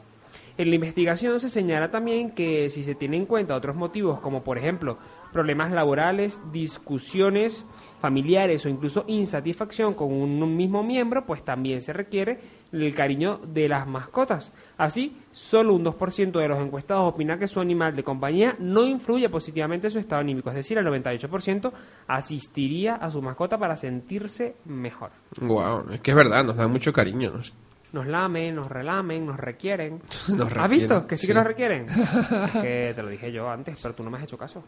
En 0.58 0.70
la 0.70 0.76
investigación 0.76 1.40
se 1.40 1.50
señala 1.50 1.90
también 1.90 2.32
que 2.32 2.70
si 2.70 2.84
se 2.84 2.96
tienen 2.96 3.22
en 3.22 3.26
cuenta 3.26 3.56
otros 3.56 3.76
motivos 3.76 4.20
como 4.20 4.44
por 4.44 4.58
ejemplo 4.58 4.98
problemas 5.34 5.72
laborales, 5.72 6.40
discusiones 6.54 7.66
familiares 8.00 8.66
o 8.66 8.70
incluso 8.70 9.04
insatisfacción 9.08 9.94
con 9.94 10.12
un 10.14 10.56
mismo 10.56 10.84
miembro, 10.84 11.26
pues 11.26 11.44
también 11.44 11.82
se 11.82 11.92
requiere 11.94 12.38
el 12.72 12.94
cariño 12.94 13.40
de 13.48 13.68
las 13.68 13.88
mascotas. 13.88 14.52
Así, 14.78 15.18
solo 15.32 15.74
un 15.74 15.84
2% 15.86 16.32
de 16.40 16.48
los 16.48 16.60
encuestados 16.60 17.14
opina 17.14 17.38
que 17.38 17.48
su 17.48 17.60
animal 17.60 17.96
de 17.96 18.04
compañía 18.04 18.56
no 18.60 18.86
influye 18.86 19.30
positivamente 19.30 19.88
en 19.88 19.92
su 19.92 20.00
estado 20.00 20.22
anímico, 20.22 20.50
es 20.50 20.56
decir, 20.56 20.78
el 20.78 20.86
98% 20.86 21.72
asistiría 22.08 22.96
a 22.96 23.10
su 23.10 23.22
mascota 23.22 23.58
para 23.58 23.76
sentirse 23.76 24.56
mejor. 24.66 25.12
Wow, 25.42 25.92
es 25.94 26.02
que 26.02 26.12
es 26.12 26.18
verdad, 26.18 26.44
nos 26.44 26.56
dan 26.56 26.72
mucho 26.72 26.94
cariño. 26.94 27.32
Nos, 27.32 27.54
Nos 27.94 28.08
lamen, 28.08 28.56
nos 28.56 28.68
relamen, 28.70 29.26
nos 29.26 29.38
requieren. 29.38 30.00
nos 30.36 30.56
¿Has 30.58 30.70
visto? 30.70 31.06
Que 31.08 31.16
sí, 31.16 31.28
que 31.28 31.34
Sí. 31.34 31.38
nos 31.38 31.46
requieren. 31.48 31.86
es 32.46 32.52
que 32.62 32.92
te 32.96 33.04
lo 33.04 33.10
dije 33.10 33.32
yo 33.32 33.50
antes, 33.50 33.80
pero 33.82 33.94
tú 33.96 34.04
no 34.04 34.10
me 34.10 34.18
has 34.18 34.24
hecho 34.24 34.38
caso. 34.38 34.64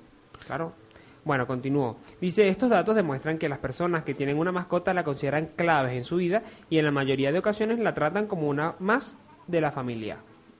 Claro. 0.47 0.73
Bueno, 1.23 1.47
continúo. 1.47 1.97
Dice, 2.21 2.47
estos 2.47 2.69
datos 2.69 2.95
demuestran 2.95 3.37
que 3.39 3.49
las 3.49 3.57
personas 3.57 4.03
que 4.03 4.13
tienen 4.13 4.37
una 4.37 4.51
mascota 4.51 4.93
la 4.93 5.03
consideran 5.03 5.49
claves 5.55 5.93
en 5.93 6.03
su 6.03 6.17
vida 6.17 6.43
y 6.69 6.77
en 6.77 6.85
la 6.85 6.91
mayoría 6.91 7.31
de 7.31 7.39
ocasiones 7.39 7.79
la 7.79 7.93
tratan 7.95 8.27
como 8.27 8.47
una 8.47 8.75
más 8.79 9.17
de 9.47 9.59
la 9.61 9.71
familia. 9.71 10.17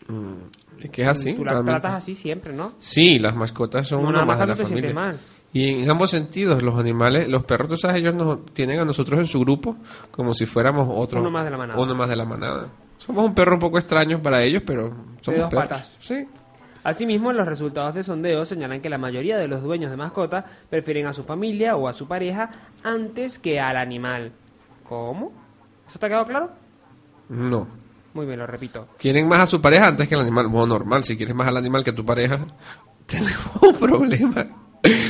Mm, 0.08 0.82
Es 0.84 0.90
que 0.90 1.02
es 1.04 1.08
así. 1.08 1.34
Tú 1.34 1.44
la 1.46 1.52
realmente. 1.52 1.80
tratas 1.82 2.04
así 2.04 2.16
siempre, 2.16 2.52
¿no? 2.54 2.74
Sí, 2.80 3.20
las 3.20 3.36
mascotas 3.36 3.88
son 3.88 4.06
una 4.06 4.26
más 4.26 4.40
de 4.40 4.48
la 4.48 4.56
familia. 4.56 4.94
mal. 4.94 5.20
Y 5.54 5.84
en 5.84 5.90
ambos 5.90 6.10
sentidos, 6.10 6.62
los 6.64 6.78
animales, 6.78 7.28
los 7.30 7.46
perros, 7.46 7.70
tú 7.70 7.78
sabes, 7.78 7.98
ellos 7.98 8.14
nos 8.14 8.44
tienen 8.48 8.80
a 8.80 8.86
nosotros 8.86 9.20
en 9.20 9.26
su 9.28 9.40
grupo 9.40 9.78
como 10.12 10.34
si 10.34 10.46
fuéramos 10.46 10.88
otro. 10.92 11.22
Uno 11.22 11.32
más 11.32 11.46
de 11.46 11.52
la 11.52 11.58
manada. 11.58 11.80
Uno 11.80 11.96
más 11.96 12.10
de 12.10 12.16
la 12.16 12.26
manada. 12.26 12.68
Somos 12.98 13.24
un 13.26 13.34
perro 13.36 13.54
un 13.54 13.60
poco 13.60 13.78
extraño 13.78 14.22
para 14.22 14.42
ellos, 14.44 14.64
pero 14.66 14.90
somos 15.22 15.42
dos 15.42 15.50
perros. 15.50 15.68
patas. 15.70 15.94
Sí. 16.00 16.26
Asimismo, 16.86 17.34
los 17.34 17.48
resultados 17.48 17.96
de 17.96 18.04
sondeo 18.04 18.46
señalan 18.46 18.80
que 18.80 18.90
la 18.90 19.00
mayoría 19.00 19.40
de 19.40 19.48
los 19.48 19.64
dueños 19.64 19.90
de 19.90 19.98
mascotas 19.98 20.46
prefieren 20.70 21.08
a 21.08 21.14
su 21.14 21.24
familia 21.24 21.76
o 21.76 21.88
a 21.88 21.94
su 21.94 22.08
pareja 22.08 22.52
antes 22.84 23.40
que 23.40 23.60
al 23.60 23.76
animal. 23.76 24.32
¿Cómo? 24.88 25.34
¿Eso 25.88 25.98
te 25.98 26.06
ha 26.06 26.10
quedado 26.10 26.26
claro? 26.26 26.52
No. 27.30 27.68
Muy 28.14 28.28
bien, 28.28 28.38
lo 28.38 28.46
repito. 28.46 28.88
Quieren 29.00 29.28
más 29.28 29.40
a 29.40 29.48
su 29.48 29.60
pareja 29.60 29.88
antes 29.88 30.08
que 30.08 30.14
al 30.14 30.22
animal. 30.22 30.48
Bueno, 30.48 30.68
normal, 30.68 31.04
si 31.04 31.18
quieres 31.18 31.36
más 31.36 31.48
al 31.48 31.58
animal 31.58 31.84
que 31.84 31.90
a 31.90 31.96
tu 31.96 32.06
pareja, 32.06 32.46
tenemos 33.08 33.64
un 33.64 33.76
problema. 33.78 34.46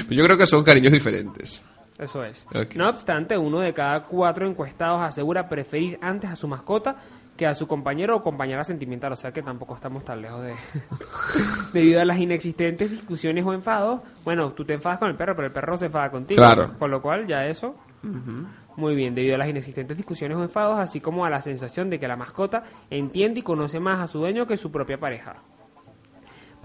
Yo 0.09 0.23
creo 0.23 0.37
que 0.37 0.47
son 0.47 0.63
cariños 0.63 0.93
diferentes. 0.93 1.61
Eso 1.97 2.23
es. 2.23 2.47
No 2.75 2.89
obstante, 2.89 3.37
uno 3.37 3.59
de 3.59 3.73
cada 3.73 4.03
cuatro 4.03 4.47
encuestados 4.47 5.01
asegura 5.01 5.49
preferir 5.49 5.99
antes 6.01 6.29
a 6.29 6.37
su 6.37 6.47
mascota 6.47 6.95
que 7.35 7.45
a 7.45 7.53
su 7.53 7.67
compañero 7.67 8.15
o 8.15 8.23
compañera 8.23 8.63
sentimental, 8.63 9.11
o 9.11 9.15
sea 9.15 9.31
que 9.31 9.41
tampoco 9.41 9.75
estamos 9.75 10.03
tan 10.05 10.21
lejos 10.21 10.41
de... 10.43 10.53
Debido 11.73 12.01
a 12.01 12.05
las 12.05 12.17
inexistentes 12.17 12.91
discusiones 12.91 13.45
o 13.45 13.53
enfados, 13.53 14.01
bueno, 14.23 14.53
tú 14.53 14.63
te 14.63 14.73
enfadas 14.73 14.99
con 14.99 15.09
el 15.09 15.15
perro, 15.15 15.35
pero 15.35 15.47
el 15.47 15.53
perro 15.53 15.75
se 15.75 15.87
enfada 15.87 16.09
contigo. 16.09 16.37
Claro. 16.37 16.77
Con 16.79 16.91
lo 16.91 17.01
cual, 17.01 17.27
ya 17.27 17.45
eso... 17.45 17.75
Muy 18.77 18.93
bien, 18.93 19.15
debido 19.15 19.35
a 19.35 19.37
las 19.39 19.47
inexistentes 19.47 19.97
discusiones 19.97 20.37
o 20.37 20.43
enfados, 20.43 20.77
así 20.77 20.99
como 20.99 21.25
a 21.25 21.29
la 21.29 21.41
sensación 21.41 21.89
de 21.89 21.99
que 21.99 22.07
la 22.07 22.15
mascota 22.15 22.63
entiende 22.89 23.39
y 23.39 23.43
conoce 23.43 23.79
más 23.79 23.99
a 23.99 24.07
su 24.07 24.19
dueño 24.19 24.45
que 24.45 24.57
su 24.57 24.71
propia 24.71 24.99
pareja. 24.99 25.37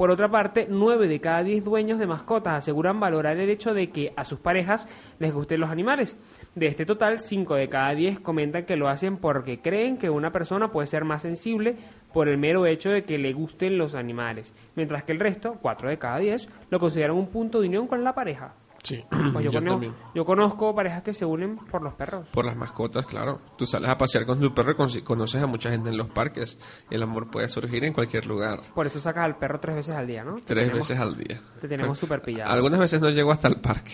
Por 0.00 0.10
otra 0.10 0.30
parte, 0.30 0.66
9 0.66 1.08
de 1.08 1.20
cada 1.20 1.42
10 1.42 1.62
dueños 1.62 1.98
de 1.98 2.06
mascotas 2.06 2.54
aseguran 2.54 3.00
valorar 3.00 3.36
el 3.36 3.50
hecho 3.50 3.74
de 3.74 3.90
que 3.90 4.14
a 4.16 4.24
sus 4.24 4.38
parejas 4.38 4.86
les 5.18 5.30
gusten 5.30 5.60
los 5.60 5.68
animales. 5.68 6.16
De 6.54 6.68
este 6.68 6.86
total, 6.86 7.18
5 7.18 7.54
de 7.56 7.68
cada 7.68 7.90
10 7.94 8.20
comentan 8.20 8.64
que 8.64 8.76
lo 8.76 8.88
hacen 8.88 9.18
porque 9.18 9.60
creen 9.60 9.98
que 9.98 10.08
una 10.08 10.32
persona 10.32 10.72
puede 10.72 10.86
ser 10.86 11.04
más 11.04 11.20
sensible 11.20 11.76
por 12.14 12.28
el 12.28 12.38
mero 12.38 12.64
hecho 12.64 12.88
de 12.88 13.04
que 13.04 13.18
le 13.18 13.34
gusten 13.34 13.76
los 13.76 13.94
animales, 13.94 14.54
mientras 14.74 15.02
que 15.02 15.12
el 15.12 15.20
resto, 15.20 15.58
4 15.60 15.90
de 15.90 15.98
cada 15.98 16.16
10, 16.16 16.48
lo 16.70 16.80
consideran 16.80 17.16
un 17.16 17.26
punto 17.26 17.60
de 17.60 17.68
unión 17.68 17.86
con 17.86 18.02
la 18.02 18.14
pareja. 18.14 18.54
Sí. 18.82 19.04
Pues 19.32 19.44
yo, 19.44 19.50
Yo 19.52 19.58
cono- 19.60 19.70
también. 19.72 19.94
yo 20.14 20.24
conozco 20.24 20.74
parejas 20.74 21.02
que 21.02 21.14
se 21.14 21.24
unen 21.24 21.56
por 21.56 21.82
los 21.82 21.94
perros. 21.94 22.26
Por 22.32 22.44
las 22.44 22.56
mascotas, 22.56 23.06
claro. 23.06 23.40
Tú 23.56 23.66
sales 23.66 23.90
a 23.90 23.98
pasear 23.98 24.26
con 24.26 24.40
tu 24.40 24.52
perro 24.54 24.72
y 24.72 24.74
con- 24.74 25.00
conoces 25.02 25.42
a 25.42 25.46
mucha 25.46 25.70
gente 25.70 25.90
en 25.90 25.96
los 25.96 26.08
parques. 26.10 26.58
El 26.90 27.02
amor 27.02 27.30
puede 27.30 27.48
surgir 27.48 27.84
en 27.84 27.92
cualquier 27.92 28.26
lugar. 28.26 28.60
Por 28.74 28.86
eso 28.86 28.98
sacas 29.00 29.24
al 29.24 29.36
perro 29.36 29.60
tres 29.60 29.76
veces 29.76 29.94
al 29.94 30.06
día, 30.06 30.24
¿no? 30.24 30.36
Tres 30.44 30.64
tenemos- 30.66 30.88
veces 30.88 30.98
al 30.98 31.16
día. 31.16 31.40
Te 31.60 31.68
tenemos 31.68 31.98
súper 31.98 32.22
pillado. 32.22 32.50
Algunas 32.50 32.80
veces 32.80 33.00
no 33.00 33.10
llego 33.10 33.30
hasta 33.32 33.48
el 33.48 33.56
parque. 33.60 33.92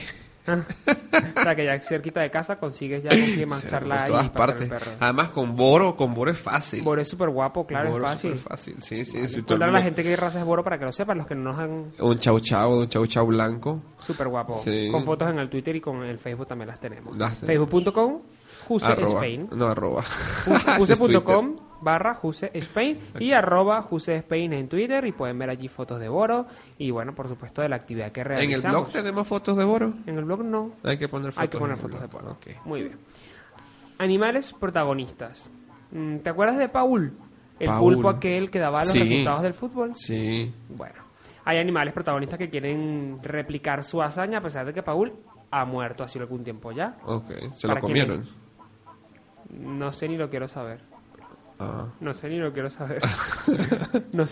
O 0.48 1.42
sea, 1.42 1.54
que 1.54 1.64
ya 1.64 1.80
cerquita 1.80 2.20
de 2.20 2.30
casa 2.30 2.56
consigues 2.56 3.02
ya 3.02 3.10
con 3.10 3.18
quién 3.18 3.48
Por 3.48 3.58
marcharla 3.62 4.04
todas 4.04 4.30
partes. 4.30 4.70
Además, 5.00 5.30
con 5.30 5.56
Boro, 5.56 5.96
con 5.96 6.14
Boro 6.14 6.30
es 6.30 6.40
fácil. 6.40 6.82
Boro 6.82 7.00
es 7.00 7.08
súper 7.08 7.30
guapo, 7.30 7.66
claro, 7.66 7.90
Boro 7.90 8.04
es 8.04 8.10
fácil. 8.12 8.36
súper 8.36 8.48
fácil. 8.50 8.76
Sí, 8.80 9.04
sí. 9.04 9.28
sí, 9.28 9.38
el 9.40 9.44
Contar 9.44 9.68
a 9.68 9.72
la 9.72 9.82
gente 9.82 10.02
qué 10.02 10.16
raza 10.16 10.40
es 10.40 10.44
Boro 10.44 10.62
para 10.62 10.78
que 10.78 10.84
lo 10.84 10.92
sepan, 10.92 11.18
los 11.18 11.26
que 11.26 11.34
no 11.34 11.44
nos 11.52 11.58
han... 11.58 11.90
Un 12.00 12.18
chau 12.18 12.38
chau, 12.40 12.80
un 12.80 12.88
chau 12.88 13.06
chau 13.06 13.26
blanco. 13.26 13.82
Súper 13.98 14.28
guapo. 14.28 14.52
Sí. 14.52 14.88
Con 14.90 15.04
fotos 15.04 15.30
en 15.30 15.38
el 15.38 15.48
Twitter 15.48 15.74
y 15.76 15.80
con 15.80 16.02
el 16.02 16.18
Facebook 16.18 16.46
también 16.46 16.68
las 16.68 16.80
tenemos. 16.80 17.16
Las. 17.16 17.38
Facebook.com, 17.38 18.22
Juse. 18.68 18.92
Spain. 19.02 19.48
No, 19.52 19.68
arroba. 19.68 20.02
Es 20.46 20.98
Juse.com 20.98 21.56
barra 21.80 22.14
Juse 22.14 22.50
Spain 22.54 22.98
y 23.18 23.32
arroba 23.32 23.82
Juse 23.82 24.16
Spain 24.16 24.52
en 24.52 24.68
Twitter 24.68 25.04
y 25.06 25.12
pueden 25.12 25.38
ver 25.38 25.50
allí 25.50 25.68
fotos 25.68 26.00
de 26.00 26.08
Boro 26.08 26.46
y 26.78 26.90
bueno, 26.90 27.14
por 27.14 27.28
supuesto 27.28 27.62
de 27.62 27.68
la 27.68 27.76
actividad 27.76 28.12
que 28.12 28.24
realizamos. 28.24 28.64
En 28.64 28.70
el 28.70 28.70
blog 28.72 28.90
tenemos 28.92 29.28
fotos 29.28 29.56
de 29.56 29.64
Boro. 29.64 29.92
En 30.06 30.18
el 30.18 30.24
blog 30.24 30.44
no. 30.44 30.72
Hay 30.84 30.96
que 30.98 31.08
poner 31.08 31.32
fotos. 31.32 31.42
Hay 31.42 31.48
que 31.48 31.58
poner 31.58 31.76
fotos 31.76 32.00
de. 32.00 32.06
Boro. 32.06 32.30
Ok. 32.32 32.46
Muy 32.64 32.82
bien. 32.82 32.98
Animales 33.98 34.52
protagonistas. 34.52 35.50
Mm, 35.92 36.18
¿Te 36.18 36.30
acuerdas 36.30 36.58
de 36.58 36.68
Paul? 36.68 37.12
El 37.58 37.66
Paul. 37.66 37.94
pulpo 37.94 38.08
aquel 38.10 38.50
que 38.50 38.58
daba 38.58 38.80
los 38.80 38.90
Sí. 38.90 39.00
resultados 39.00 39.42
del 39.42 39.54
fútbol. 39.54 39.92
Sí. 39.94 40.52
Bueno, 40.68 40.96
hay 41.44 41.58
animales 41.58 41.94
protagonistas 41.94 42.38
que 42.38 42.50
quieren 42.50 43.18
replicar 43.22 43.82
su 43.84 44.02
hazaña 44.02 44.38
a 44.38 44.42
pesar 44.42 44.66
de 44.66 44.74
que 44.74 44.82
Paul 44.82 45.12
ha 45.50 45.64
muerto 45.64 46.04
hace 46.04 46.18
algún 46.18 46.44
tiempo 46.44 46.72
ya. 46.72 46.96
Ok. 47.04 47.30
Se 47.52 47.66
¿Para 47.68 47.80
lo 47.80 47.86
comieron. 47.86 48.28
No 49.50 49.92
sé 49.92 50.08
ni 50.08 50.16
lo 50.16 50.28
quiero 50.28 50.48
saber. 50.48 50.80
Ah. 51.58 51.86
No 52.00 52.12
sé 52.12 52.28
ni 52.28 52.38
lo 52.38 52.52
quiero 52.52 52.68
saber. 52.68 53.00
no, 54.12 54.24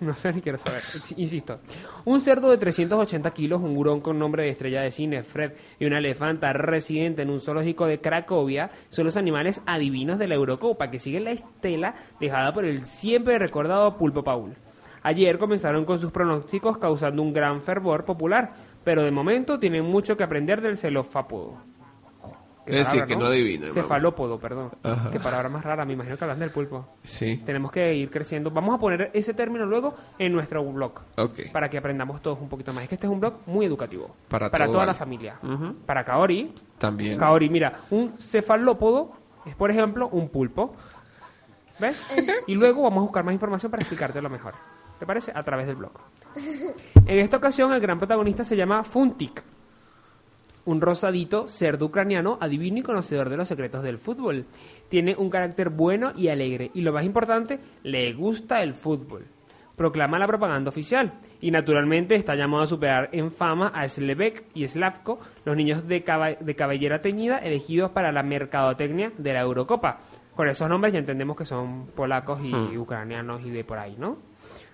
no, 0.00 0.14
sé 0.14 0.32
ni 0.32 0.42
quiero 0.42 0.58
saber. 0.58 0.80
Insisto. 1.16 1.60
Un 2.04 2.20
cerdo 2.20 2.50
de 2.50 2.58
380 2.58 3.30
kilos, 3.30 3.62
un 3.62 3.76
hurón 3.76 4.00
con 4.00 4.18
nombre 4.18 4.42
de 4.42 4.50
estrella 4.50 4.82
de 4.82 4.90
cine, 4.90 5.22
Fred, 5.22 5.52
y 5.78 5.86
una 5.86 5.98
elefanta 5.98 6.52
residente 6.52 7.22
en 7.22 7.30
un 7.30 7.40
zoológico 7.40 7.86
de 7.86 8.00
Cracovia 8.00 8.70
son 8.90 9.06
los 9.06 9.16
animales 9.16 9.62
adivinos 9.64 10.18
de 10.18 10.28
la 10.28 10.34
Eurocopa 10.34 10.90
que 10.90 10.98
siguen 10.98 11.24
la 11.24 11.30
estela 11.30 11.94
dejada 12.20 12.52
por 12.52 12.66
el 12.66 12.84
siempre 12.84 13.38
recordado 13.38 13.96
Pulpo 13.96 14.22
Paul. 14.22 14.54
Ayer 15.02 15.38
comenzaron 15.38 15.86
con 15.86 15.98
sus 15.98 16.12
pronósticos 16.12 16.76
causando 16.76 17.22
un 17.22 17.32
gran 17.32 17.62
fervor 17.62 18.04
popular, 18.04 18.52
pero 18.84 19.02
de 19.02 19.10
momento 19.10 19.58
tienen 19.58 19.84
mucho 19.84 20.16
que 20.16 20.24
aprender 20.24 20.60
del 20.60 20.76
celofápodo. 20.76 21.56
Qué 22.68 22.80
Es 22.80 22.86
decir, 22.86 23.06
que 23.06 23.16
no 23.16 23.24
adivina, 23.26 23.68
¿no? 23.68 23.72
Cefalópodo, 23.72 24.38
perdón. 24.38 24.70
Ajá. 24.82 25.10
Qué 25.10 25.18
palabra 25.18 25.48
más 25.48 25.64
rara, 25.64 25.86
me 25.86 25.94
imagino 25.94 26.18
que 26.18 26.24
hablan 26.24 26.38
del 26.38 26.50
pulpo. 26.50 26.86
Sí. 27.02 27.38
Tenemos 27.44 27.72
que 27.72 27.94
ir 27.94 28.10
creciendo. 28.10 28.50
Vamos 28.50 28.74
a 28.74 28.78
poner 28.78 29.10
ese 29.14 29.32
término 29.32 29.64
luego 29.64 29.94
en 30.18 30.32
nuestro 30.32 30.62
blog. 30.64 31.00
Ok. 31.16 31.50
Para 31.50 31.70
que 31.70 31.78
aprendamos 31.78 32.20
todos 32.20 32.38
un 32.40 32.48
poquito 32.48 32.72
más. 32.72 32.82
Es 32.82 32.90
que 32.90 32.96
este 32.96 33.06
es 33.06 33.12
un 33.12 33.20
blog 33.20 33.38
muy 33.46 33.64
educativo. 33.64 34.14
Para 34.28 34.50
toda 34.50 34.66
todo 34.66 34.84
la 34.84 34.94
familia. 34.94 35.38
Para 35.86 36.04
Kaori. 36.04 36.54
También. 36.76 37.18
Kaori, 37.18 37.48
mira, 37.48 37.72
un 37.90 38.18
cefalópodo 38.18 39.12
es, 39.46 39.54
por 39.54 39.70
ejemplo, 39.70 40.08
un 40.08 40.28
pulpo. 40.28 40.74
¿Ves? 41.80 42.04
Y 42.46 42.54
luego 42.54 42.82
vamos 42.82 42.98
a 42.98 43.02
buscar 43.02 43.24
más 43.24 43.32
información 43.32 43.70
para 43.70 43.80
explicártelo 43.82 44.28
mejor. 44.28 44.54
¿Te 44.98 45.06
parece? 45.06 45.32
A 45.34 45.42
través 45.42 45.66
del 45.66 45.76
blog. 45.76 45.92
En 47.06 47.20
esta 47.20 47.38
ocasión, 47.38 47.72
el 47.72 47.80
gran 47.80 47.98
protagonista 47.98 48.44
se 48.44 48.54
llama 48.54 48.84
Funtik. 48.84 49.42
Un 50.68 50.80
rosadito 50.80 51.46
cerdo 51.48 51.86
ucraniano, 51.86 52.36
adivino 52.40 52.78
y 52.78 52.82
conocedor 52.82 53.30
de 53.30 53.36
los 53.38 53.48
secretos 53.48 53.82
del 53.82 53.96
fútbol. 53.98 54.44
Tiene 54.88 55.14
un 55.16 55.30
carácter 55.30 55.70
bueno 55.70 56.12
y 56.16 56.28
alegre. 56.28 56.70
Y 56.74 56.82
lo 56.82 56.92
más 56.92 57.04
importante, 57.04 57.58
le 57.84 58.12
gusta 58.12 58.62
el 58.62 58.74
fútbol. 58.74 59.24
Proclama 59.76 60.18
la 60.18 60.26
propaganda 60.26 60.68
oficial. 60.68 61.12
Y 61.40 61.50
naturalmente 61.52 62.16
está 62.16 62.34
llamado 62.34 62.64
a 62.64 62.66
superar 62.66 63.08
en 63.12 63.30
fama 63.30 63.68
a 63.68 63.88
Slevek 63.88 64.44
y 64.54 64.66
Slavko, 64.66 65.20
los 65.44 65.56
niños 65.56 65.86
de, 65.88 66.02
caba- 66.04 66.34
de 66.38 66.54
cabellera 66.54 67.00
teñida 67.00 67.38
elegidos 67.38 67.90
para 67.92 68.12
la 68.12 68.22
mercadotecnia 68.22 69.12
de 69.16 69.32
la 69.32 69.40
Eurocopa. 69.40 70.00
Con 70.34 70.48
esos 70.48 70.68
nombres 70.68 70.92
ya 70.92 70.98
entendemos 70.98 71.36
que 71.36 71.44
son 71.46 71.86
polacos 71.96 72.40
y 72.44 72.52
Hmm. 72.52 72.76
ucranianos 72.78 73.40
y 73.44 73.50
de 73.50 73.64
por 73.64 73.78
ahí, 73.78 73.96
¿no? 73.98 74.18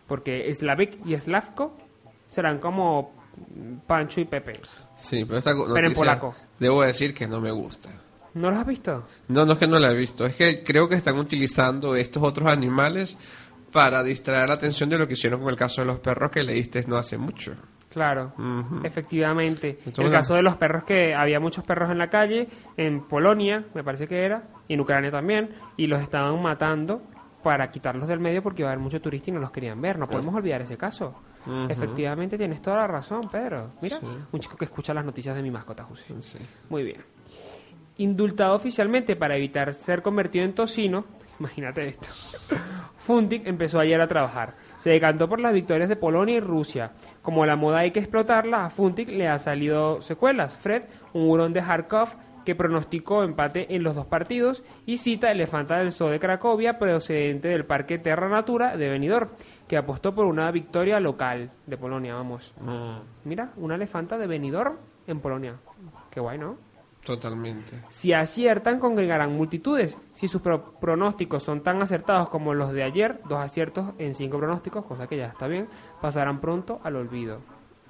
Porque 0.08 0.52
Slavek 0.52 1.06
y 1.06 1.16
Slavko 1.16 1.76
serán 2.26 2.58
como 2.58 3.12
Pancho 3.86 4.20
y 4.20 4.24
Pepe. 4.24 4.60
Sí, 4.94 5.24
pero 5.24 5.38
esta 5.38 5.50
en 5.50 5.58
noticia 5.58 5.94
polaco. 5.94 6.34
debo 6.58 6.82
decir 6.82 7.14
que 7.14 7.26
no 7.26 7.40
me 7.40 7.50
gusta. 7.50 7.90
¿No 8.34 8.50
los 8.50 8.58
has 8.58 8.66
visto? 8.66 9.06
No, 9.28 9.46
no 9.46 9.52
es 9.52 9.58
que 9.58 9.68
no 9.68 9.78
la 9.78 9.92
he 9.92 9.96
visto, 9.96 10.26
es 10.26 10.34
que 10.34 10.64
creo 10.64 10.88
que 10.88 10.96
están 10.96 11.18
utilizando 11.18 11.94
estos 11.94 12.22
otros 12.22 12.48
animales 12.50 13.16
para 13.72 14.02
distraer 14.02 14.48
la 14.48 14.54
atención 14.54 14.88
de 14.88 14.98
lo 14.98 15.06
que 15.06 15.14
hicieron 15.14 15.40
con 15.40 15.50
el 15.50 15.56
caso 15.56 15.80
de 15.80 15.86
los 15.86 16.00
perros 16.00 16.30
que 16.30 16.42
leíste 16.42 16.84
no 16.86 16.96
hace 16.96 17.16
mucho. 17.18 17.54
Claro, 17.90 18.32
efectivamente. 18.82 19.78
Entonces, 19.86 20.06
el 20.06 20.10
caso 20.10 20.34
de 20.34 20.42
los 20.42 20.56
perros 20.56 20.82
que 20.82 21.14
había 21.14 21.38
muchos 21.38 21.64
perros 21.64 21.92
en 21.92 21.98
la 21.98 22.10
calle, 22.10 22.48
en 22.76 23.06
Polonia, 23.06 23.66
me 23.72 23.84
parece 23.84 24.08
que 24.08 24.24
era, 24.24 24.48
y 24.66 24.74
en 24.74 24.80
Ucrania 24.80 25.12
también, 25.12 25.54
y 25.76 25.86
los 25.86 26.02
estaban 26.02 26.42
matando 26.42 27.02
para 27.44 27.70
quitarlos 27.70 28.08
del 28.08 28.18
medio 28.18 28.42
porque 28.42 28.62
iba 28.62 28.70
a 28.70 28.72
haber 28.72 28.82
mucho 28.82 29.00
turista 29.00 29.30
y 29.30 29.34
no 29.34 29.38
los 29.38 29.52
querían 29.52 29.80
ver. 29.80 29.96
No 29.96 30.08
podemos 30.08 30.34
olvidar 30.34 30.60
ese 30.62 30.76
caso. 30.76 31.14
Efectivamente, 31.68 32.38
tienes 32.38 32.60
toda 32.62 32.76
la 32.78 32.86
razón, 32.86 33.22
Pedro. 33.30 33.72
Mira, 33.82 33.98
Sí. 33.98 34.06
un 34.32 34.40
chico 34.40 34.56
que 34.56 34.64
escucha 34.64 34.94
las 34.94 35.04
noticias 35.04 35.34
de 35.36 35.42
mi 35.42 35.50
mascota, 35.50 35.84
José. 35.84 36.14
Sí. 36.20 36.38
Muy 36.70 36.82
bien. 36.84 37.02
Indultado 37.98 38.54
oficialmente 38.56 39.14
para 39.14 39.36
evitar 39.36 39.72
ser 39.72 40.02
convertido 40.02 40.44
en 40.44 40.54
tocino, 40.54 41.04
imagínate 41.38 41.86
esto. 41.88 42.06
Funtik 42.98 43.46
empezó 43.46 43.78
ayer 43.78 44.00
a 44.00 44.08
trabajar. 44.08 44.54
Se 44.78 44.90
decantó 44.90 45.28
por 45.28 45.38
las 45.40 45.52
victorias 45.52 45.88
de 45.88 45.96
Polonia 45.96 46.36
y 46.36 46.40
Rusia. 46.40 46.92
Como 47.22 47.44
la 47.46 47.54
moda 47.56 47.80
hay 47.80 47.90
que 47.92 48.00
explotarla, 48.00 48.64
a 48.64 48.70
Funtik 48.70 49.08
le 49.08 49.28
ha 49.28 49.38
salido 49.38 50.00
secuelas. 50.00 50.58
Fred, 50.58 50.84
un 51.12 51.28
hurón 51.28 51.52
de 51.52 51.60
Kharkov 51.60 52.08
que 52.44 52.54
pronosticó 52.54 53.22
empate 53.22 53.74
en 53.74 53.82
los 53.82 53.94
dos 53.94 54.06
partidos, 54.06 54.62
y 54.84 54.98
cita 54.98 55.30
Elefanta 55.30 55.78
del 55.78 55.92
Zoo 55.92 56.10
de 56.10 56.20
Cracovia, 56.20 56.78
procedente 56.78 57.48
del 57.48 57.64
Parque 57.64 57.98
Terra 57.98 58.28
Natura 58.28 58.76
de 58.76 58.90
Benidorm, 58.90 59.30
que 59.68 59.76
apostó 59.76 60.14
por 60.14 60.26
una 60.26 60.50
victoria 60.50 61.00
local 61.00 61.50
de 61.66 61.76
Polonia, 61.76 62.14
vamos. 62.14 62.54
Mira, 63.24 63.52
una 63.56 63.74
elefanta 63.76 64.18
de 64.18 64.26
Benidorm 64.26 64.76
en 65.06 65.20
Polonia. 65.20 65.56
Qué 66.10 66.20
guay, 66.20 66.38
¿no? 66.38 66.56
Totalmente. 67.04 67.82
Si 67.88 68.14
aciertan, 68.14 68.78
congregarán 68.78 69.36
multitudes. 69.36 69.98
Si 70.12 70.26
sus 70.26 70.40
pro- 70.40 70.72
pronósticos 70.80 71.42
son 71.42 71.62
tan 71.62 71.82
acertados 71.82 72.30
como 72.30 72.54
los 72.54 72.72
de 72.72 72.82
ayer, 72.82 73.20
dos 73.28 73.38
aciertos 73.40 73.90
en 73.98 74.14
cinco 74.14 74.38
pronósticos, 74.38 74.86
cosa 74.86 75.06
que 75.06 75.18
ya 75.18 75.26
está 75.26 75.46
bien, 75.46 75.68
pasarán 76.00 76.40
pronto 76.40 76.80
al 76.82 76.96
olvido. 76.96 77.40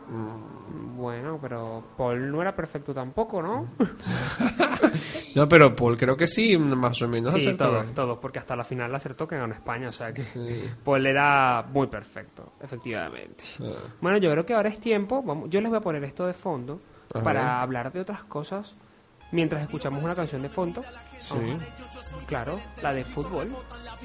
Bueno, 0.07 1.39
pero 1.41 1.83
Paul 1.97 2.31
no 2.31 2.41
era 2.43 2.55
perfecto 2.55 2.93
tampoco, 2.95 3.43
¿no? 3.43 3.69
No, 5.35 5.49
pero 5.49 5.75
Paul 5.75 5.97
creo 5.97 6.17
que 6.17 6.29
sí, 6.29 6.57
más 6.57 7.03
o 7.03 7.09
menos 7.09 7.35
sí, 7.35 7.53
todos, 7.57 7.93
todos, 7.93 8.19
porque 8.19 8.39
hasta 8.39 8.55
la 8.55 8.63
final 8.63 8.95
acertó 8.95 9.27
que 9.27 9.37
ganó 9.37 9.53
España, 9.53 9.89
o 9.89 9.93
sea 9.93 10.13
que 10.13 10.23
Sí. 10.23 10.71
Paul 10.85 11.05
era 11.07 11.63
muy 11.73 11.89
perfecto, 11.89 12.53
efectivamente. 12.63 13.43
Ah. 13.61 13.73
Bueno, 14.01 14.19
yo 14.19 14.31
creo 14.31 14.47
que 14.47 14.55
ahora 14.55 14.69
es 14.69 14.79
tiempo, 14.79 15.23
vamos, 15.25 15.51
yo 15.51 15.61
les 15.61 15.71
voy 15.71 15.79
a 15.79 15.83
poner 15.83 16.05
esto 16.05 16.25
de 16.27 16.35
fondo 16.35 16.81
para 17.25 17.61
hablar 17.61 17.93
de 17.93 18.01
otras 18.01 18.23
cosas 18.25 18.77
mientras 19.35 19.63
escuchamos 19.63 20.03
una 20.03 20.15
canción 20.15 20.41
de 20.41 20.49
fondo. 20.49 20.83
Sí. 21.17 21.35
Claro, 22.27 22.59
la 22.83 22.93
de 22.95 23.05
fútbol. 23.05 23.49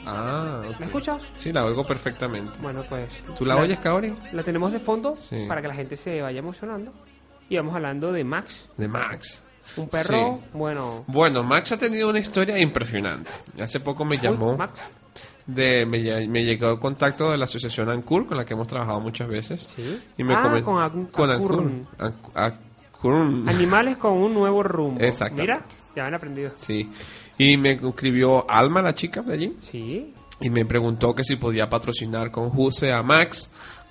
Ah, 0.05 0.61
ok. 0.67 0.79
¿La 0.79 0.85
escuchas? 0.87 1.21
Sí, 1.35 1.53
la 1.53 1.63
oigo 1.65 1.83
perfectamente. 1.85 2.51
Bueno, 2.61 2.83
pues. 2.89 3.07
¿Tú 3.37 3.45
la 3.45 3.55
oyes, 3.57 3.79
Kaori? 3.79 4.13
La 4.33 4.43
tenemos 4.43 4.71
de 4.71 4.79
fondo 4.79 5.15
Sí. 5.15 5.45
para 5.47 5.61
que 5.61 5.67
la 5.67 5.75
gente 5.75 5.95
se 5.95 6.21
vaya 6.21 6.39
emocionando. 6.39 6.91
Y 7.49 7.55
vamos 7.57 7.73
hablando 7.75 8.11
de 8.11 8.23
Max, 8.23 8.65
De 8.77 8.87
Max. 8.87 9.43
un 9.77 9.87
perro, 9.87 10.39
Sí. 10.41 10.45
bueno. 10.53 11.03
Bueno, 11.07 11.43
Max 11.43 11.71
ha 11.71 11.77
tenido 11.77 12.09
una 12.09 12.19
historia 12.19 12.57
impresionante. 12.59 13.29
Hace 13.61 13.79
poco 13.79 14.05
me 14.05 14.17
llamó, 14.17 14.55
Max. 14.57 14.91
de, 15.47 15.85
me, 15.87 16.27
me 16.27 16.43
llegó 16.45 16.69
el 16.69 16.79
contacto 16.79 17.31
de 17.31 17.37
la 17.37 17.45
asociación 17.45 17.89
ANCUR, 17.89 18.27
con 18.27 18.37
la 18.37 18.45
que 18.45 18.53
hemos 18.53 18.67
trabajado 18.67 18.99
muchas 18.99 19.27
veces. 19.27 19.67
Sí. 19.75 19.99
Y 20.17 20.23
me 20.23 20.35
Ah, 20.35 20.41
con 20.63 20.79
An- 20.81 21.05
con 21.07 21.29
ANCUR. 21.31 21.61
ANCUR. 21.97 22.53
Animales 23.47 23.97
con 23.97 24.13
un 24.13 24.33
nuevo 24.33 24.63
rumbo. 24.63 24.99
Exactamente. 25.01 25.41
Mira, 25.41 25.65
ya 25.95 26.05
han 26.05 26.13
aprendido. 26.13 26.51
Sí. 26.55 26.89
Y 27.37 27.57
me 27.57 27.71
escribió 27.71 28.49
Alma, 28.49 28.81
la 28.81 28.93
chica 28.93 29.21
de 29.21 29.33
allí, 29.33 29.53
Sí. 29.61 30.13
y 30.41 30.49
me 30.49 30.65
preguntó 30.65 31.15
que 31.15 31.23
si 31.23 31.35
podía 31.37 31.69
patrocinar 31.69 32.31
con 32.31 32.49
Juse 32.49 32.91
a 32.91 33.01
Max 33.03 33.49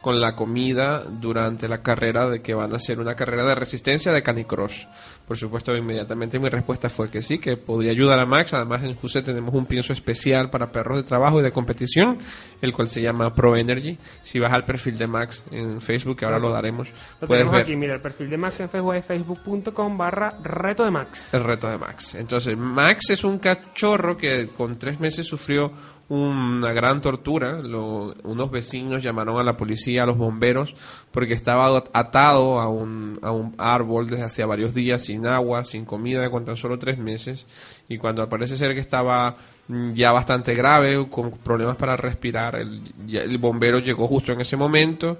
con 0.08 0.22
la 0.22 0.34
comida 0.34 1.04
durante 1.04 1.68
la 1.68 1.82
carrera 1.82 2.30
de 2.30 2.40
que 2.40 2.54
van 2.54 2.72
a 2.72 2.76
hacer 2.76 2.98
una 2.98 3.14
carrera 3.14 3.44
de 3.44 3.54
resistencia 3.54 4.10
de 4.10 4.22
Canicross. 4.22 4.88
Por 5.26 5.36
supuesto, 5.36 5.76
inmediatamente 5.76 6.38
mi 6.38 6.48
respuesta 6.48 6.88
fue 6.88 7.10
que 7.10 7.20
sí, 7.20 7.38
que 7.38 7.58
podría 7.58 7.90
ayudar 7.90 8.18
a 8.18 8.24
Max. 8.24 8.54
Además, 8.54 8.82
en 8.84 8.94
Juse 8.94 9.20
tenemos 9.20 9.52
un 9.52 9.66
pienso 9.66 9.92
especial 9.92 10.48
para 10.48 10.72
perros 10.72 10.96
de 10.96 11.02
trabajo 11.02 11.40
y 11.40 11.42
de 11.42 11.52
competición, 11.52 12.16
el 12.62 12.72
cual 12.72 12.88
se 12.88 13.02
llama 13.02 13.34
Pro 13.34 13.54
Energy. 13.54 13.98
Si 14.22 14.38
vas 14.38 14.50
al 14.54 14.64
perfil 14.64 14.96
de 14.96 15.06
Max 15.06 15.44
en 15.50 15.78
Facebook, 15.82 16.16
que 16.16 16.24
ahora 16.24 16.38
lo 16.38 16.50
daremos, 16.50 16.88
Lo 17.20 17.28
puedes 17.28 17.50
ver 17.50 17.60
aquí, 17.60 17.76
mira, 17.76 17.92
el 17.92 18.00
perfil 18.00 18.30
de 18.30 18.38
Max 18.38 18.60
en 18.60 18.70
Facebook 18.70 18.94
es 18.94 19.04
facebook.com 19.04 19.98
barra 19.98 20.32
reto 20.42 20.86
de 20.86 20.90
Max. 20.90 21.34
el 21.34 21.44
reto 21.44 21.68
de 21.68 21.76
Max. 21.76 22.14
Entonces, 22.14 22.56
Max 22.56 23.10
es 23.10 23.24
un 23.24 23.38
cachorro 23.38 24.16
que 24.16 24.48
con 24.56 24.78
tres 24.78 25.00
meses 25.00 25.26
sufrió 25.26 25.70
una 26.08 26.72
gran 26.72 27.00
tortura. 27.00 27.58
Lo- 27.60 28.14
unos 28.24 28.50
vecinos 28.50 29.02
llamaron 29.02 29.38
a 29.38 29.42
la 29.44 29.56
policía, 29.56 30.04
a 30.04 30.06
los 30.06 30.16
bomberos, 30.16 30.74
porque 31.10 31.34
estaba 31.34 31.84
atado 31.92 32.60
a 32.60 32.68
un, 32.68 33.18
a 33.22 33.30
un 33.30 33.54
árbol 33.58 34.08
desde 34.08 34.24
hacía 34.24 34.46
varios 34.46 34.72
días, 34.74 35.04
sin 35.04 35.26
agua, 35.26 35.64
sin 35.64 35.84
comida, 35.84 36.30
con 36.30 36.44
tan 36.44 36.56
solo 36.56 36.78
tres 36.78 36.98
meses. 36.98 37.46
Y 37.88 37.98
cuando 37.98 38.26
parece 38.28 38.56
ser 38.56 38.74
que 38.74 38.80
estaba 38.80 39.36
mm, 39.68 39.92
ya 39.92 40.12
bastante 40.12 40.54
grave, 40.54 41.08
con 41.10 41.30
problemas 41.32 41.76
para 41.76 41.96
respirar, 41.96 42.56
el, 42.56 43.38
bombero 43.38 43.78
llegó 43.78 44.06
justo 44.06 44.32
en 44.32 44.40
ese 44.40 44.56
momento 44.56 45.18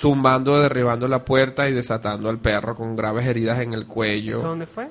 tumbando, 0.00 0.60
derribando 0.60 1.06
la 1.06 1.24
puerta 1.24 1.68
y 1.68 1.72
desatando 1.72 2.28
al 2.28 2.38
perro 2.38 2.74
con 2.74 2.96
graves 2.96 3.26
heridas 3.26 3.58
en 3.60 3.72
el 3.72 3.86
cuello. 3.86 4.38
¿Eso 4.38 4.48
dónde 4.48 4.66
fue? 4.66 4.88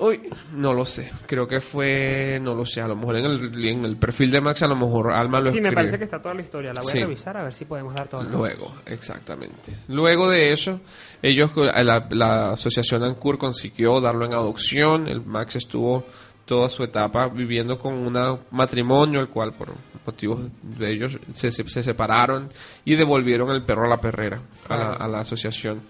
Uy, 0.00 0.20
no 0.54 0.72
lo 0.74 0.84
sé. 0.84 1.10
Creo 1.26 1.48
que 1.48 1.60
fue, 1.60 2.38
no 2.40 2.54
lo 2.54 2.64
sé. 2.64 2.80
A 2.80 2.86
lo 2.88 2.94
mejor 2.94 3.16
en 3.16 3.24
el, 3.26 3.64
en 3.66 3.84
el 3.84 3.96
perfil 3.96 4.30
de 4.30 4.40
Max, 4.40 4.62
a 4.62 4.68
lo 4.68 4.76
mejor 4.76 5.10
Alma 5.12 5.40
lo 5.40 5.50
Sí, 5.50 5.60
me 5.60 5.72
parece 5.72 5.98
que 5.98 6.04
está 6.04 6.22
toda 6.22 6.34
la 6.34 6.42
historia. 6.42 6.72
La 6.72 6.80
voy 6.80 6.92
Sí. 6.92 6.98
a 6.98 7.00
revisar 7.02 7.36
a 7.36 7.42
ver 7.42 7.52
si 7.54 7.64
podemos 7.64 7.94
dar 7.94 8.06
todo. 8.08 8.22
Luego, 8.22 8.72
exactamente. 8.86 9.72
Luego 9.88 10.30
de 10.30 10.52
eso, 10.52 10.80
ellos, 11.20 11.50
la, 11.56 12.06
la 12.10 12.52
asociación 12.52 13.02
ANCUR 13.02 13.38
consiguió 13.38 14.00
darlo 14.00 14.24
en 14.24 14.34
adopción. 14.34 15.08
El 15.08 15.24
Max 15.24 15.56
estuvo 15.56 16.04
toda 16.44 16.68
su 16.70 16.84
etapa 16.84 17.28
viviendo 17.28 17.76
con 17.78 17.94
un 17.94 18.38
matrimonio, 18.52 19.20
el 19.20 19.28
cual 19.28 19.52
por 19.52 19.74
motivos 20.06 20.40
de 20.62 20.90
ellos 20.92 21.18
se, 21.34 21.50
se, 21.50 21.68
se 21.68 21.82
separaron 21.82 22.50
y 22.84 22.94
devolvieron 22.94 23.50
el 23.50 23.64
perro 23.64 23.84
a 23.84 23.88
la 23.88 24.00
perrera, 24.00 24.40
a 24.68 24.76
la, 24.76 24.92
a 24.92 25.08
la 25.08 25.20
asociación. 25.20 25.82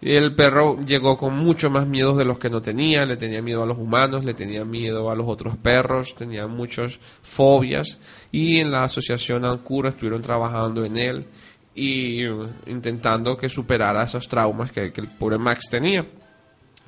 El 0.00 0.34
perro 0.34 0.78
llegó 0.80 1.16
con 1.16 1.34
mucho 1.36 1.70
más 1.70 1.86
miedos 1.86 2.18
de 2.18 2.26
los 2.26 2.38
que 2.38 2.50
no 2.50 2.60
tenía, 2.60 3.06
le 3.06 3.16
tenía 3.16 3.40
miedo 3.40 3.62
a 3.62 3.66
los 3.66 3.78
humanos, 3.78 4.24
le 4.24 4.34
tenía 4.34 4.64
miedo 4.64 5.10
a 5.10 5.14
los 5.14 5.26
otros 5.26 5.56
perros, 5.56 6.14
tenía 6.14 6.46
muchas 6.46 6.98
fobias 7.22 7.98
y 8.30 8.58
en 8.58 8.70
la 8.70 8.84
asociación 8.84 9.46
Ancura 9.46 9.88
estuvieron 9.88 10.20
trabajando 10.20 10.84
en 10.84 10.98
él 10.98 11.26
y 11.74 12.26
uh, 12.26 12.46
intentando 12.66 13.36
que 13.38 13.48
superara 13.48 14.04
esos 14.04 14.28
traumas 14.28 14.70
que, 14.70 14.92
que 14.92 15.00
el 15.00 15.08
pobre 15.08 15.38
Max 15.38 15.68
tenía. 15.70 16.06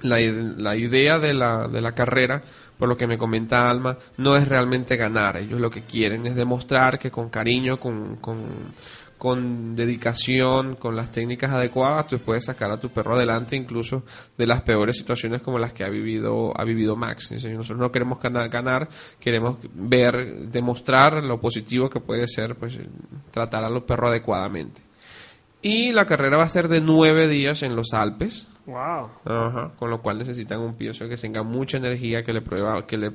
La, 0.02 0.20
la 0.20 0.76
idea 0.76 1.18
de 1.18 1.32
la, 1.32 1.66
de 1.66 1.80
la 1.80 1.92
carrera, 1.92 2.40
por 2.78 2.88
lo 2.88 2.96
que 2.96 3.08
me 3.08 3.18
comenta 3.18 3.68
Alma, 3.68 3.98
no 4.16 4.36
es 4.36 4.46
realmente 4.46 4.96
ganar. 4.96 5.36
Ellos 5.38 5.60
lo 5.60 5.70
que 5.70 5.82
quieren 5.82 6.24
es 6.26 6.36
demostrar 6.36 7.00
que 7.00 7.10
con 7.10 7.30
cariño, 7.30 7.78
con, 7.78 8.16
con, 8.16 8.38
con 9.18 9.74
dedicación, 9.74 10.76
con 10.76 10.94
las 10.94 11.10
técnicas 11.10 11.50
adecuadas, 11.50 12.06
tú 12.06 12.18
puedes 12.20 12.44
sacar 12.44 12.70
a 12.70 12.78
tu 12.78 12.88
perro 12.90 13.14
adelante 13.16 13.56
incluso 13.56 14.04
de 14.38 14.46
las 14.46 14.62
peores 14.62 14.96
situaciones 14.96 15.42
como 15.42 15.58
las 15.58 15.72
que 15.72 15.84
ha 15.84 15.88
vivido, 15.88 16.52
ha 16.56 16.64
vivido 16.64 16.94
Max. 16.96 17.32
Nosotros 17.32 17.78
no 17.78 17.90
queremos 17.92 18.20
gana- 18.20 18.46
ganar, 18.48 18.88
queremos 19.18 19.58
ver, 19.74 20.48
demostrar 20.48 21.22
lo 21.24 21.40
positivo 21.40 21.90
que 21.90 21.98
puede 22.00 22.28
ser 22.28 22.54
pues, 22.54 22.78
tratar 23.32 23.64
a 23.64 23.70
los 23.70 23.82
perros 23.82 24.10
adecuadamente. 24.10 24.82
Y 25.60 25.90
la 25.90 26.06
carrera 26.06 26.36
va 26.36 26.44
a 26.44 26.48
ser 26.48 26.68
de 26.68 26.80
nueve 26.80 27.26
días 27.26 27.64
en 27.64 27.74
los 27.74 27.92
Alpes. 27.92 28.46
Wow. 28.66 29.08
Ajá, 29.24 29.72
con 29.76 29.90
lo 29.90 30.00
cual 30.00 30.18
necesitan 30.18 30.60
un 30.60 30.74
pienso 30.74 31.08
que 31.08 31.16
tenga 31.16 31.42
mucha 31.42 31.78
energía, 31.78 32.22
que 32.22 32.32
le 32.32 32.42
prueba, 32.42 32.86
que 32.86 32.96
le 32.98 33.10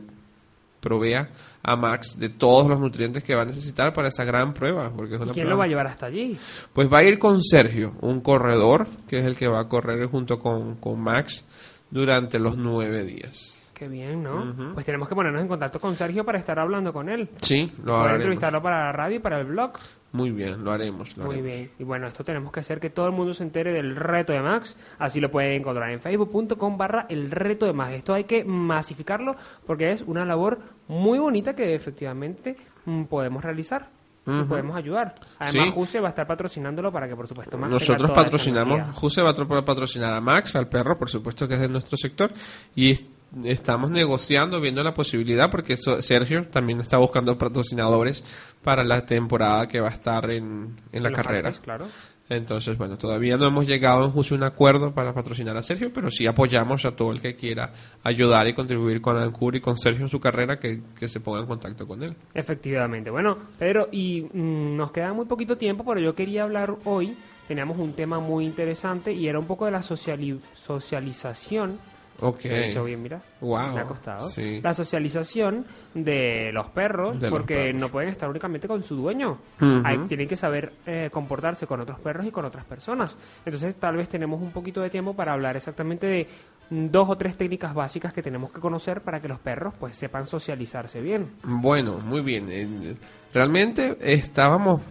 provea 0.84 1.30
a 1.64 1.76
Max 1.76 2.20
de 2.20 2.30
todos 2.30 2.68
los 2.68 2.80
nutrientes 2.80 3.24
que 3.24 3.34
va 3.34 3.42
a 3.44 3.46
necesitar 3.46 3.94
para 3.94 4.10
esa 4.10 4.24
gran 4.26 4.54
prueba. 4.54 4.92
Porque 4.96 5.16
es 5.16 5.20
¿Y 5.22 5.24
una 5.24 5.34
quién 5.34 5.46
prueba- 5.46 5.50
lo 5.52 5.58
va 5.58 5.64
a 5.64 5.68
llevar 5.68 5.88
hasta 5.88 6.06
allí? 6.08 6.38
Pues 6.74 6.92
va 6.92 7.00
a 7.00 7.04
ir 7.04 7.18
con 7.18 7.42
Sergio, 7.42 7.94
un 8.02 8.20
corredor, 8.22 8.86
que 9.08 9.20
es 9.20 9.26
el 9.26 9.36
que 9.38 9.48
va 9.48 9.62
a 9.62 9.68
correr 9.70 10.06
junto 10.08 10.38
con, 10.40 10.76
con 10.76 11.00
Max 11.00 11.48
durante 11.90 12.38
los 12.38 12.58
nueve 12.58 13.04
días. 13.06 13.74
Qué 13.76 13.88
bien, 13.88 14.22
¿no? 14.24 14.74
Pues 14.74 14.86
tenemos 14.86 15.08
que 15.10 15.16
ponernos 15.16 15.42
en 15.42 15.48
contacto 15.48 15.80
con 15.80 15.96
Sergio 15.96 16.24
para 16.24 16.38
estar 16.38 16.60
hablando 16.60 16.94
con 16.94 17.10
él. 17.10 17.28
Sí, 17.42 17.72
lo 17.84 17.96
haremos. 17.98 18.18
entrevistarlo 18.18 18.62
para 18.62 18.86
la 18.86 18.92
radio 18.92 19.16
y 19.16 19.20
para 19.20 19.40
el 19.40 19.48
blog. 19.48 19.74
Muy 20.14 20.32
bien, 20.32 20.64
lo 20.64 20.72
haremos. 20.72 21.18
lo 21.18 21.26
Muy 21.26 21.34
haremos. 21.36 21.52
bien. 21.52 21.72
Y 21.80 21.84
bueno, 21.84 22.08
esto 22.08 22.24
tenemos 22.24 22.52
que 22.52 22.60
hacer 22.62 22.80
que 22.80 22.90
todo 22.90 23.08
el 23.08 23.12
mundo 23.12 23.34
se 23.34 23.44
entere 23.44 23.74
del 23.74 23.96
reto 23.96 24.32
de 24.32 24.42
Max. 24.42 24.78
Así 25.00 25.20
lo 25.20 25.30
pueden 25.30 25.54
encontrar 25.54 25.90
en 25.92 26.00
facebook.com 26.00 26.78
barra 26.78 27.06
el 27.10 27.30
reto 27.32 27.66
de 27.66 27.74
Max. 27.74 27.94
Esto 27.94 28.14
hay 28.14 28.24
que 28.24 28.44
masificarlo 28.46 29.36
porque 29.66 29.92
es 29.92 30.04
una 30.04 30.24
labor 30.24 30.60
muy 30.88 31.20
bonita 31.20 31.56
que 31.56 31.74
efectivamente 31.76 32.56
mm, 32.86 33.04
podemos 33.06 33.44
realizar. 33.44 33.90
Ujú. 34.26 34.48
podemos 34.48 34.78
ayudar. 34.78 35.16
Además, 35.38 35.68
Sí. 35.68 35.74
Juse 35.76 36.00
va 36.00 36.08
a 36.08 36.10
estar 36.12 36.26
patrocinándolo 36.26 36.94
para 36.94 37.10
que, 37.10 37.16
por 37.18 37.28
supuesto, 37.28 37.58
Max 37.58 37.74
Nosotros 37.74 38.10
patrocinamos. 38.12 38.96
José 38.96 39.22
va 39.22 39.32
a 39.32 39.36
tro- 39.36 39.66
patrocinar 39.66 40.14
a 40.14 40.22
Max, 40.22 40.56
al 40.56 40.70
perro, 40.70 40.98
por 40.98 41.10
supuesto 41.10 41.46
que 41.46 41.56
es 41.56 41.60
de 41.60 41.68
nuestro 41.68 41.98
sector, 41.98 42.32
y 42.74 42.96
estamos 43.44 43.90
negociando, 43.90 44.62
viendo 44.62 44.84
la 44.84 44.94
posibilidad, 44.94 45.50
porque 45.50 45.78
Sergio 45.78 46.48
también 46.48 46.80
está 46.80 46.98
buscando 46.98 47.38
patrocinadores 47.38 48.24
para 48.64 48.84
la 48.84 49.06
temporada 49.06 49.68
que 49.68 49.80
va 49.80 49.90
a 49.90 49.94
estar 49.94 50.30
en, 50.32 50.76
en 50.92 51.04
la 51.04 51.10
Los 51.10 51.18
carrera. 51.18 51.52
Claro. 51.52 51.88
Entonces, 52.30 52.78
bueno, 52.78 52.98
todavía 52.98 53.38
no 53.38 53.46
hemos 53.46 53.68
llegado 53.68 54.06
en 54.06 54.12
justo 54.12 54.34
un 54.34 54.44
acuerdo 54.44 54.94
para 54.94 55.14
patrocinar 55.14 55.58
a 55.58 55.62
Sergio, 55.62 55.92
pero 55.94 56.10
sí 56.10 56.26
apoyamos 56.26 56.86
a 56.86 56.96
todo 56.96 57.12
el 57.12 57.20
que 57.22 57.36
quiera 57.36 57.74
ayudar 58.02 58.48
y 58.48 58.54
contribuir 58.54 59.02
con 59.02 59.18
Ancur 59.18 59.56
y 59.58 59.62
con 59.62 59.76
Sergio 59.76 60.04
en 60.06 60.10
su 60.10 60.20
carrera, 60.22 60.58
que, 60.58 60.82
que 60.98 61.08
se 61.10 61.20
ponga 61.20 61.42
en 61.42 61.48
contacto 61.48 61.86
con 61.86 62.02
él. 62.02 62.16
Efectivamente. 62.34 63.10
Bueno, 63.12 63.38
Pedro, 63.60 63.90
y 63.92 64.22
mm, 64.22 64.76
nos 64.78 64.92
queda 64.92 65.12
muy 65.14 65.26
poquito 65.26 65.58
tiempo, 65.58 65.84
pero 65.86 66.00
yo 66.00 66.16
quería 66.16 66.44
hablar 66.44 66.74
hoy. 66.86 67.16
Teníamos 67.48 67.78
un 67.78 67.92
tema 67.92 68.20
muy 68.20 68.46
interesante 68.46 69.12
y 69.12 69.28
era 69.28 69.38
un 69.38 69.46
poco 69.46 69.66
de 69.66 69.72
la 69.72 69.82
sociali- 69.84 70.40
socialización. 70.54 71.78
Ok. 72.20 72.46
Lo 72.46 72.52
he 72.52 72.62
dicho 72.68 72.84
bien, 72.84 73.02
mira. 73.02 73.22
Wow. 73.42 73.74
Me 73.74 73.82
ha 73.82 73.86
costado. 73.86 74.28
Sí. 74.30 74.62
La 74.62 74.74
socialización 74.74 75.66
de 75.94 76.52
los 76.54 76.70
perros, 76.70 77.20
De 77.20 77.30
los 77.30 77.38
porque 77.40 77.56
perros. 77.56 77.82
no 77.82 77.90
pueden 77.90 78.10
estar 78.10 78.30
únicamente 78.30 78.68
con 78.68 78.82
su 78.84 78.96
dueño. 78.96 79.40
Ujú. 79.60 79.82
Hay- 79.84 79.98
tienen 80.08 80.28
que 80.28 80.36
saber 80.36 80.74
eh, 80.86 81.10
comportarse 81.12 81.68
con 81.68 81.82
otros 81.82 82.00
perros 82.00 82.26
y 82.26 82.32
con 82.32 82.46
otras 82.46 82.66
personas. 82.66 83.16
Entonces, 83.46 83.76
tal 83.76 83.98
vez 83.98 84.08
tenemos 84.10 84.42
un 84.42 84.52
poquito 84.52 84.80
de 84.82 84.90
tiempo 84.90 85.14
para 85.16 85.34
hablar 85.34 85.56
exactamente 85.58 86.08
de 86.08 86.28
dos 86.70 87.10
o 87.10 87.18
tres 87.18 87.36
técnicas 87.36 87.74
básicas 87.74 88.14
que 88.14 88.24
tenemos 88.24 88.52
que 88.52 88.60
conocer 88.62 89.02
para 89.02 89.20
que 89.20 89.28
los 89.28 89.40
perros 89.40 89.74
pues 89.80 89.96
sepan 89.98 90.26
socializarse 90.26 91.02
bien. 91.02 91.32
Bueno, 91.44 92.00
muy 92.00 92.22
bien. 92.22 92.46
Eh, 92.50 92.96
Realmente 93.34 93.98
estábamos. 94.02 94.82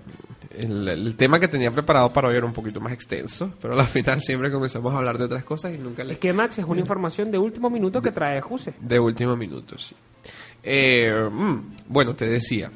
El, 0.58 0.88
el 0.88 1.16
tema 1.16 1.40
que 1.40 1.48
tenía 1.48 1.70
preparado 1.70 2.12
para 2.12 2.28
hoy 2.28 2.36
era 2.36 2.46
un 2.46 2.52
poquito 2.52 2.80
más 2.80 2.92
extenso, 2.92 3.52
pero 3.60 3.78
al 3.78 3.86
final 3.86 4.20
siempre 4.20 4.50
comenzamos 4.50 4.92
a 4.92 4.98
hablar 4.98 5.18
de 5.18 5.24
otras 5.24 5.44
cosas 5.44 5.72
y 5.74 5.78
nunca 5.78 6.04
le 6.04 6.14
Es 6.14 6.18
que 6.18 6.32
Max 6.32 6.58
es 6.58 6.64
una 6.64 6.80
información 6.80 7.30
de 7.30 7.38
último 7.38 7.70
minuto 7.70 8.02
que 8.02 8.10
trae 8.10 8.40
Juse. 8.40 8.74
De 8.80 8.98
último 8.98 9.36
minuto, 9.36 9.78
sí. 9.78 9.94
Eh, 10.62 11.28
mm, 11.30 11.74
bueno, 11.88 12.14
te 12.14 12.26
decía. 12.26 12.70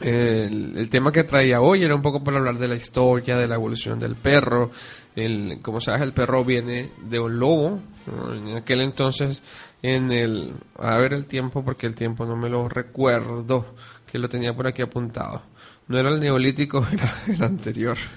El, 0.00 0.76
el 0.76 0.90
tema 0.90 1.12
que 1.12 1.22
traía 1.22 1.60
hoy 1.60 1.84
era 1.84 1.94
un 1.94 2.02
poco 2.02 2.22
para 2.22 2.38
hablar 2.38 2.58
de 2.58 2.66
la 2.66 2.74
historia, 2.74 3.36
de 3.36 3.46
la 3.46 3.54
evolución 3.54 3.98
del 3.98 4.16
perro. 4.16 4.70
El, 5.14 5.60
como 5.62 5.80
sabes, 5.80 6.02
el 6.02 6.12
perro 6.12 6.44
viene 6.44 6.90
de 7.02 7.18
un 7.20 7.38
lobo. 7.38 7.80
¿no? 8.06 8.34
En 8.34 8.56
aquel 8.56 8.80
entonces, 8.80 9.40
en 9.82 10.10
el. 10.10 10.54
A 10.78 10.98
ver 10.98 11.12
el 11.12 11.26
tiempo, 11.26 11.64
porque 11.64 11.86
el 11.86 11.94
tiempo 11.94 12.26
no 12.26 12.36
me 12.36 12.48
lo 12.48 12.68
recuerdo, 12.68 13.66
que 14.10 14.18
lo 14.18 14.28
tenía 14.28 14.54
por 14.54 14.66
aquí 14.66 14.82
apuntado. 14.82 15.42
No 15.88 15.98
era 15.98 16.10
el 16.10 16.20
neolítico, 16.20 16.86
era 16.92 17.34
el 17.34 17.42
anterior. 17.42 17.98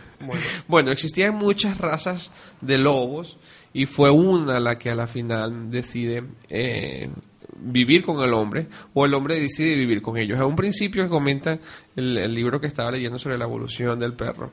Bueno, 0.67 0.89
existían 0.89 1.35
muchas 1.35 1.77
razas 1.77 2.31
de 2.59 2.79
lobos 2.79 3.37
y 3.71 3.85
fue 3.85 4.09
una 4.09 4.59
la 4.59 4.79
que 4.79 4.89
a 4.89 4.95
la 4.95 5.05
final 5.05 5.69
decide 5.69 6.23
eh, 6.49 7.11
vivir 7.59 8.03
con 8.03 8.23
el 8.23 8.33
hombre 8.33 8.67
o 8.95 9.05
el 9.05 9.13
hombre 9.13 9.39
decide 9.39 9.75
vivir 9.75 10.01
con 10.01 10.17
ellos. 10.17 10.39
A 10.39 10.45
un 10.47 10.55
principio 10.55 11.03
que 11.03 11.09
comenta 11.09 11.59
el, 11.95 12.17
el 12.17 12.33
libro 12.33 12.59
que 12.59 12.65
estaba 12.65 12.89
leyendo 12.89 13.19
sobre 13.19 13.37
la 13.37 13.45
evolución 13.45 13.99
del 13.99 14.13
perro. 14.13 14.51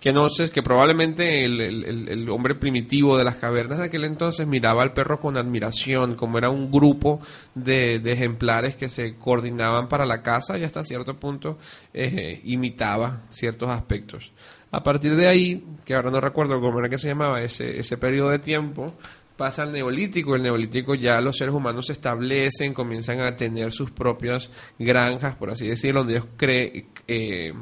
Que 0.00 0.14
no 0.14 0.30
sé, 0.30 0.48
que 0.50 0.62
probablemente 0.62 1.44
el, 1.44 1.60
el- 1.60 2.28
hombre 2.30 2.54
primitivo 2.54 3.18
de 3.18 3.24
las 3.24 3.36
cavernas 3.36 3.78
de 3.78 3.84
aquel 3.84 4.04
entonces 4.04 4.46
miraba 4.46 4.82
al 4.82 4.94
perro 4.94 5.20
con 5.20 5.36
admiración, 5.36 6.14
como 6.14 6.38
era 6.38 6.48
un 6.48 6.70
grupo 6.70 7.20
de, 7.54 7.98
de 7.98 8.12
ejemplares 8.12 8.76
que 8.76 8.88
se 8.88 9.16
coordinaban 9.16 9.88
para 9.88 10.06
la 10.06 10.22
caza 10.22 10.56
y 10.58 10.64
hasta 10.64 10.84
cierto 10.84 11.18
punto 11.20 11.58
eh, 11.92 12.40
imitaba 12.44 13.22
ciertos 13.28 13.68
aspectos. 13.68 14.32
A 14.72 14.82
partir 14.82 15.16
de 15.16 15.26
ahí, 15.28 15.64
que 15.84 15.94
ahora 15.94 16.10
no 16.10 16.20
recuerdo 16.20 16.60
cómo 16.60 16.78
era 16.78 16.88
que 16.88 16.96
se 16.96 17.08
llamaba 17.08 17.42
ese, 17.42 17.78
ese 17.78 17.98
periodo 17.98 18.30
de 18.30 18.38
tiempo, 18.38 18.94
pasa 19.36 19.64
al 19.64 19.72
neolítico. 19.72 20.34
El 20.34 20.42
neolítico 20.44 20.94
ya 20.94 21.20
los 21.20 21.36
seres 21.36 21.54
humanos 21.54 21.86
se 21.86 21.92
establecen, 21.92 22.72
comienzan 22.72 23.20
a 23.20 23.36
tener 23.36 23.72
sus 23.72 23.90
propias 23.90 24.50
granjas, 24.78 25.34
por 25.34 25.50
así 25.50 25.66
decirlo, 25.66 26.00
donde 26.04 26.14
ellos 26.18 26.28
cre- 26.38 26.84
eh, 27.08 27.52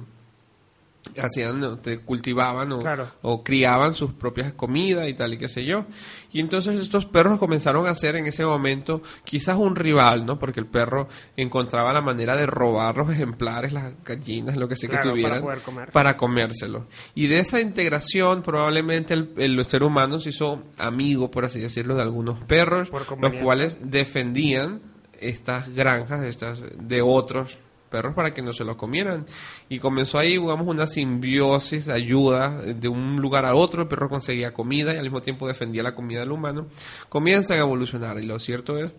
hacían, 1.21 1.81
cultivaban 2.05 2.73
o, 2.73 2.81
Claro. 2.81 3.09
o 3.23 3.43
criaban 3.43 3.95
sus 3.95 4.13
propias 4.13 4.53
comidas 4.53 5.09
y 5.09 5.15
tal 5.15 5.35
y 5.35 5.39
qué 5.39 5.49
sé 5.49 5.65
yo. 5.65 5.87
Y 6.33 6.41
entonces 6.41 6.81
estos 6.81 7.07
perros 7.07 7.39
comenzaron 7.39 7.87
a 7.87 7.95
ser 7.95 8.17
en 8.17 8.27
ese 8.27 8.45
momento 8.45 9.03
quizás 9.25 9.57
un 9.57 9.77
rival, 9.77 10.27
¿no? 10.27 10.39
Porque 10.39 10.61
el 10.61 10.67
perro 10.67 11.09
encontraba 11.37 11.93
la 11.93 12.03
manera 12.03 12.37
de 12.37 12.47
robar 12.47 12.97
los 12.97 13.11
ejemplares, 13.11 13.73
las 13.73 13.95
gallinas, 14.05 14.57
lo 14.57 14.69
que 14.69 14.77
sea 14.77 14.89
Claro, 14.91 15.03
que 15.03 15.09
para 15.09 15.15
tuvieran, 15.15 15.43
poder 15.43 15.61
comer. 15.61 15.91
para 15.93 16.17
comérselo. 16.17 16.87
Y 17.15 17.27
de 17.29 17.39
esa 17.39 17.61
integración 17.61 18.43
probablemente 18.43 19.15
el, 19.15 19.33
el 19.37 19.65
ser 19.65 19.83
humano 19.83 20.19
se 20.19 20.31
hizo 20.31 20.63
amigo, 20.79 21.31
por 21.31 21.45
así 21.45 21.61
decirlo, 21.61 21.95
de 21.95 22.03
algunos 22.03 22.39
perros, 22.41 22.91
los 23.21 23.33
cuales 23.43 23.79
defendían 23.83 24.81
estas 25.21 25.69
granjas 25.75 26.23
estas 26.25 26.65
de 26.79 27.03
otros 27.03 27.59
perros 27.89 28.15
para 28.15 28.33
que 28.33 28.43
no 28.43 28.53
se 28.53 28.65
los 28.65 28.77
comieran 28.77 29.27
y 29.69 29.79
comenzó 29.79 30.19
ahí 30.19 30.33
digamos 30.39 30.67
una 30.67 30.87
simbiosis 30.87 31.89
ayuda 31.89 32.51
de 32.63 32.89
un 32.89 33.17
lugar 33.17 33.45
a 33.45 33.55
otro 33.55 33.83
el 33.83 33.89
perro 33.89 34.09
conseguía 34.09 34.55
comida 34.55 34.95
y 34.95 34.99
al 34.99 35.03
mismo 35.05 35.23
tiempo 35.23 35.49
defendía 35.49 35.83
la 35.83 35.95
comida 35.95 36.21
del 36.21 36.33
humano 36.33 36.67
comienzan 37.09 37.57
a 37.59 37.61
evolucionar 37.61 38.19
y 38.19 38.27
lo 38.27 38.39
cierto 38.39 38.79
es 38.79 38.95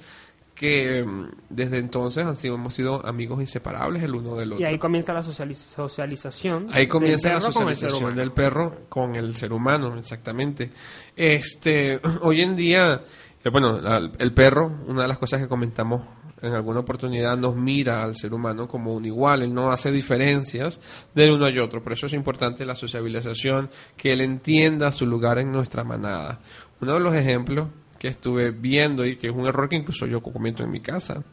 que 0.60 1.06
mm, 1.06 1.30
desde 1.50 1.78
entonces 1.78 2.26
han 2.26 2.36
sido, 2.36 2.56
hemos 2.56 2.74
sido 2.74 3.06
amigos 3.08 3.40
inseparables 3.40 4.04
el 4.04 4.14
uno 4.14 4.36
del 4.36 4.52
otro 4.52 4.62
Y 4.66 4.68
ahí 4.68 4.78
comienza 4.78 5.14
la 5.14 5.24
sociali- 5.24 5.54
socialización. 5.54 6.68
Ahí 6.74 6.88
comienza 6.88 7.32
la 7.32 7.40
socialización 7.40 8.14
del 8.16 8.34
perro 8.34 8.76
con 8.90 9.16
el 9.16 9.38
ser 9.38 9.54
humano, 9.54 9.98
exactamente. 9.98 10.70
Este, 11.16 12.02
hoy 12.22 12.42
en 12.42 12.58
día, 12.58 13.02
eh, 13.42 13.50
bueno, 13.50 13.80
el 14.20 14.34
perro, 14.34 14.70
una 14.86 15.04
de 15.04 15.08
las 15.08 15.18
cosas 15.18 15.40
que 15.40 15.48
comentamos 15.48 16.02
en 16.42 16.54
alguna 16.54 16.82
oportunidad, 16.82 17.38
nos 17.38 17.56
mira 17.56 18.04
al 18.04 18.16
ser 18.16 18.34
humano 18.34 18.68
como 18.68 18.94
un 18.94 19.06
igual, 19.06 19.42
él 19.42 19.54
no 19.54 19.72
hace 19.72 19.92
diferencias 19.92 20.80
del 21.14 21.32
uno 21.32 21.50
y 21.50 21.60
otro. 21.60 21.84
Por 21.84 21.94
eso 21.94 22.06
es 22.06 22.14
importante 22.14 22.66
la 22.66 22.76
sociabilización, 22.76 23.70
que 23.98 24.14
él 24.14 24.22
entienda 24.22 24.92
su 24.92 25.06
lugar 25.06 25.40
en 25.40 25.52
nuestra 25.52 25.84
manada. 25.84 26.40
Uno 26.82 26.94
de 26.94 27.00
los 27.00 27.14
ejemplos 27.14 27.68
que 28.00 28.08
estuve 28.08 28.52
viendo 28.52 29.06
y 29.06 29.18
que 29.18 29.28
es 29.28 29.34
un 29.34 29.46
error 29.46 29.70
que 29.70 29.76
incluso 29.76 30.08
yo 30.08 30.22
cometo 30.22 30.64
en 30.64 30.72
mi 30.72 30.80
casa. 30.80 31.24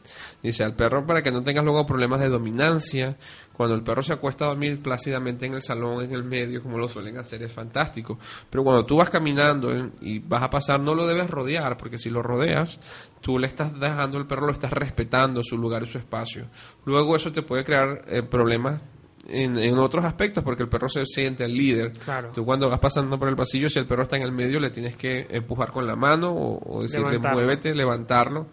Dice 0.43 0.63
al 0.63 0.75
perro 0.75 1.07
para 1.07 1.23
que 1.23 1.31
no 1.31 1.41
tengas 1.41 1.63
luego 1.63 1.85
problemas 1.85 2.19
de 2.19 2.29
dominancia. 2.29 3.17
Cuando 3.53 3.73
el 3.73 3.81
perro 3.81 4.03
se 4.03 4.13
acuesta 4.13 4.45
a 4.45 4.49
dormir 4.49 4.81
plácidamente 4.83 5.47
en 5.47 5.55
el 5.55 5.63
salón, 5.63 6.03
en 6.03 6.11
el 6.11 6.23
medio, 6.23 6.61
como 6.61 6.77
lo 6.77 6.87
suelen 6.87 7.17
hacer, 7.17 7.41
es 7.41 7.51
fantástico. 7.51 8.19
Pero 8.51 8.63
cuando 8.63 8.85
tú 8.85 8.97
vas 8.97 9.09
caminando 9.09 9.71
y 10.01 10.19
vas 10.19 10.43
a 10.43 10.49
pasar, 10.49 10.79
no 10.79 10.93
lo 10.93 11.07
debes 11.07 11.29
rodear, 11.29 11.77
porque 11.77 11.97
si 11.97 12.11
lo 12.11 12.21
rodeas, 12.21 12.79
tú 13.21 13.39
le 13.39 13.47
estás 13.47 13.79
dejando 13.79 14.17
al 14.17 14.27
perro, 14.27 14.45
lo 14.45 14.51
estás 14.51 14.71
respetando 14.71 15.41
su 15.41 15.57
lugar 15.57 15.83
y 15.83 15.87
su 15.87 15.97
espacio. 15.97 16.47
Luego 16.85 17.15
eso 17.15 17.31
te 17.31 17.41
puede 17.41 17.63
crear 17.63 18.03
eh, 18.07 18.21
problemas 18.21 18.83
en, 19.27 19.57
en 19.57 19.77
otros 19.77 20.05
aspectos 20.05 20.43
porque 20.43 20.63
el 20.63 20.69
perro 20.69 20.89
se 20.89 21.05
siente 21.05 21.43
el 21.45 21.53
líder. 21.53 21.93
Claro. 21.93 22.31
Tú 22.33 22.45
cuando 22.45 22.69
vas 22.69 22.79
pasando 22.79 23.19
por 23.19 23.27
el 23.27 23.35
pasillo, 23.35 23.69
si 23.69 23.79
el 23.79 23.85
perro 23.85 24.03
está 24.03 24.15
en 24.15 24.23
el 24.23 24.31
medio, 24.31 24.59
le 24.59 24.69
tienes 24.69 24.95
que 24.95 25.27
empujar 25.29 25.71
con 25.71 25.85
la 25.85 25.95
mano 25.95 26.31
o, 26.31 26.77
o 26.77 26.81
decirle 26.81 27.07
Levantarlo. 27.11 27.37
muévete, 27.37 27.75
levantarlo 27.75 28.47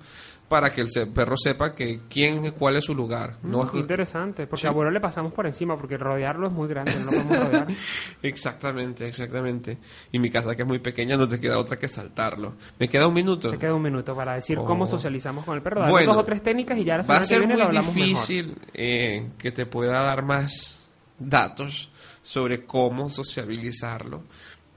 para 0.54 0.72
que 0.72 0.82
el 0.82 0.88
perro 1.12 1.34
sepa 1.36 1.74
que 1.74 2.02
quién, 2.08 2.52
cuál 2.52 2.76
es 2.76 2.84
su 2.84 2.94
lugar. 2.94 3.38
No 3.42 3.64
es- 3.64 3.72
Qué 3.72 3.78
interesante, 3.78 4.46
porque 4.46 4.60
Sí. 4.60 4.66
a 4.68 4.70
abuelo 4.70 4.92
le 4.92 5.00
pasamos 5.00 5.32
por 5.32 5.48
encima, 5.48 5.76
porque 5.76 5.96
rodearlo 5.96 6.46
es 6.46 6.54
muy 6.54 6.68
grande, 6.68 6.92
no 7.00 7.06
lo 7.06 7.10
podemos 7.10 7.46
rodear. 7.48 7.66
Exactamente, 8.22 9.08
exactamente. 9.08 9.78
Y 10.12 10.20
mi 10.20 10.30
casa 10.30 10.54
que 10.54 10.62
es 10.62 10.68
muy 10.68 10.78
pequeña 10.78 11.16
no 11.16 11.26
te 11.26 11.40
queda 11.40 11.58
otra 11.58 11.76
que 11.76 11.88
saltarlo. 11.88 12.54
Me 12.78 12.88
queda 12.88 13.08
un 13.08 13.14
minuto. 13.14 13.50
Te 13.50 13.58
queda 13.58 13.74
un 13.74 13.82
minuto 13.82 14.14
para 14.14 14.34
decir 14.34 14.56
Oh. 14.60 14.64
cómo 14.64 14.86
socializamos 14.86 15.44
con 15.44 15.56
el 15.56 15.62
perro. 15.62 15.80
Dale 15.80 15.90
Bueno. 15.90 16.12
dos 16.12 16.22
o 16.22 16.24
tres 16.24 16.40
técnicas 16.40 16.78
y 16.78 16.84
ya 16.84 16.98
la 16.98 17.02
Va 17.02 17.02
a 17.02 17.04
semana 17.04 17.20
que 17.22 17.26
ser 17.26 17.40
viene 17.72 17.82
muy 17.82 17.94
difícil 18.02 18.54
eh, 18.74 19.30
que 19.38 19.50
te 19.50 19.66
pueda 19.66 20.04
dar 20.04 20.24
más 20.24 20.86
datos 21.18 21.90
sobre 22.22 22.64
cómo 22.64 23.08
sociabilizarlo. 23.10 24.22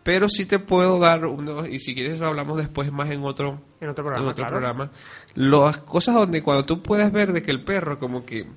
Pero 0.08 0.30
sí 0.30 0.46
te 0.46 0.58
puedo 0.58 1.00
dar 1.00 1.26
unos, 1.26 1.68
y 1.68 1.80
si 1.80 1.94
quieres 1.94 2.22
lo 2.22 2.28
hablamos 2.28 2.56
después 2.56 2.90
más 2.94 3.10
en 3.10 3.26
otro, 3.26 3.60
En 3.82 3.90
otro 3.90 4.06
programa, 4.06 4.24
en 4.24 4.30
otro 4.30 4.46
claro. 4.46 4.52
programa, 4.58 4.92
las 5.36 5.80
cosas 5.80 6.16
donde 6.16 6.42
cuando 6.42 6.64
tú 6.64 6.82
puedes 6.82 7.12
ver 7.12 7.34
de 7.34 7.44
que 7.44 7.52
el 7.52 7.66
perro 7.66 8.00
como 8.00 8.26
que 8.26 8.48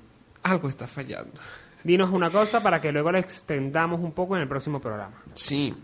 algo 0.43 0.69
está 0.69 0.87
fallando. 0.87 1.41
Dinos 1.83 2.09
una 2.13 2.29
cosa 2.29 2.63
para 2.63 2.79
que 2.79 2.93
luego 2.93 3.11
la 3.11 3.19
extendamos 3.19 3.99
un 3.99 4.13
poco 4.13 4.37
en 4.37 4.43
el 4.43 4.47
próximo 4.47 4.79
programa. 4.79 5.21
Sí. 5.33 5.75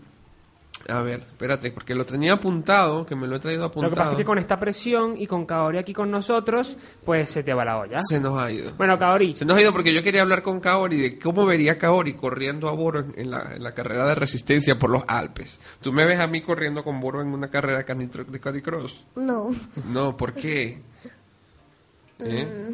A 0.88 1.02
ver, 1.02 1.20
espérate, 1.20 1.70
porque 1.70 1.94
lo 1.94 2.04
tenía 2.04 2.34
apuntado, 2.34 3.04
que 3.04 3.14
me 3.16 3.26
lo 3.26 3.36
he 3.36 3.40
traído 3.40 3.64
apuntado. 3.64 3.90
Lo 3.90 3.94
que 3.94 3.98
pasa 3.98 4.12
es 4.12 4.18
que 4.18 4.24
con 4.24 4.38
esta 4.38 4.58
presión 4.58 5.16
y 5.16 5.26
con 5.26 5.44
Kaori 5.44 5.78
aquí 5.78 5.92
con 5.92 6.10
nosotros, 6.10 6.76
pues 7.04 7.30
se 7.30 7.42
te 7.42 7.52
va 7.52 7.64
la 7.64 7.78
olla. 7.78 7.98
Se 8.02 8.20
nos 8.20 8.38
ha 8.38 8.50
ido. 8.50 8.72
Bueno, 8.76 8.98
Kaori, 8.98 9.34
Se 9.34 9.44
nos 9.44 9.56
ha 9.56 9.60
ido 9.60 9.72
porque 9.72 9.92
yo 9.92 10.02
quería 10.02 10.22
hablar 10.22 10.42
con 10.42 10.60
Kaori 10.60 10.96
de 10.98 11.18
cómo 11.18 11.44
vería 11.44 11.78
Kaori 11.78 12.14
corriendo 12.14 12.68
a 12.68 12.72
Boro 12.72 13.00
en, 13.00 13.14
en 13.16 13.30
la, 13.30 13.54
en 13.54 13.62
la 13.62 13.74
carrera 13.74 14.06
de 14.06 14.14
resistencia 14.14 14.78
por 14.78 14.90
los 14.90 15.02
Alpes. 15.08 15.60
¿Tú 15.80 15.92
me 15.92 16.04
ves 16.04 16.20
a 16.20 16.26
mí 16.26 16.40
corriendo 16.42 16.84
con 16.84 17.00
Boro 17.00 17.20
en 17.20 17.28
una 17.28 17.48
carrera 17.50 17.82
de 17.82 18.24
de 18.28 18.40
canicross? 18.40 19.06
No, 19.16 19.50
No, 19.86 20.16
¿por 20.16 20.32
qué? 20.32 20.80
¿Eh? 22.20 22.70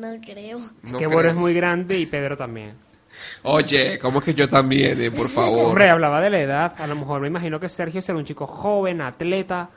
no 0.00 0.20
creo. 0.20 0.60
No 0.82 0.98
que 0.98 1.06
Boro 1.06 1.30
es 1.30 1.36
muy 1.36 1.54
grande 1.54 1.98
y 1.98 2.06
Pedro 2.06 2.36
también. 2.36 2.74
Oye, 3.42 3.98
¿cómo 3.98 4.18
es 4.18 4.24
que 4.24 4.34
yo 4.34 4.48
también, 4.48 5.00
eh? 5.00 5.10
Por 5.10 5.28
favor. 5.28 5.66
Hombre, 5.66 5.90
hablaba 5.90 6.20
de 6.20 6.30
la 6.30 6.40
edad. 6.40 6.74
A 6.78 6.86
lo 6.86 6.96
mejor 6.96 7.20
me 7.20 7.28
imagino 7.28 7.58
que 7.60 7.68
Sergio 7.68 8.02
será 8.02 8.18
un 8.18 8.24
chico 8.24 8.46
joven, 8.46 9.00
atleta. 9.00 9.70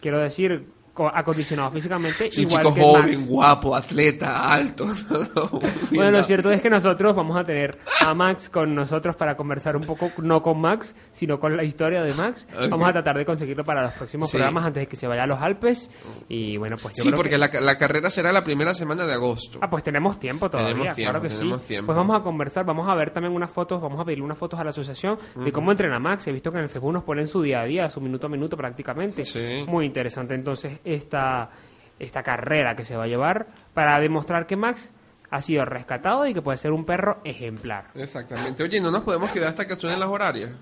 Quiero 0.00 0.18
decir, 0.18 0.66
acondicionado 1.12 1.70
físicamente. 1.70 2.30
Sí, 2.30 2.44
un 2.44 2.48
igual 2.50 2.62
chico 2.64 2.74
que 2.74 2.80
joven, 2.82 3.04
Max. 3.06 3.26
guapo, 3.26 3.76
atleta, 3.76 4.52
alto. 4.52 4.86
Bueno, 5.94 6.10
lo 6.18 6.22
cierto 6.24 6.50
es 6.50 6.60
que 6.60 6.70
nosotros 6.70 7.14
vamos 7.14 7.36
a 7.38 7.44
tener 7.44 7.78
a 8.00 8.14
Max 8.14 8.48
con 8.48 8.74
nosotros 8.74 9.16
para 9.16 9.36
conversar 9.36 9.76
un 9.76 9.82
poco, 9.84 10.10
no 10.22 10.42
con 10.42 10.60
Max, 10.60 10.94
sino 11.12 11.38
con 11.38 11.56
la 11.56 11.64
historia 11.64 12.02
de 12.02 12.12
Max. 12.14 12.46
Vamos 12.70 12.88
a 12.88 12.92
tratar 12.92 13.16
de 13.16 13.24
conseguirlo 13.24 13.64
para 13.64 13.82
los 13.82 13.92
próximos 13.94 14.30
Sí. 14.30 14.36
programas 14.36 14.64
antes 14.66 14.82
de 14.82 14.86
que 14.86 14.96
se 14.96 15.06
vaya 15.06 15.22
a 15.24 15.26
los 15.26 15.40
Alpes. 15.40 15.90
Y 16.28 16.56
bueno, 16.56 16.76
pues 16.80 16.94
yo 16.96 17.02
Sí, 17.02 17.08
creo 17.08 17.16
porque 17.16 17.30
que- 17.30 17.38
la, 17.38 17.50
la 17.60 17.78
carrera 17.78 18.10
será 18.10 18.32
la 18.32 18.42
primera 18.44 18.74
semana 18.74 19.06
de 19.06 19.12
agosto. 19.12 19.58
Ah, 19.62 19.68
pues 19.70 19.82
tenemos 19.82 20.18
tiempo 20.18 20.48
todavía, 20.50 20.72
Tenemos 20.74 20.96
tiempo, 20.96 21.10
claro 21.12 21.22
que 21.22 21.34
tenemos 21.34 21.60
sí. 21.62 21.68
tiempo. 21.68 21.86
Pues 21.86 21.96
vamos 21.96 22.20
a 22.20 22.22
conversar, 22.22 22.64
vamos 22.64 22.88
a 22.88 22.94
ver 22.94 23.10
también 23.10 23.34
unas 23.34 23.50
fotos, 23.50 23.80
vamos 23.80 24.00
a 24.00 24.04
pedirle 24.04 24.24
unas 24.24 24.38
fotos 24.38 24.58
a 24.58 24.64
la 24.64 24.70
asociación 24.70 25.18
de 25.36 25.52
cómo 25.52 25.70
entrena 25.70 25.98
Max. 25.98 26.26
He 26.26 26.32
visto 26.32 26.50
que 26.50 26.58
en 26.58 26.64
el 26.64 26.68
Facebook 26.70 26.92
nos 26.92 27.04
ponen 27.04 27.26
su 27.26 27.42
día 27.42 27.60
a 27.60 27.64
día, 27.64 27.88
su 27.88 28.00
minuto 28.00 28.26
a 28.26 28.30
minuto 28.30 28.56
prácticamente. 28.56 29.24
Sí. 29.24 29.64
Muy 29.66 29.86
interesante 29.86 30.34
entonces 30.34 30.78
esta, 30.84 31.50
esta 31.98 32.22
carrera 32.22 32.76
que 32.76 32.84
se 32.84 32.96
va 32.96 33.04
a 33.04 33.08
llevar 33.08 33.46
para 33.72 33.98
demostrar 34.00 34.46
que 34.46 34.56
Max 34.56 34.90
ha 35.30 35.40
sido 35.40 35.64
rescatado 35.64 36.26
y 36.26 36.34
que 36.34 36.42
puede 36.42 36.58
ser 36.58 36.72
un 36.72 36.84
perro 36.84 37.18
ejemplar. 37.24 37.86
Exactamente. 37.94 38.62
Oye, 38.62 38.80
¿no 38.80 38.90
nos 38.90 39.02
podemos 39.02 39.30
quedar 39.30 39.48
hasta 39.48 39.66
que 39.66 39.74
suenen 39.74 39.98
las 39.98 40.08
horarias? 40.08 40.52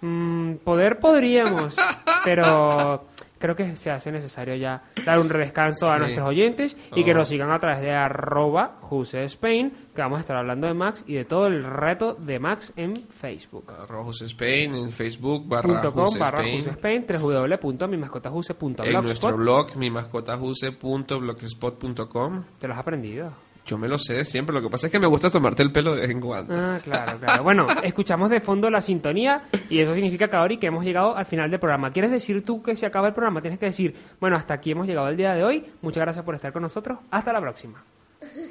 Mm, 0.00 0.54
poder 0.56 0.98
podríamos, 0.98 1.76
pero 2.24 3.06
creo 3.40 3.56
que 3.56 3.74
se 3.74 3.90
hace 3.90 4.12
necesario 4.12 4.54
ya 4.54 4.84
dar 5.04 5.18
un 5.18 5.26
descanso 5.28 5.90
a 5.90 5.96
Sí. 5.96 6.02
nuestros 6.02 6.28
oyentes 6.28 6.76
y 6.94 7.02
que 7.02 7.10
Oh. 7.10 7.14
nos 7.14 7.26
sigan 7.28 7.50
a 7.50 7.58
través 7.58 7.80
de 7.80 7.90
arroba 7.92 8.76
Juse 8.82 9.24
Spain, 9.24 9.72
que 9.94 10.00
vamos 10.02 10.18
a 10.18 10.20
estar 10.20 10.36
hablando 10.36 10.68
de 10.68 10.74
Max 10.74 11.02
y 11.08 11.14
de 11.14 11.24
todo 11.24 11.48
el 11.48 11.64
reto 11.64 12.14
de 12.14 12.38
Max 12.38 12.72
en 12.76 13.08
Facebook. 13.08 13.64
Arroba 13.76 14.10
Spain, 14.12 14.76
en 14.76 14.90
Facebook, 14.90 15.48
barra 15.48 15.62
Punto 15.80 15.92
com 15.92 16.06
barra 16.18 16.42
Spain. 16.44 16.68
Spain, 16.68 17.04
www.mimascotajuse.blogspot. 17.08 18.86
En 18.86 19.02
nuestro 19.02 19.36
blog, 19.36 19.74
mimascotajuse.blogspot.com. 19.76 22.44
Te 22.58 22.68
lo 22.68 22.74
has 22.74 22.80
aprendido. 22.80 23.32
Yo 23.70 23.78
me 23.78 23.86
lo 23.86 24.00
sé 24.00 24.14
de 24.14 24.24
siempre, 24.24 24.52
lo 24.52 24.60
que 24.60 24.68
pasa 24.68 24.88
es 24.88 24.90
que 24.92 24.98
me 24.98 25.06
gusta 25.06 25.30
tomarte 25.30 25.62
el 25.62 25.70
pelo 25.70 25.94
de 25.94 26.00
vez 26.00 26.10
en 26.10 26.20
cuando. 26.20 26.52
Ah, 26.56 26.76
claro, 26.82 27.16
claro. 27.20 27.44
Bueno, 27.44 27.68
escuchamos 27.84 28.28
de 28.28 28.40
fondo 28.40 28.68
la 28.68 28.80
sintonía 28.80 29.44
y 29.68 29.78
eso 29.78 29.94
significa, 29.94 30.26
Kaori, 30.26 30.58
que 30.58 30.66
hemos 30.66 30.84
llegado 30.84 31.16
al 31.16 31.24
final 31.24 31.48
del 31.48 31.60
programa. 31.60 31.92
¿Quieres 31.92 32.10
decir 32.10 32.42
tú 32.44 32.64
que 32.64 32.74
se 32.74 32.84
acaba 32.84 33.06
el 33.06 33.14
programa? 33.14 33.40
Tienes 33.40 33.60
que 33.60 33.66
decir, 33.66 33.94
bueno, 34.18 34.34
hasta 34.34 34.54
aquí 34.54 34.72
hemos 34.72 34.88
llegado 34.88 35.06
el 35.06 35.16
día 35.16 35.34
de 35.34 35.44
hoy. 35.44 35.64
Muchas 35.82 36.00
gracias 36.00 36.24
por 36.24 36.34
estar 36.34 36.52
con 36.52 36.62
nosotros. 36.62 36.98
Hasta 37.12 37.32
la 37.32 37.40
próxima. 37.40 37.80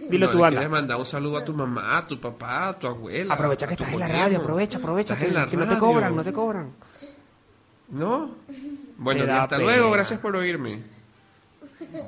Dilo 0.09 0.27
No, 0.27 0.31
tú, 0.31 0.37
le 0.37 0.43
anda. 0.45 0.57
quieres 0.61 0.69
mandar 0.69 0.97
un 0.97 1.05
saludo 1.05 1.37
a 1.37 1.43
tu 1.43 1.53
mamá, 1.53 1.97
a 1.97 2.07
tu 2.07 2.17
papá, 2.17 2.69
a 2.69 2.79
tu 2.79 2.87
abuela. 2.87 3.33
Aprovecha 3.33 3.67
que 3.67 3.73
estás 3.73 3.91
en 3.91 3.99
la 3.99 4.07
radio, 4.07 4.37
aprovecha, 4.39 4.77
aprovecha, 4.77 5.17
que, 5.17 5.25
que 5.49 5.57
no 5.57 5.67
te 5.67 5.77
cobran, 5.77 6.15
no 6.15 6.23
te 6.23 6.31
cobran. 6.31 6.71
¿No? 7.89 8.35
Bueno, 8.97 9.23
hasta 9.33 9.57
pena. 9.57 9.63
luego, 9.69 9.91
gracias 9.91 10.19
por 10.21 10.33
oírme. 10.37 10.81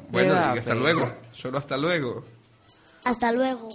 Bueno, 0.10 0.34
hasta 0.34 0.62
pena. 0.64 0.76
luego, 0.76 1.12
solo 1.34 1.58
hasta 1.58 1.76
luego. 1.78 2.24
Hasta 3.06 3.32
luego. 3.32 3.70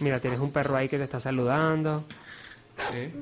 Mira, 0.00 0.18
tienes 0.20 0.38
un 0.40 0.52
perro 0.52 0.76
ahí 0.76 0.88
que 0.88 0.96
te 0.98 1.04
está 1.04 1.20
saludando. 1.20 2.04
¿Eh? 2.94 3.12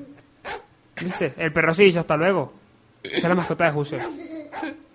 ¿Viste? 1.01 1.33
El 1.37 1.51
perro 1.53 1.73
sí 1.73 1.85
dice 1.85 1.99
hasta 1.99 2.15
luego. 2.15 2.53
Esa 3.03 3.17
es 3.17 3.23
la 3.23 3.35
mascota 3.35 3.65
de 3.65 3.71
Juse. 3.71 3.97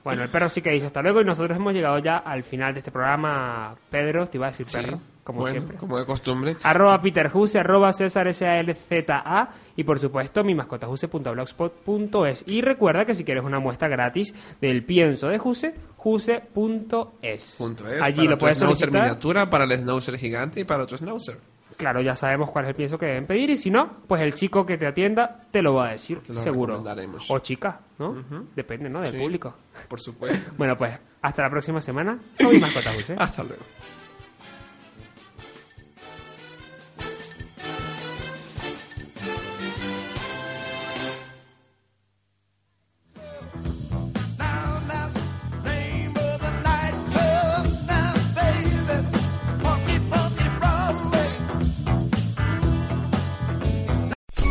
Bueno, 0.04 0.22
el 0.22 0.28
perro 0.28 0.48
sí 0.50 0.60
que 0.60 0.70
dice 0.70 0.86
hasta 0.86 1.00
luego 1.00 1.22
y 1.22 1.24
nosotros 1.24 1.56
hemos 1.56 1.72
llegado 1.72 1.98
ya 1.98 2.18
al 2.18 2.42
final 2.44 2.74
de 2.74 2.80
este 2.80 2.90
programa. 2.90 3.74
Pedro, 3.90 4.26
te 4.28 4.36
iba 4.36 4.46
a 4.46 4.50
decir 4.50 4.68
Sí, 4.68 4.76
perro, 4.76 5.00
como 5.24 5.40
bueno, 5.40 5.54
siempre. 5.56 5.78
como 5.78 5.98
de 5.98 6.04
costumbre. 6.04 6.56
Arroba 6.62 7.00
Peter 7.00 7.30
Juse, 7.30 7.58
arroba 7.58 7.90
César 7.94 8.28
S-A-L-Z-A 8.28 9.48
y 9.76 9.82
por 9.84 9.98
supuesto 9.98 10.44
mi 10.44 10.54
mascotajuse.blogspot.es. 10.54 12.44
Y 12.46 12.60
recuerda 12.60 13.06
que 13.06 13.14
si 13.14 13.24
quieres 13.24 13.44
una 13.44 13.58
muestra 13.60 13.88
gratis 13.88 14.34
del 14.60 14.84
pienso 14.84 15.28
de 15.28 15.38
Juse, 15.38 15.74
juse.es. 16.04 17.60
Allí 18.02 18.28
lo 18.28 18.36
puedes 18.38 18.58
solicitar. 18.58 18.92
miniatura, 18.92 19.48
para 19.48 19.64
el 19.64 19.72
schnauzer 19.72 20.18
gigante 20.18 20.60
y 20.60 20.64
para 20.64 20.86
tu 20.86 20.96
schnauzer. 20.98 21.38
Claro, 21.78 22.00
ya 22.02 22.14
sabemos 22.14 22.50
cuál 22.52 22.66
es 22.66 22.68
el 22.68 22.74
pienso 22.76 22.98
que 22.98 23.06
deben 23.06 23.26
pedir 23.26 23.50
y 23.50 23.56
si 23.56 23.68
no, 23.70 23.96
pues 24.06 24.22
el 24.22 24.34
chico 24.34 24.64
que 24.64 24.76
te 24.78 24.86
atienda 24.86 25.40
te 25.50 25.60
lo 25.60 25.74
va 25.74 25.88
a 25.88 25.92
decir, 25.92 26.20
lo 26.28 26.34
seguro. 26.42 26.84
O 27.28 27.38
chica, 27.40 27.80
¿no? 27.98 28.22
Depende, 28.54 28.88
¿no? 28.88 29.00
Del 29.00 29.12
Sí. 29.12 29.18
público. 29.18 29.54
Por 29.88 29.98
supuesto. 30.00 30.52
Bueno, 30.58 30.76
pues 30.76 30.96
hasta 31.22 31.42
la 31.42 31.50
próxima 31.50 31.80
semana 31.80 32.18
con 32.38 32.50
mi 32.52 32.58
mascota 32.60 32.92
Juse. 32.92 33.16
Hasta 33.18 33.42
luego. 33.42 33.62